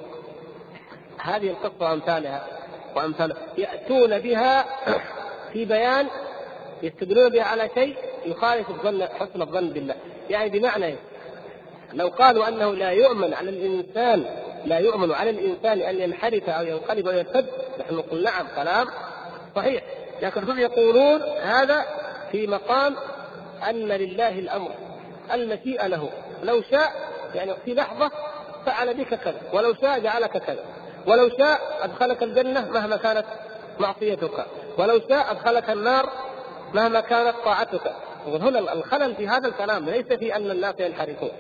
هذه 1.18 1.50
القصة 1.50 1.90
وأمثالها 1.90 2.48
وأمثالها 2.96 3.38
يأتون 3.58 4.20
بها 4.20 4.66
في 5.54 5.66
بيان 5.66 6.08
يستدلون 6.84 7.30
بها 7.30 7.44
على 7.44 7.70
شيء 7.76 7.96
يخالف 8.26 8.70
الظن 8.70 9.08
حسن 9.08 9.42
الظن 9.42 9.70
بالله. 9.70 9.96
يعني 10.30 10.50
بمعنى 10.50 10.96
لو 11.94 12.08
قالوا 12.08 12.48
أنه 12.48 12.76
لا 12.76 12.90
يؤمن 12.90 13.34
على 13.34 13.50
الإنسان 13.50 14.26
لا 14.66 14.78
يؤمن 14.80 15.12
على 15.12 15.30
الإنسان 15.30 15.82
أن 15.82 16.02
ينحرف 16.02 16.50
أو 16.50 16.66
ينقلب 16.66 17.08
أو 17.08 17.14
يرتد 17.18 17.46
نحن 17.80 17.96
نقول 17.96 18.24
نعم 18.24 18.48
كلام 18.56 18.88
صحيح. 19.56 19.84
لكن 20.22 20.44
هم 20.44 20.60
يقولون 20.60 21.22
هذا 21.42 21.86
في 22.32 22.48
مقام 22.48 22.96
أن 23.70 23.88
لله 23.88 24.40
الأمر. 24.40 24.72
المشيئة 25.32 25.88
له 25.88 26.10
لو 26.44 26.62
شاء 26.62 26.92
يعني 27.36 27.54
في 27.66 27.74
لحظة 27.74 28.12
فعل 28.66 28.94
بك 28.94 29.16
كذا 29.16 29.42
ولو 29.54 29.74
شاء 29.74 30.00
جعلك 30.00 30.38
كذا 30.38 30.64
ولو 31.08 31.30
شاء 31.38 31.60
أدخلك 31.82 32.24
الجنة 32.24 32.72
مهما 32.72 32.98
كانت 32.98 33.26
معصيتك 33.80 34.46
ولو 34.78 35.00
شاء 35.10 35.32
أدخلك 35.32 35.70
النار 35.70 36.10
مهما 36.74 37.00
كانت 37.00 37.36
طاعتك 37.46 37.92
هنا 38.28 38.74
الخلل 38.74 39.16
في 39.16 39.28
هذا 39.28 39.48
الكلام 39.48 39.86
ليس 39.86 40.06
في 40.06 40.36
أن 40.36 40.52
الناس 40.52 40.76
ينحرفون 40.80 41.32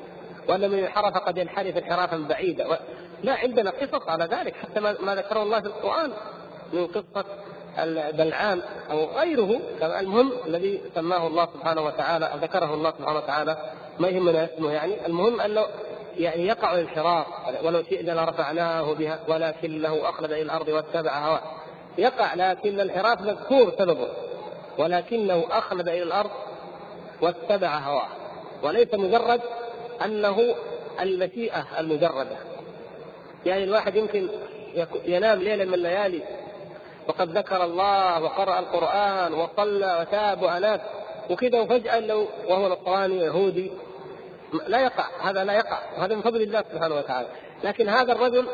وان 0.50 0.72
من 0.72 0.80
انحرف 0.80 1.18
قد 1.18 1.38
ينحرف 1.38 1.78
انحرافا 1.78 2.18
بعيدا. 2.18 2.80
لا 3.24 3.34
عندنا 3.34 3.72
قصص 3.72 4.08
على 4.08 4.26
ذلك 4.26 4.56
حتى 4.56 4.80
ما 4.80 5.16
ذكره 5.16 5.44
الله 5.44 5.62
في 5.62 5.68
القرآن 5.68 6.12
من 6.74 6.88
قصة 6.88 7.26
بلعام 8.12 8.62
أو 8.92 9.06
غيره 9.06 9.60
المهم 9.82 10.32
الذي 10.46 10.82
سماه 10.96 11.28
الله 11.28 11.48
سبحانه 11.54 11.82
وتعالى 11.82 12.26
أو 12.26 12.38
ذكره 12.38 12.74
الله 12.74 12.94
سبحانه 13.00 13.18
وتعالى 13.18 13.58
ما 14.00 14.08
يهمنا 14.08 14.46
اسمه 14.46 14.72
يعني 14.72 15.06
المهم 15.06 15.42
أنه 15.42 15.66
يعني 16.18 16.48
يقع 16.48 16.76
الانحراف 16.76 17.26
ولو 17.64 17.84
شئنا 17.84 18.12
لرفعناه 18.12 18.94
بها 18.94 19.20
ولكنه 19.28 20.10
اخلد 20.10 20.32
إلى 20.32 20.42
الأرض 20.42 20.68
واتبع 20.68 21.18
هواه. 21.18 21.42
يقع 21.98 22.34
لكن 22.34 22.80
الانحراف 22.80 23.22
مذكور 23.22 23.74
سببه 23.78 24.08
ولكنه 24.78 25.46
اخلد 25.52 25.88
إلى 25.88 26.04
الأرض 26.04 26.32
واتبع 27.22 27.78
هواه. 27.78 28.08
وليس 28.64 28.94
مجرد 28.94 29.42
أنه 30.06 30.56
المشيئة 31.02 31.66
المجردة. 31.80 32.38
يعني 33.46 33.64
الواحد 33.64 33.96
يمكن 33.96 34.28
ينام 35.06 35.40
ليله 35.40 35.66
من 35.66 35.74
الليالي 35.74 36.22
وقد 37.10 37.38
ذكر 37.38 37.64
الله 37.64 38.24
وقرأ 38.24 38.60
القرآن 38.60 39.34
وصلى 39.34 39.98
وتاب 40.02 40.42
وأناب 40.42 40.82
وكذا 41.30 41.62
وفجأة 41.62 42.00
لو 42.00 42.28
وهو 42.48 42.70
نصراني 42.70 43.18
يهودي. 43.18 43.72
لا 44.68 44.80
يقع. 44.80 45.06
هذا 45.22 45.44
لا 45.44 45.54
يقع. 45.54 45.80
وهذا 45.98 46.16
من 46.16 46.22
فضل 46.22 46.42
الله 46.42 46.64
سبحانه 46.74 46.96
وتعالى. 46.96 47.28
لكن 47.64 47.90
هذا 47.90 48.12
الرجل 48.12 48.48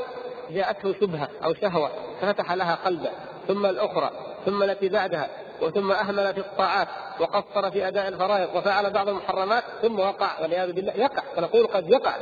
جاءته 0.49 0.93
شبهة 0.93 1.29
أو 1.43 1.53
شهوة. 1.53 1.89
ففتح 2.21 2.51
لها 2.51 2.75
قلبه. 2.85 3.09
ثم 3.47 3.65
الأخرى. 3.65 4.11
ثم 4.45 4.63
التي 4.63 4.89
بعدها. 4.89 5.29
وثم 5.61 5.91
أهمل 5.91 6.33
في 6.33 6.39
الطاعات. 6.39 6.87
وقصر 7.19 7.71
في 7.71 7.87
أداء 7.87 8.07
الفرائض. 8.07 8.55
وفعل 8.55 8.89
بعض 8.89 9.09
المحرمات. 9.09 9.63
ثم 9.81 9.99
وقع. 9.99 10.41
والعياذ 10.41 10.71
بالله. 10.71 10.93
يقع. 10.93 11.23
فنقول 11.35 11.67
قد 11.67 11.89
يقع. 11.89 12.15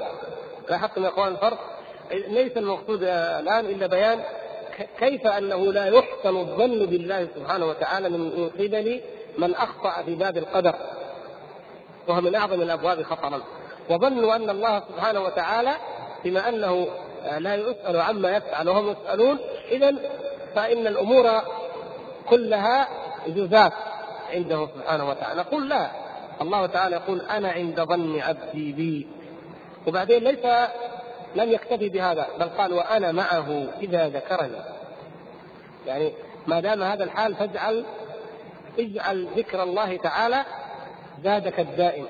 لاحظتم 0.69 1.03
يا 1.03 1.09
إخوان 1.09 1.27
الفرق؟ 1.31 1.59
ليس 2.11 2.57
المقصود 2.57 3.03
الآن 3.03 3.65
إلا 3.65 3.87
بيان 3.87 4.23
كيف 4.99 5.27
أنه 5.27 5.73
لا 5.73 5.85
يحسن 5.85 6.37
الظن 6.37 6.85
بالله 6.85 7.27
سبحانه 7.35 7.65
وتعالى 7.65 8.09
من 8.09 8.49
قبل 8.59 9.01
من 9.37 9.55
أخطأ 9.55 10.03
في 10.03 10.15
باب 10.15 10.37
القدر؟ 10.37 10.75
وهو 12.07 12.21
من 12.21 12.35
أعظم 12.35 12.61
الأبواب 12.61 13.03
خطرا. 13.03 13.41
وظنوا 13.89 14.35
أن 14.35 14.49
الله 14.49 14.79
سبحانه 14.79 15.21
وتعالى 15.21 15.71
بما 16.25 16.49
أنه 16.49 16.87
لا 17.37 17.55
يسأل 17.55 18.01
عما 18.01 18.37
يفعل 18.37 18.69
وهم 18.69 18.91
يسألون 18.91 19.37
اذا 19.71 19.95
فإن 20.55 20.87
الأمور 20.87 21.41
كلها 22.29 22.87
جزاف 23.27 23.73
عنده 24.33 24.67
سبحانه 24.75 25.09
وتعالى. 25.09 25.41
نقول 25.41 25.69
لا. 25.69 25.91
الله 26.41 26.65
تعالى 26.65 26.95
يقول 26.95 27.21
أنا 27.21 27.51
عند 27.51 27.81
ظن 27.81 28.19
عبدي 28.19 28.71
بي. 28.71 29.07
وبعدين 29.87 30.23
ليس 30.23 30.69
لم 31.35 31.51
يكتفي 31.51 31.89
بهذا 31.89 32.27
بل 32.39 32.49
قال 32.49 32.73
وأنا 32.73 33.11
معه 33.11 33.67
إذا 33.81 34.07
ذكرني. 34.07 34.57
يعني 35.87 36.13
ما 36.47 36.59
دام 36.59 36.83
هذا 36.83 37.03
الحال 37.03 37.35
فاجعل 37.35 37.85
اجعل 38.79 39.27
ذكر 39.37 39.63
الله 39.63 39.97
تعالى 39.97 40.45
زادك 41.23 41.59
الدائم. 41.59 42.05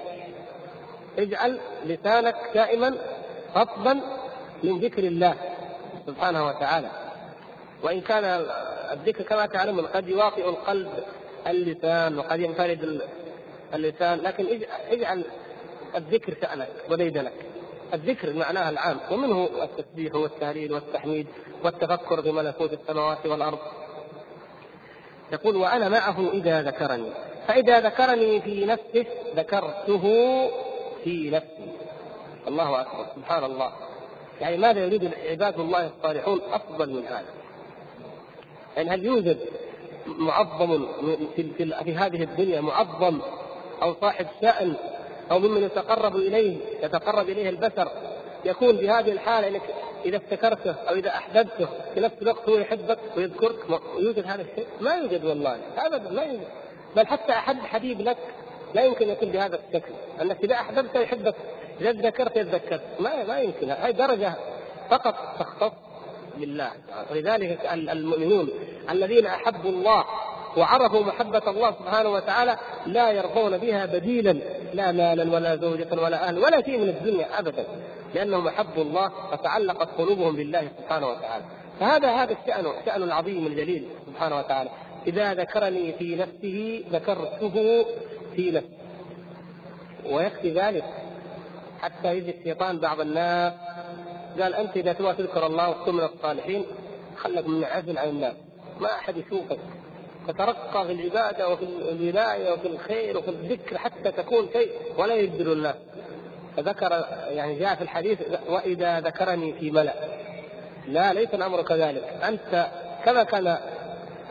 اجعل 1.18 1.60
لسانك 1.86 2.36
دائما 2.54 2.96
رطبا 3.56 4.02
من 4.64 4.80
ذكر 4.80 5.04
الله 5.04 5.36
سبحانه 6.08 6.48
وتعالى. 6.48 6.90
وإن 7.84 8.02
كان 8.02 8.46
الذكر 8.92 9.24
كما 9.24 9.46
تعلمون 9.46 9.86
قد 9.86 10.08
يواطئ 10.08 10.50
القلب 10.50 10.90
اللسان 11.48 12.18
وقد 12.18 12.40
ينفرد 12.40 13.02
اللسان 13.74 14.20
لكن 14.20 14.46
اجعل 14.92 15.24
الذكر 15.96 16.36
شأنك 16.42 16.68
وديدنك 16.90 17.34
الذكر 17.94 18.34
معناها 18.34 18.70
العام 18.70 18.98
ومنه 19.12 19.50
التسبيح 19.64 20.16
والتهليل 20.16 20.74
والتحميد 20.74 21.28
والتفكر 21.64 22.22
بملكوت 22.22 22.74
السماوات 22.74 23.26
والأرض. 23.26 23.60
يقول 25.32 25.56
وأنا 25.56 25.90
معه 25.90 26.30
إذا 26.34 26.62
ذكرني. 26.62 27.10
فإذا 27.48 27.80
ذكرني 27.80 28.42
في 28.42 28.66
نفسه 28.66 29.06
ذكرته 29.36 30.02
في 31.04 31.30
نفسي. 31.30 31.74
الله 32.48 32.82
أكبر 32.82 33.06
سبحان 33.16 33.44
الله. 33.44 33.72
يعني 34.42 34.58
ماذا 34.58 34.86
يريد 34.86 35.14
عباد 35.30 35.60
الله 35.60 35.88
الصالحون 35.88 36.42
أفضل 36.52 36.90
من 36.90 37.06
هذا؟ 37.06 37.34
يعني 38.78 38.90
هل 38.90 39.06
يوجد 39.06 39.38
معظم 40.08 40.88
في, 41.36 41.50
في, 41.84 41.96
هذه 41.96 42.24
الدنيا 42.24 42.62
معظم 42.62 43.20
أو 43.82 43.96
صاحب 44.02 44.28
شأن 44.42 44.76
أو 45.32 45.40
ممن 45.40 45.64
يتقرب 45.64 46.16
إليه 46.16 46.58
يتقرب 46.84 47.30
إليه 47.30 47.50
البشر. 47.50 47.88
يكون 48.46 48.78
بهذه 48.78 49.12
الحالة 49.12 49.48
إنك 49.48 49.62
إذا 50.06 50.18
افتكرته 50.18 50.72
أو 50.72 50.96
إذا 50.96 51.10
أحببته 51.10 51.68
في 51.94 52.00
نفس 52.00 52.16
الوقت 52.22 52.50
هو 52.50 52.58
يحبك 52.58 52.98
ويذكرك. 53.18 53.56
يوجد 54.00 54.26
هذا 54.28 54.42
الشيء؟ 54.42 54.68
ما 54.82 54.96
يوجد 54.96 55.26
والله. 55.26 55.58
ابدا 55.78 56.10
ما 56.10 56.24
يوجد. 56.24 56.48
بل 56.96 57.08
حتى 57.08 57.32
أحب 57.32 57.60
حبيب 57.60 58.02
لك 58.02 58.18
لا 58.74 58.84
يمكن 58.84 59.10
يكون 59.10 59.30
بهذا 59.30 59.60
الشكل. 59.68 59.92
أنك 60.22 60.44
إذا 60.44 60.56
أحببته 60.56 61.00
يحبك. 61.00 61.36
إذا 61.82 61.92
ذكرت 61.92 62.38
يتذكرك 62.38 62.82
ما 63.00 63.24
ما 63.24 63.40
يمكن. 63.40 63.70
هذه 63.70 63.92
درجة 63.92 64.34
فقط 64.90 65.16
تختص 65.40 65.74
بالله. 66.38 66.72
ولذلك 67.12 67.60
المؤمنون 67.72 68.50
الذين 68.90 69.26
أحبوا 69.26 69.72
الله 69.72 70.06
وعرفوا 70.58 71.04
محبة 71.04 71.42
الله 71.48 71.72
سبحانه 71.72 72.10
وتعالى 72.10 72.58
لا 72.86 73.12
يرضون 73.12 73.58
بها 73.58 73.86
بديلا 73.86 74.32
لا 74.74 74.92
مالا 74.92 75.36
ولا 75.36 75.56
زوجة 75.56 76.02
ولا 76.02 76.28
أهل 76.28 76.40
ولا 76.40 76.62
شيء 76.62 76.78
من 76.78 76.90
الدنيا 76.90 77.40
أبدا 77.40 77.66
لأنهم 78.14 78.48
أحبوا 78.48 78.84
الله 78.84 79.12
فتعلقت 79.32 79.90
قلوبهم 79.98 80.36
بالله 80.36 80.68
سبحانه 80.78 81.08
وتعالى. 81.08 81.44
فهذا 81.80 82.12
هذا 82.12 82.36
الشأن 82.42 82.66
الشأن 82.80 83.04
العظيم 83.04 83.48
الجليل 83.48 83.88
سبحانه 84.06 84.38
وتعالى. 84.38 84.70
إذا 85.08 85.34
ذكرني 85.34 85.94
في 85.94 86.16
نفسه 86.16 86.84
ذكرته 86.92 87.86
في 88.36 88.52
نفسه. 88.52 88.78
ويكفي 90.12 90.52
ذلك 90.52 90.86
حتى 91.82 92.18
يجي 92.18 92.32
الشيطان 92.40 92.80
بعض 92.80 93.00
الناس 93.00 93.54
قال 94.42 94.54
أنت 94.54 94.78
إذا 94.78 94.94
تبغى 94.94 95.14
تذكر 95.14 95.46
الله 95.46 95.70
وتكون 95.70 95.96
من 95.96 96.04
الصالحين 96.04 96.66
خلك 97.18 97.48
منعزل 97.48 97.98
عن 97.98 98.10
الناس. 98.10 98.34
ما 98.80 98.88
أحد 98.88 99.18
يشوفك. 99.18 99.60
تترقى 100.28 100.86
في 100.86 100.92
العبادة 100.92 101.50
وفي 101.50 101.64
الولاية 101.92 102.54
وفي 102.54 102.68
الخير 102.68 103.18
وفي 103.18 103.30
الذكر 103.30 103.78
حتى 103.78 104.12
تكون 104.12 104.48
شيء 104.54 104.72
ولا 104.98 105.16
يبدل 105.16 105.52
الله. 105.52 105.74
فذكر 106.58 107.06
يعني 107.30 107.60
جاء 107.60 107.76
في 107.76 107.82
الحديث 107.82 108.20
وإذا 108.50 109.00
ذكرني 109.00 109.54
في 109.54 109.72
ملأ. 109.72 109.94
لا 110.88 111.14
ليس 111.14 111.34
الأمر 111.34 111.62
كذلك. 111.62 112.04
أنت 112.24 112.68
كما 113.06 113.24
كان 113.24 113.58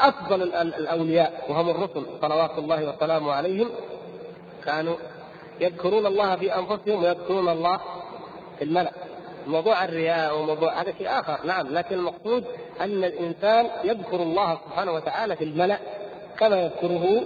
أفضل 0.01 0.43
الأولياء 0.43 1.45
وهم 1.49 1.70
الرسل 1.70 2.07
صلوات 2.22 2.59
الله 2.59 2.88
وسلامه 2.88 3.32
عليهم 3.32 3.70
كانوا 4.64 4.95
يذكرون 5.61 6.07
الله 6.07 6.36
في 6.36 6.55
أنفسهم 6.55 7.05
ويذكرون 7.05 7.49
الله 7.49 7.80
في 8.59 8.64
الملأ. 8.64 8.93
موضوع 9.47 9.84
الرياء 9.84 10.38
وموضوع 10.38 10.82
هذا 10.82 10.93
شيء 10.99 11.09
آخر 11.09 11.47
نعم 11.47 11.68
لكن 11.68 11.95
المقصود 11.95 12.45
أن 12.80 13.04
الإنسان 13.04 13.70
يذكر 13.84 14.16
الله 14.16 14.58
سبحانه 14.66 14.92
وتعالى 14.92 15.36
في 15.36 15.44
الملأ 15.44 15.78
كما 16.38 16.62
يذكره 16.62 17.22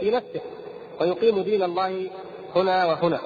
في 0.00 0.10
نفسه 0.10 0.40
ويقيم 1.00 1.42
دين 1.42 1.62
الله 1.62 2.10
هنا 2.56 2.84
وهنا. 2.86 3.20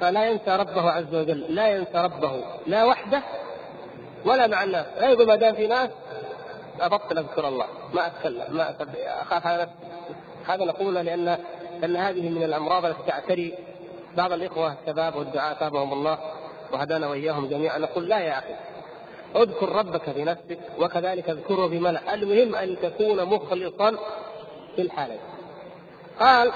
فلا 0.00 0.26
ينسى 0.26 0.56
ربه 0.56 0.90
عز 0.90 1.14
وجل 1.14 1.54
لا 1.54 1.68
ينسى 1.68 1.98
ربه 1.98 2.44
لا 2.66 2.84
وحده 2.84 3.22
ولا 4.24 4.46
مع 4.46 4.64
الناس. 4.64 4.86
لا 5.00 5.08
يقول 5.08 5.26
ما 5.26 5.36
دام 5.36 5.54
في 5.54 5.66
ناس 5.66 5.90
أبطل 6.80 7.18
أذكر 7.18 7.48
الله 7.48 7.66
ما 7.94 8.06
أتكلم 8.06 8.44
ما 8.50 8.74
أخاف 9.22 9.46
على 9.46 9.62
نفسي. 9.62 9.74
هذا 10.46 10.64
نقوله 10.64 11.02
لأن 11.02 11.38
لأن 11.80 11.96
هذه 11.96 12.28
من 12.28 12.42
الأمراض 12.42 12.84
التي 12.84 13.02
تعتري 13.06 13.54
بعض 14.16 14.32
الإخوة 14.32 14.74
الشباب 14.82 15.16
والدعاة 15.16 15.52
تابهم 15.52 15.92
الله 15.92 16.18
وهدانا 16.72 17.08
وإياهم 17.08 17.48
جميعا. 17.48 17.78
نقول 17.78 18.08
لا 18.08 18.18
يا 18.18 18.38
أخي. 18.38 18.54
اذكر 19.36 19.68
ربك 19.68 20.10
في 20.10 20.24
نفسك 20.24 20.58
وكذلك 20.78 21.30
اذكره 21.30 21.68
في 21.68 21.78
ملأ. 21.78 22.14
المهم 22.14 22.54
أن 22.54 22.76
تكون 22.82 23.24
مخلصا 23.24 23.90
في 24.76 24.82
الحالين 24.82 25.18
قال 26.20 26.52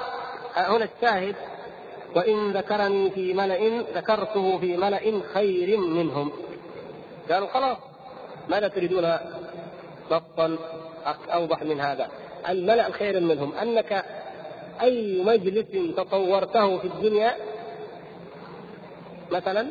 هنا 0.56 0.88
الشاهد 0.96 1.34
وإن 2.16 2.52
ذكرني 2.52 3.10
في 3.10 3.32
ملأ 3.32 3.82
ذكرته 3.94 4.58
في 4.58 4.76
ملأ 4.76 5.22
خير 5.34 5.78
منهم. 5.78 6.32
قالوا 7.30 7.48
خلاص 7.48 7.78
ماذا 8.48 8.68
تريدون؟ 8.68 9.16
نصا 10.10 10.58
أوضح 11.28 11.62
من 11.62 11.80
هذا. 11.80 12.08
الملأ 12.48 12.90
خير 12.90 13.20
منهم. 13.20 13.54
أنك 13.54 14.04
أي 14.80 15.22
مجلس 15.22 15.96
تطورته 15.96 16.78
في 16.78 16.86
الدنيا 16.86 17.36
مثلا 19.32 19.66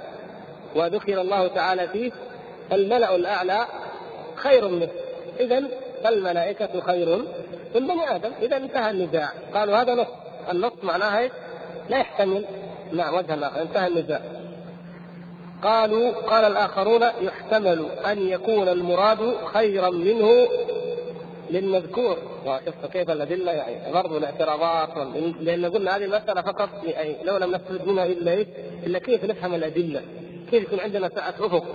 وذكر 0.75 1.21
الله 1.21 1.47
تعالى 1.47 1.87
فيه 1.87 2.11
الملأ 2.71 3.15
الأعلى 3.15 3.65
خير 4.35 4.67
منه. 4.67 4.89
إذا 5.39 5.63
فالملائكة 6.03 6.79
خير 6.79 7.17
من 7.75 7.87
بني 7.87 8.15
آدم. 8.15 8.31
إذا 8.41 8.57
انتهى 8.57 8.91
النزاع 8.91 9.29
قالوا 9.53 9.77
هذا 9.77 9.95
نص. 9.95 10.07
النص 10.51 10.73
معناها 10.83 11.19
إيش؟ 11.19 11.31
لا 11.89 11.97
يحتمل. 11.97 12.45
نعم 12.91 13.15
وجه 13.15 13.47
آخر 13.47 13.61
انتهى 13.61 13.87
النزاع 13.87 14.21
قالوا 15.63 16.11
قال 16.11 16.45
الآخرون 16.45 17.03
يحتمل 17.21 17.85
أن 18.05 18.27
يكون 18.27 18.67
المراد 18.67 19.35
خيرا 19.53 19.89
منه 19.89 20.47
للمذكور. 21.49 22.17
وشفت 22.45 22.91
كيف 22.93 23.09
الأدلة 23.09 23.51
يعني 23.51 23.93
برضه 23.93 24.17
الاعتراضات. 24.17 24.89
لأن 25.39 25.65
قلنا 25.65 25.97
هذه 25.97 26.05
المسألة 26.05 26.41
فقط 26.41 26.69
يعني 26.83 27.15
لو 27.23 27.37
لم 27.37 27.55
نستفد 27.55 27.87
منها 27.87 28.05
إلا 28.05 28.31
إيش؟ 28.31 28.47
إلا 28.85 28.99
كيف 28.99 29.23
نفهم 29.23 29.53
الأدلة؟ 29.53 30.01
كيف 30.51 30.63
يكون 30.63 30.79
عندنا 30.79 31.09
سعه 31.09 31.29
أفق؟ 31.29 31.65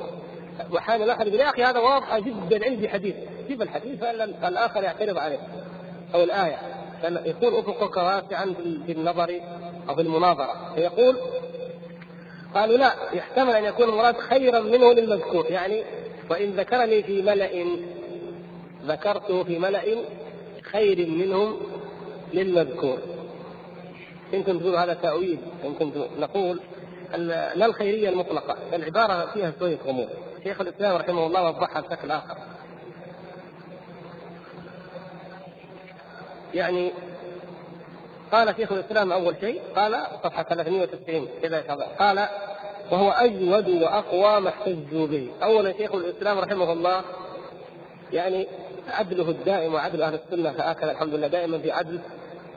واحيانا 0.71 1.05
الآخر 1.05 1.27
يقول 1.27 1.41
يا 1.41 1.49
أخي 1.51 1.63
هذا 1.63 1.79
واضح 1.79 2.19
جدا 2.19 2.65
عندي 2.65 2.89
حديث، 2.89 3.15
جيب 3.49 3.63
الحديث؟ 3.63 4.03
الآخر 4.45 4.83
يعترض 4.83 5.19
عليه. 5.19 5.39
أو 6.15 6.23
الآية. 6.23 6.59
يكون 7.05 7.55
افقك 7.55 7.97
واسعا 7.97 8.55
في 8.87 8.93
النظر 8.93 9.41
أو 9.89 9.95
في 9.95 10.01
المناظرة. 10.01 10.75
فيقول 10.75 11.17
قالوا 12.55 12.77
لا 12.77 12.93
يحتمل 13.13 13.51
أن 13.51 13.65
يكون 13.65 13.89
المراد 13.89 14.17
خيرا 14.17 14.61
منه 14.61 14.93
للمذكور. 14.93 15.47
يعني 15.51 15.83
وإن 16.31 16.51
ذكرني 16.51 17.03
في 17.03 17.23
ملأ 17.23 17.67
ذكرته 18.85 19.45
في 19.45 19.59
ملأ 19.59 19.85
خير 20.63 21.07
منهم 21.07 21.57
للمذكور. 22.35 22.99
يمكن 24.33 24.61
تقول 24.61 24.77
هذا 24.77 24.95
تأويل 24.95 25.39
يمكن 25.65 25.93
نقول 26.19 26.61
لا 27.55 27.67
الخيرية 27.67 28.09
المطلقة 28.09 28.57
العبارة 28.73 29.27
فيها 29.35 29.53
شوية 29.59 29.79
غموض. 29.87 30.09
شيخ 30.45 30.61
الإسلام 30.61 30.97
رحمه 30.97 31.27
الله 31.27 31.49
وضحها 31.49 31.81
بشكل 31.81 32.11
آخر. 32.11 32.37
يعني 36.55 36.93
قال 38.33 38.57
شيخ 38.57 38.73
الإسلام 38.73 39.13
أول 39.13 39.37
شيء 39.41 39.63
قال 39.77 40.07
صفحة 40.25 40.43
390 40.43 41.29
كذا 41.43 41.61
كذا 41.61 41.87
قال 41.99 42.29
وهو 42.91 43.11
أجود 43.11 43.69
واقوى 43.69 44.41
ما 44.41 44.49
احتجوا 44.49 45.07
به. 45.07 45.29
اولا 45.43 45.73
شيخ 45.73 45.95
الإسلام 45.95 46.39
رحمه 46.39 46.73
الله 46.73 47.03
يعني 48.13 48.49
عدله 48.89 49.31
الدائم 49.31 49.75
وعدل 49.75 50.03
أهل 50.03 50.15
السنة 50.15 50.51
هكذا 50.51 50.91
الحمد 50.91 51.15
لله 51.15 51.27
دائما 51.27 51.59
في 51.59 51.73
عدل. 51.73 52.01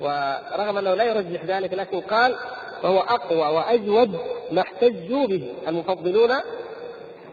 ورغم 0.01 0.77
أنه 0.77 0.93
لا 0.93 1.03
يرجح 1.03 1.45
ذلك 1.45 1.73
لكن 1.73 2.01
قال 2.01 2.35
وهو 2.83 2.99
أقوى 2.99 3.55
وأجود 3.55 4.19
ما 4.51 4.61
احتجوا 4.61 5.27
به. 5.27 5.53
المفضلون 5.67 6.31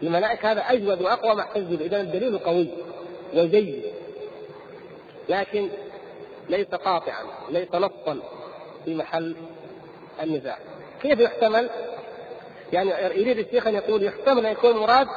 الملائكة 0.03 0.51
هذا 0.51 0.61
أجود 0.61 1.01
وأقوى 1.01 1.35
ما 1.35 1.41
احتجوا 1.41 1.77
به 1.77 1.85
إذا 1.85 2.01
الدليل 2.01 2.37
قوي 2.37 2.69
وجيد 3.33 3.83
لكن 5.29 5.69
ليس 6.49 6.67
قاطعا 6.67 7.23
ليس 7.49 7.75
نصا 7.75 8.19
في 8.85 8.95
محل 8.95 9.35
النزاع 10.23 10.57
كيف 11.01 11.19
يحتمل؟ 11.19 11.69
يعني 12.73 12.89
يريد 13.19 13.37
الشيخ 13.37 13.67
أن 13.67 13.75
يقول 13.75 14.03
يحتمل 14.03 14.45
أن 14.45 14.51
يكون 14.51 14.77
مراد 14.77 15.07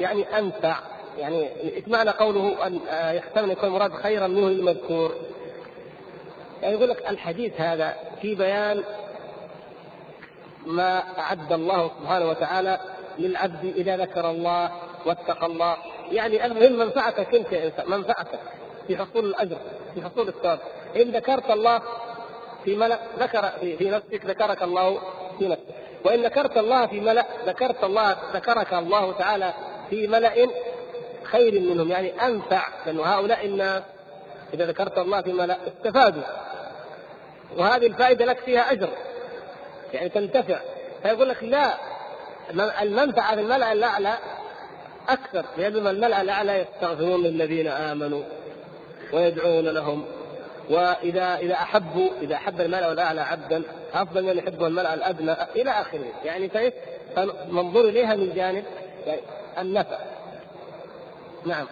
يعني 0.00 0.38
أنفع 0.38 0.76
يعني 1.18 1.48
معنى 1.86 2.10
قوله 2.10 2.66
أن 2.66 2.80
يحتمل 3.16 3.44
أن 3.44 3.50
يكون 3.50 3.68
مراد 3.68 3.92
خيرا 3.92 4.26
منه 4.26 4.46
المذكور؟ 4.46 5.14
يعني 6.62 6.74
يقول 6.74 6.88
لك 6.88 7.08
الحديث 7.10 7.60
هذا 7.60 7.96
في 8.22 8.34
بيان 8.34 8.84
ما 10.66 11.02
أعد 11.18 11.52
الله 11.52 11.90
سبحانه 12.00 12.28
وتعالى 12.30 12.80
للعبد 13.18 13.64
إذا 13.76 13.96
ذكر 13.96 14.30
الله 14.30 14.70
واتقى 15.06 15.46
الله. 15.46 15.76
يعني 16.10 16.46
المهم 16.46 16.78
منفعتك 16.78 17.34
أنت 17.34 17.52
يا 17.52 17.66
إنسان 17.66 17.90
منفعتك 17.90 18.38
في 18.86 18.96
حصول 18.96 19.24
الأجر 19.24 19.56
في 19.94 20.02
حصول 20.02 20.28
الثواب. 20.28 20.58
إن 20.96 21.10
ذكرت 21.10 21.50
الله 21.50 21.82
في 22.64 22.76
ملأ 22.76 22.98
ذكر 23.18 23.50
في 23.78 23.90
نفسك 23.90 24.24
ذكرك 24.24 24.62
الله 24.62 25.00
في 25.38 25.48
نفسك. 25.48 25.74
وإن 26.04 26.22
ذكرت 26.22 26.58
الله 26.58 26.86
في 26.86 27.00
ملأ 27.00 27.26
ذكرت 27.46 27.84
الله 27.84 28.16
ذكرك 28.34 28.74
الله 28.74 29.12
تعالى 29.12 29.52
في 29.90 30.06
ملأ 30.06 30.48
خير 31.24 31.60
منهم. 31.60 31.90
يعني 31.90 32.26
أنفع 32.26 32.68
لأنه 32.86 33.02
هؤلاء 33.02 33.46
الناس 33.46 33.82
إذا 34.54 34.66
ذكرت 34.66 34.98
الله 34.98 35.22
في 35.22 35.32
ملأ 35.32 35.56
استفادوا. 35.66 36.22
وهذه 37.56 37.86
الفائدة 37.86 38.24
لك 38.24 38.38
فيها 38.38 38.72
أجر. 38.72 38.88
يعني 39.94 40.08
تنتفع. 40.08 40.60
فيقول 41.02 41.28
لك 41.28 41.42
لا 41.42 41.74
المنفعه 42.82 43.34
في 43.34 43.40
الملأ 43.40 43.72
الأعلى 43.72 44.18
أكثر 45.08 45.44
لأن 45.56 45.86
الملأ 45.86 46.22
الأعلى 46.22 46.52
يستغفرون 46.58 47.22
للذين 47.22 47.68
آمنوا 47.68 48.22
ويدعون 49.12 49.64
لهم. 49.64 50.04
واذا 50.70 51.36
إذا 51.36 51.54
احبوا 51.54 52.10
إذا 52.22 52.34
أحب 52.34 52.60
الملأ 52.60 52.92
الأعلى 52.92 53.20
عبدا 53.20 53.62
أفضل 53.94 54.22
من 54.22 54.38
يحبه 54.38 54.66
الملأ 54.66 54.94
الأدنى 54.94 55.32
إلى 55.56 55.70
آخره. 55.70 56.12
يعني 56.24 56.48
كيف؟ 56.48 56.74
منظور 57.48 57.84
إليها 57.84 58.16
من 58.16 58.32
جانب 58.34 58.64
النفع. 59.58 59.98
نعم. 61.46 61.66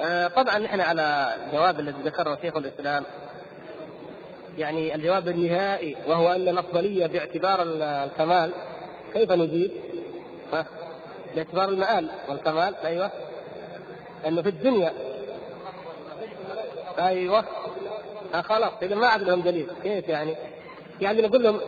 آه 0.00 0.28
طبعا 0.28 0.58
نحن 0.58 0.80
على 0.80 1.34
الجواب 1.46 1.80
الذي 1.80 2.02
ذكره 2.04 2.38
شيخ 2.42 2.56
الإسلام. 2.56 3.04
يعني 4.58 4.94
الجواب 4.94 5.28
النهائي 5.28 5.96
وهو 6.06 6.32
أن 6.32 6.48
الأفضلية 6.48 7.06
باعتبار 7.06 7.62
الكمال 7.62 8.50
كيف 9.16 9.32
نجيب؟ 9.32 9.70
ها؟ 10.52 10.66
باعتبار 11.34 11.68
المآل 11.68 12.08
والكمال 12.28 12.74
أيوه. 12.84 13.10
إنه 14.26 14.42
في 14.42 14.48
الدنيا. 14.48 14.92
أيوه. 16.98 17.44
آه 18.34 18.40
خلاص. 18.40 18.72
إذا 18.82 18.94
ما 18.94 19.06
عاد 19.06 19.22
لهم 19.22 19.40
دليل. 19.40 19.66
كيف 19.82 20.08
يعني؟ 20.08 20.36
يعني 21.00 21.22
نقول 21.22 21.42
لهم 21.42 21.60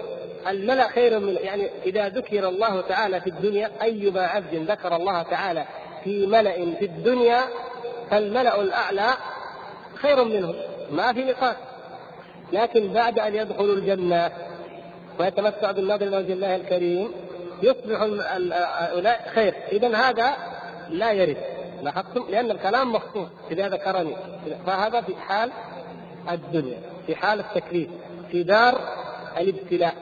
الملأ 0.48 0.88
خير 0.88 1.18
من 1.18 1.36
يعني 1.40 1.70
إذا 1.86 2.08
ذكر 2.08 2.48
الله 2.48 2.80
تعالى 2.80 3.20
في 3.20 3.30
الدنيا 3.30 3.70
أيما 3.82 4.26
عبد 4.26 4.54
ذكر 4.54 4.96
الله 4.96 5.22
تعالى 5.22 5.64
في 6.04 6.26
ملأ 6.26 6.74
في 6.78 6.84
الدنيا 6.84 7.40
فالملأ 8.10 8.60
الأعلى 8.60 9.10
خير 9.94 10.24
منهم 10.24 10.54
ما 10.90 11.12
في 11.12 11.24
نقاش. 11.24 11.56
لكن 12.52 12.92
بعد 12.92 13.18
أن 13.18 13.34
يدخلوا 13.34 13.74
الجنة 13.74 14.30
ويتمتع 15.20 15.70
بالنظر 15.70 16.06
إلى 16.06 16.16
وجه 16.16 16.32
الله 16.32 16.56
الكريم 16.56 17.27
يصبح 17.62 18.00
هؤلاء 18.80 19.30
خير. 19.34 19.54
اذا 19.72 19.96
هذا 19.96 20.36
لا 20.88 21.12
يرد. 21.12 21.36
لاحظتم؟ 21.82 22.24
لأن 22.30 22.50
الكلام 22.50 22.92
مخصوص. 22.92 23.28
إذا 23.50 23.68
ذكرني. 23.68 24.16
فهذا 24.66 25.00
في 25.00 25.16
حال 25.16 25.50
الدنيا 26.30 26.78
في 27.06 27.16
حال 27.16 27.40
التكليف 27.40 27.88
في 28.30 28.42
دار 28.42 28.80
الابتلاء. 29.38 29.94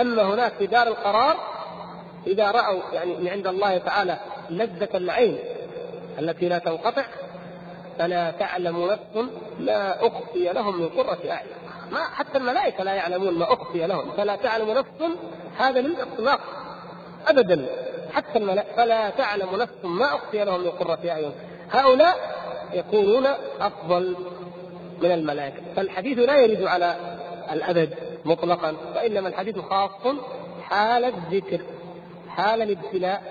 أما 0.00 0.22
هناك 0.22 0.52
في 0.52 0.66
دار 0.66 0.88
القرار 0.88 1.36
إذا 2.26 2.50
رأوا 2.50 2.82
يعني 2.92 3.16
من 3.16 3.28
عند 3.28 3.46
الله 3.46 3.78
تعالى 3.78 4.18
لذة 4.50 4.88
العين 4.94 5.38
التي 6.18 6.48
لا 6.48 6.58
تنقطع 6.58 7.04
فلا 7.98 8.30
تعلم 8.30 8.90
نفس 8.92 9.30
ما 9.60 10.06
أخفي 10.06 10.52
لهم 10.52 10.80
من 10.80 10.88
قرة 10.88 11.18
أعين. 11.30 11.46
ما 11.90 12.04
حتى 12.04 12.38
الملائكة 12.38 12.84
لا 12.84 12.94
يعلمون 12.94 13.34
ما 13.34 13.52
أخفي 13.52 13.86
لهم. 13.86 14.10
فلا 14.16 14.36
تعلم 14.36 14.70
نفس 14.70 15.16
هذا 15.58 15.80
للإطلاق. 15.80 16.40
ابدا. 17.26 17.66
حتى 18.12 18.38
الملائكه 18.38 18.76
فلا 18.76 19.10
تعلم 19.10 19.56
نفس 19.56 19.84
ما 19.84 20.14
أخفي 20.14 20.44
لهم 20.44 20.60
من 20.60 20.70
قرة 20.70 20.98
أعين. 21.08 21.32
هؤلاء 21.70 22.16
يكونون 22.72 23.26
أفضل 23.60 24.16
من 25.02 25.10
الملائكة. 25.10 25.62
فالحديث 25.76 26.18
لا 26.18 26.36
يرد 26.36 26.62
على 26.62 26.96
الابد 27.52 27.94
مطلقا 28.24 28.76
وإنما 28.96 29.28
الحديث 29.28 29.58
خاص 29.58 29.90
حال 30.62 31.04
الذكر 31.04 31.60
حال 32.28 32.62
الابتلاء 32.62 33.22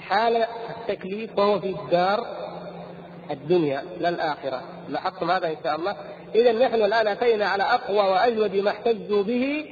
حال 0.00 0.46
التكليف 0.70 1.38
وهو 1.38 1.60
في 1.60 1.70
الدار 1.70 2.26
الدنيا 3.30 3.82
لا 4.00 4.08
الآخرة. 4.08 4.62
لاحظتم 4.88 5.30
هذا 5.30 5.48
إن 5.48 5.56
شاء 5.64 5.76
الله؟ 5.76 5.96
اذا 6.34 6.52
نحن 6.52 6.74
الآن 6.74 7.06
أتينا 7.06 7.46
على 7.46 7.62
أقوى 7.62 7.98
وأجود 7.98 8.56
ما 8.56 8.70
احتجوا 8.70 9.22
به 9.22 9.64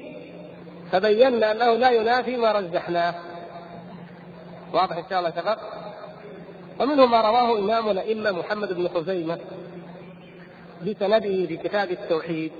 فبينا 0.93 1.53
أنه 1.53 1.73
لا 1.73 1.91
ينافي 1.91 2.37
ما 2.37 2.53
رجحناه 2.53 3.15
واضح 4.75 4.97
إن 4.97 5.05
شاء 5.11 5.18
الله 5.18 5.31
شباب 5.31 5.59
ومنه 6.81 7.07
ما 7.07 7.20
رواه 7.20 7.59
إمام 7.59 7.89
الأئمة 7.89 8.33
محمد 8.33 8.72
بن 8.72 8.89
خزيمة 8.89 9.39
بسنده 10.83 11.47
في 11.47 11.57
كتاب 11.57 11.91
التوحيد. 11.91 12.53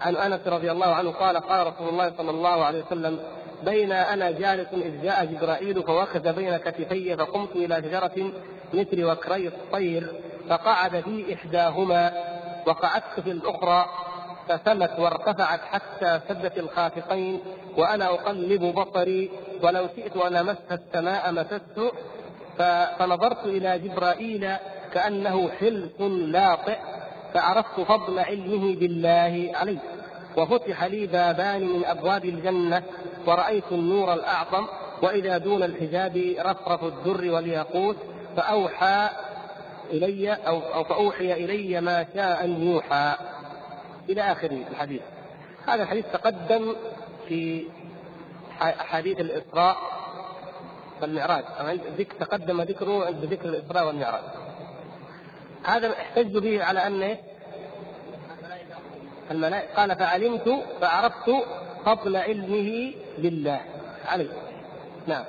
عن 0.00 0.16
أنس 0.16 0.46
رضي 0.46 0.72
الله 0.72 0.86
عنه 0.86 1.10
قال 1.10 1.36
قال 1.36 1.66
رسول 1.66 1.88
الله 1.88 2.12
صلى 2.18 2.30
الله 2.30 2.64
عليه 2.64 2.84
وسلم 2.84 3.18
بين 3.64 3.92
أنا 3.92 4.30
جالس 4.30 4.68
إذ 4.72 5.02
جاء 5.02 5.24
جبرائيل 5.24 5.82
فوخذ 5.82 6.32
بين 6.32 6.56
كتفي 6.56 7.16
فقمت 7.16 7.56
إلى 7.56 7.76
شجرة 7.82 8.32
مثل 8.74 9.04
وكري 9.04 9.48
الطير 9.48 10.12
فقعد 10.48 11.00
في 11.00 11.34
إحداهما 11.34 12.12
وقعدت 12.66 13.20
في 13.24 13.30
الأخرى 13.30 13.86
فسمت 14.48 14.98
وارتفعت 14.98 15.60
حتى 15.60 16.20
سدت 16.28 16.58
الخافقين 16.58 17.40
وأنا 17.76 18.06
أقلب 18.06 18.62
بصري 18.62 19.30
ولو 19.62 19.86
شئت 19.96 20.16
أن 20.16 20.36
أمس 20.36 20.56
السماء 20.72 21.32
مسست 21.32 21.92
فنظرت 22.98 23.46
إلى 23.46 23.78
جبرائيل 23.78 24.50
كأنه 24.94 25.50
حلف 25.50 26.00
لاطئ 26.00 26.76
فعرفت 27.34 27.80
فضل 27.80 28.18
علمه 28.18 28.76
بالله 28.76 29.52
علي 29.54 29.78
وفتح 30.36 30.84
لي 30.84 31.06
بابان 31.06 31.62
من 31.62 31.84
أبواب 31.84 32.24
الجنة 32.24 32.82
ورأيت 33.26 33.72
النور 33.72 34.12
الأعظم 34.12 34.66
وإذا 35.02 35.38
دون 35.38 35.62
الحجاب 35.62 36.34
رفرف 36.38 36.84
الدر 36.84 37.30
والياقوت 37.30 37.96
فأوحى 38.36 39.08
إلي 39.90 40.32
أو, 40.32 40.60
أو 40.74 40.84
فأوحي 40.84 41.32
إلي 41.32 41.80
ما 41.80 42.06
شاء 42.14 42.44
أن 42.44 42.62
يوحى. 42.62 43.14
إلى 44.08 44.32
آخر 44.32 44.50
الحديث. 44.50 45.02
هذا 45.66 45.82
الحديث 45.82 46.06
تقدم 46.12 46.76
في 47.28 47.66
أحاديث 48.62 49.20
الإسراء 49.20 49.76
والمعراج. 51.02 51.44
ذكر 51.98 52.14
تقدم 52.26 52.62
ذكره 52.62 53.06
عند 53.06 53.24
ذكر 53.24 53.48
الإسراء 53.48 53.86
والمعراج. 53.86 54.22
هذا 55.64 55.92
احتج 55.92 56.38
به 56.38 56.64
على 56.64 56.86
أن 56.86 57.16
الملائكة 59.30 59.74
قال 59.74 59.96
فعلمت 59.96 60.64
فعرفت 60.80 61.30
فضل 61.86 62.16
علمه 62.16 62.92
لله. 63.18 63.60
عليه. 64.06 64.30
نعم. 65.06 65.24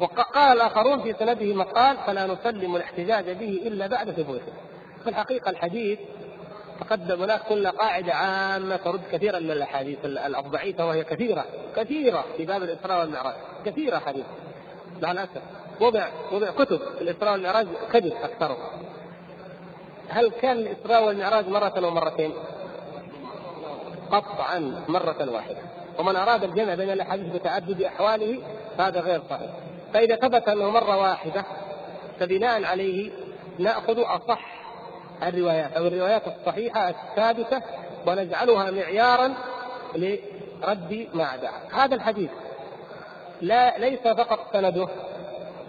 وقال 0.00 0.52
الآخرون 0.52 1.02
في 1.02 1.14
سنده 1.18 1.54
مقال 1.54 1.96
فلا 2.06 2.26
نسلم 2.26 2.76
الاحتجاج 2.76 3.30
به 3.30 3.62
إلا 3.66 3.86
بعد 3.86 4.10
ثبوته. 4.10 4.52
في 5.04 5.10
الحقيقة 5.10 5.50
الحديث 5.50 5.98
تقدم 6.80 7.22
هناك 7.22 7.40
قلنا 7.40 7.70
قاعدة 7.70 8.14
عامة 8.14 8.76
ترد 8.76 9.00
كثيرا 9.12 9.38
من 9.38 9.50
الأحاديث 9.50 9.98
الضعيفة 10.04 10.86
وهي 10.86 11.04
كثيرة 11.04 11.44
كثيرة 11.76 12.24
في 12.36 12.44
باب 12.44 12.62
الإسراء 12.62 13.00
والمعراج 13.00 13.34
كثيرة 13.66 13.98
حديث 13.98 14.24
مع 15.02 15.12
الأسف 15.12 15.42
وضع 15.80 16.08
وضع 16.32 16.50
كتب 16.50 16.80
الإسراء 17.00 17.32
والمعراج 17.32 17.66
كذب 17.92 18.12
أكثرها 18.22 18.70
هل 20.08 20.30
كان 20.30 20.56
الإسراء 20.56 21.04
والمعراج 21.06 21.48
مرة 21.48 21.72
أو 21.76 21.90
مرتين؟ 21.90 22.32
قطعا 24.10 24.84
مرة 24.88 25.30
واحدة. 25.30 25.58
ومن 25.98 26.16
أراد 26.16 26.44
الجمع 26.44 26.74
بين 26.74 26.90
الأحاديث 26.90 27.34
بتعدد 27.34 27.82
أحواله 27.82 28.38
فهذا 28.78 29.00
غير 29.00 29.22
صحيح. 29.30 29.50
فإذا 29.94 30.16
ثبت 30.16 30.48
أنه 30.48 30.70
مرة 30.70 30.96
واحدة 30.96 31.44
فبناء 32.20 32.64
عليه 32.64 33.10
نأخذ 33.58 34.00
أصح 34.00 34.63
الروايات. 35.22 35.72
أو 35.72 35.86
الروايات 35.86 36.22
الصحيحة 36.26 36.90
الثابتة 36.90 37.62
ونجعلها 38.06 38.70
معيارا 38.70 39.34
لرد 39.94 41.08
ما 41.14 41.24
عداها 41.24 41.62
هذا 41.72 41.94
الحديث 41.94 42.30
لا 43.40 43.78
ليس 43.78 44.00
فقط 44.00 44.52
سنده. 44.52 44.88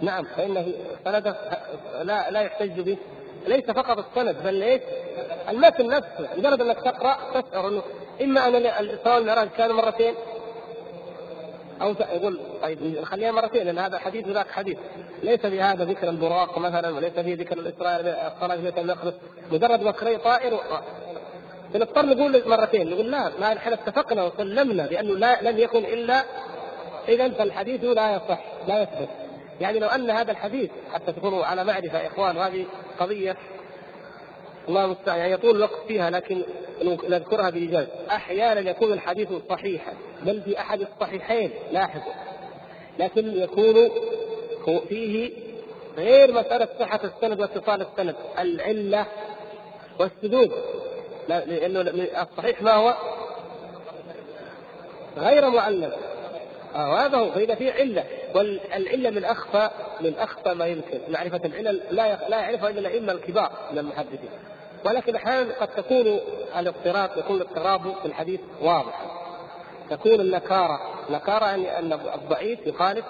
نعم 0.02 0.24
فإنه 0.24 0.72
سنده 1.04 1.36
لا 2.02 2.30
لا 2.30 2.40
يحتج 2.40 2.80
به. 2.80 2.96
ليس 3.46 3.70
فقط 3.70 3.98
السند 3.98 4.36
بل 4.44 4.62
إيش؟ 4.62 4.82
المتن 5.48 5.86
نفسه. 5.86 6.28
مجرد 6.36 6.60
أنك 6.60 6.80
تقرأ 6.80 7.16
تشعر 7.34 7.68
إنه 7.68 7.82
إما 8.22 8.48
أن 8.48 8.54
الإسراء 8.56 9.14
والمعراج 9.14 9.48
كان 9.48 9.72
مرتين 9.72 10.14
أو 11.82 11.94
يقول 12.00 12.40
طيب 12.62 12.82
نخليها 12.82 13.32
مرتين 13.32 13.62
لأن 13.62 13.78
هذا 13.78 13.98
حديث 13.98 14.28
وذاك 14.28 14.50
حديث. 14.50 14.78
ليس 15.22 15.40
في 15.40 15.60
هذا 15.60 15.84
ذكر 15.84 16.08
البراق 16.08 16.58
مثلا 16.58 16.90
وليس 16.90 17.12
في 17.12 17.34
ذكر 17.34 17.58
الإسراء 17.58 18.36
خرج 18.40 18.58
بيت 18.58 18.78
المقدس. 18.78 19.14
مجرد 19.52 19.82
مكري 19.82 20.16
طائر 20.16 20.54
و... 20.54 20.58
فنضطر 21.74 22.06
نقول 22.06 22.42
مرتين 22.48 22.90
نقول 22.90 23.10
لا 23.10 23.30
ما 23.40 23.54
نحن 23.54 23.72
اتفقنا 23.72 24.24
وسلمنا 24.24 24.86
بأنه 24.86 25.14
لا 25.14 25.42
لم 25.42 25.58
يكن 25.58 25.84
إلا 25.84 26.24
إذا 27.08 27.28
فالحديث 27.28 27.84
لا 27.84 28.16
يصح 28.16 28.40
لا 28.68 28.82
يثبت. 28.82 29.08
يعني 29.60 29.78
لو 29.78 29.88
أن 29.88 30.10
هذا 30.10 30.30
الحديث 30.30 30.70
حتى 30.92 31.12
تكونوا 31.12 31.44
على 31.44 31.64
معرفة 31.64 32.00
يا 32.00 32.06
إخوان 32.06 32.36
وهذه 32.36 32.66
قضية 32.98 33.36
الله 34.68 34.84
المستعان. 34.84 35.18
يعني 35.18 35.32
يطول 35.32 35.56
الوقت 35.56 35.86
فيها 35.88 36.10
لكن 36.10 36.42
نذكرها 37.08 37.50
بإيجاز 37.50 37.86
أحيانا 38.10 38.70
يكون 38.70 38.92
الحديث 38.92 39.28
صحيحا 39.48 39.92
بل 40.22 40.42
في 40.42 40.60
أحد 40.60 40.80
الصحيحين 40.80 41.50
لاحظوا 41.72 42.12
لكن 42.98 43.38
يكون 43.38 43.90
فيه 44.88 45.30
غير 45.96 46.32
مسألة 46.32 46.68
صحة 46.80 47.00
السند 47.04 47.40
واتصال 47.40 47.82
السند 47.82 48.14
العلة 48.38 49.06
والسدود. 49.98 50.52
لأنه 51.28 51.80
الصحيح 52.22 52.62
ما 52.62 52.74
هو؟ 52.74 52.94
غير 55.16 55.50
معلم 55.50 55.92
آه 56.74 57.06
هذا 57.06 57.18
هو 57.18 57.30
فإذا 57.30 57.54
في 57.54 57.70
علة. 57.70 58.04
والعلة 58.34 59.10
من 59.10 59.24
أخفى 59.24 59.70
من 60.00 60.14
أخفى 60.18 60.54
ما 60.54 60.66
يمكن. 60.66 60.98
معرفة 61.08 61.40
العلل 61.44 61.80
لا 61.90 62.28
لا 62.28 62.40
يعرفها 62.40 62.70
إلا 62.70 62.80
الأئمة 62.80 63.12
الكبار 63.12 63.52
من 63.72 63.78
المحدثين. 63.78 64.30
ولكن 64.86 65.16
أحيانا 65.16 65.54
قد 65.60 65.68
تكون 65.68 66.20
الاضطراب 66.58 67.10
يكون 67.16 67.36
الاضطراب 67.36 67.80
في 68.02 68.06
الحديث 68.06 68.40
واضحا 68.60 69.06
تكون 69.90 70.20
النكارة 70.20 70.80
نكارة 71.10 71.46
يعني 71.46 71.78
أن 71.78 71.92
الضعيف 71.92 72.66
يخالف 72.66 73.04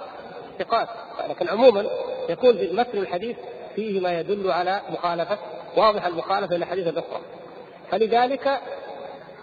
ثقات. 0.58 0.88
لكن 1.28 1.48
عموما 1.48 1.86
يكون 2.28 2.56
في 2.56 2.72
متن 2.72 2.98
الحديث 2.98 3.36
فيه 3.74 4.00
ما 4.00 4.20
يدل 4.20 4.50
على 4.50 4.80
مخالفة 4.90 5.38
واضح 5.76 6.06
المخالفة 6.06 6.56
للحديث 6.56 6.88
الأخرى. 6.88 7.20
فلذلك 7.90 8.60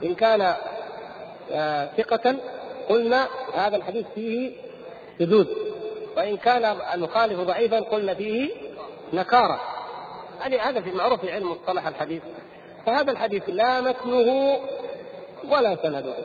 إن 0.04 0.16
كان 0.16 0.56
آه، 1.52 1.90
ثقة 1.98 2.36
قلنا 2.90 3.28
هذا 3.54 3.76
الحديث 3.76 4.06
فيه 4.16 4.52
شذوذ 5.20 5.48
وإن 6.18 6.38
كان 6.38 6.78
المخالف 6.94 7.40
ضعيفا 7.40 7.80
قلنا 7.80 8.14
فيه 8.14 8.52
نكارة. 9.14 9.73
هذا 10.44 10.82
في 10.82 10.92
معروف 10.92 11.22
في 11.22 11.32
علم 11.32 11.52
مصطلح 11.52 11.88
الحديث. 11.88 12.22
فهذا 12.86 13.12
الحديث 13.12 13.44
لا 13.48 13.82
متنه 13.82 14.60
ولا 15.52 15.76
سنده. 15.84 16.16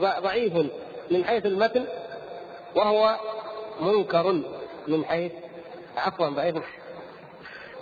ضعيف 0.00 0.52
من 1.10 1.24
حيث 1.24 1.46
المتن 1.46 1.84
وهو 2.76 3.16
منكر 3.80 4.42
من 4.88 5.04
حيث 5.04 5.32
عفوا 5.96 6.28
ضعيف. 6.28 6.56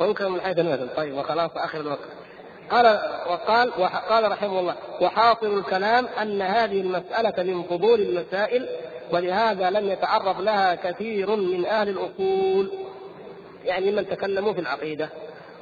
منكر 0.00 0.28
من 0.28 0.40
حيث 0.40 0.58
المتن. 0.58 0.88
طيب 0.96 1.16
وخلاص 1.16 1.50
آخر 1.56 1.80
الوقت. 1.80 2.08
قال 2.70 2.86
وقال 3.30 3.72
وقال 3.78 4.32
رحمه 4.32 4.60
الله 4.60 4.74
وحاصل 5.00 5.58
الكلام 5.58 6.06
أن 6.06 6.42
هذه 6.42 6.80
المسألة 6.80 7.42
من 7.42 7.62
فضول 7.62 8.00
المسائل 8.00 8.68
ولهذا 9.12 9.70
لم 9.70 9.88
يتعرض 9.88 10.40
لها 10.40 10.74
كثير 10.74 11.36
من 11.36 11.66
أهل 11.66 11.88
الأصول. 11.88 12.70
يعني 13.64 13.92
من 13.92 14.08
تكلموا 14.08 14.52
في 14.52 14.60
العقيدة. 14.60 15.08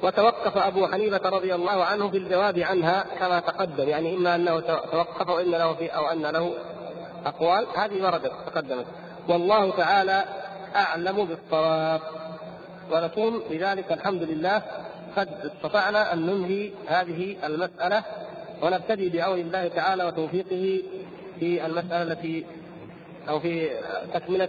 وتوقف 0.03 0.57
أبو 0.57 0.87
حنيفة 0.87 1.29
رضي 1.29 1.55
الله 1.55 1.85
عنه 1.85 2.11
في 2.11 2.17
الجواب 2.17 2.59
عنها 2.59 3.05
كما 3.19 3.41
تقدم 3.41 3.89
يعني 3.89 4.15
إما 4.15 4.35
أنه 4.35 4.61
توقف 4.61 5.29
وان 5.29 5.51
له 5.51 5.75
في 5.75 5.89
أو 5.89 6.07
أن 6.07 6.23
له 6.23 6.55
أقوال. 7.27 7.67
هذه 7.77 8.05
وردت 8.05 8.33
تقدمت. 8.47 8.87
والله 9.29 9.71
تعالى 9.77 10.25
أعلم 10.77 11.25
بالصواب. 11.25 12.01
ونكون 12.93 13.43
بذلك 13.51 13.93
الحمد 13.93 14.23
لله. 14.23 14.63
قد 15.17 15.29
استطعنا 15.45 16.13
أن 16.13 16.27
ننهي 16.27 16.71
هذه 16.87 17.37
المسألة 17.45 18.03
ونبتدي 18.63 19.09
بعون 19.09 19.39
الله 19.39 19.69
تعالى 19.69 20.05
وتوفيقه 20.05 20.83
في 21.41 21.67
المسألة 21.67 22.03
التي 22.03 22.47
أو 23.29 23.41
في 23.41 23.71
تكملة 24.15 24.49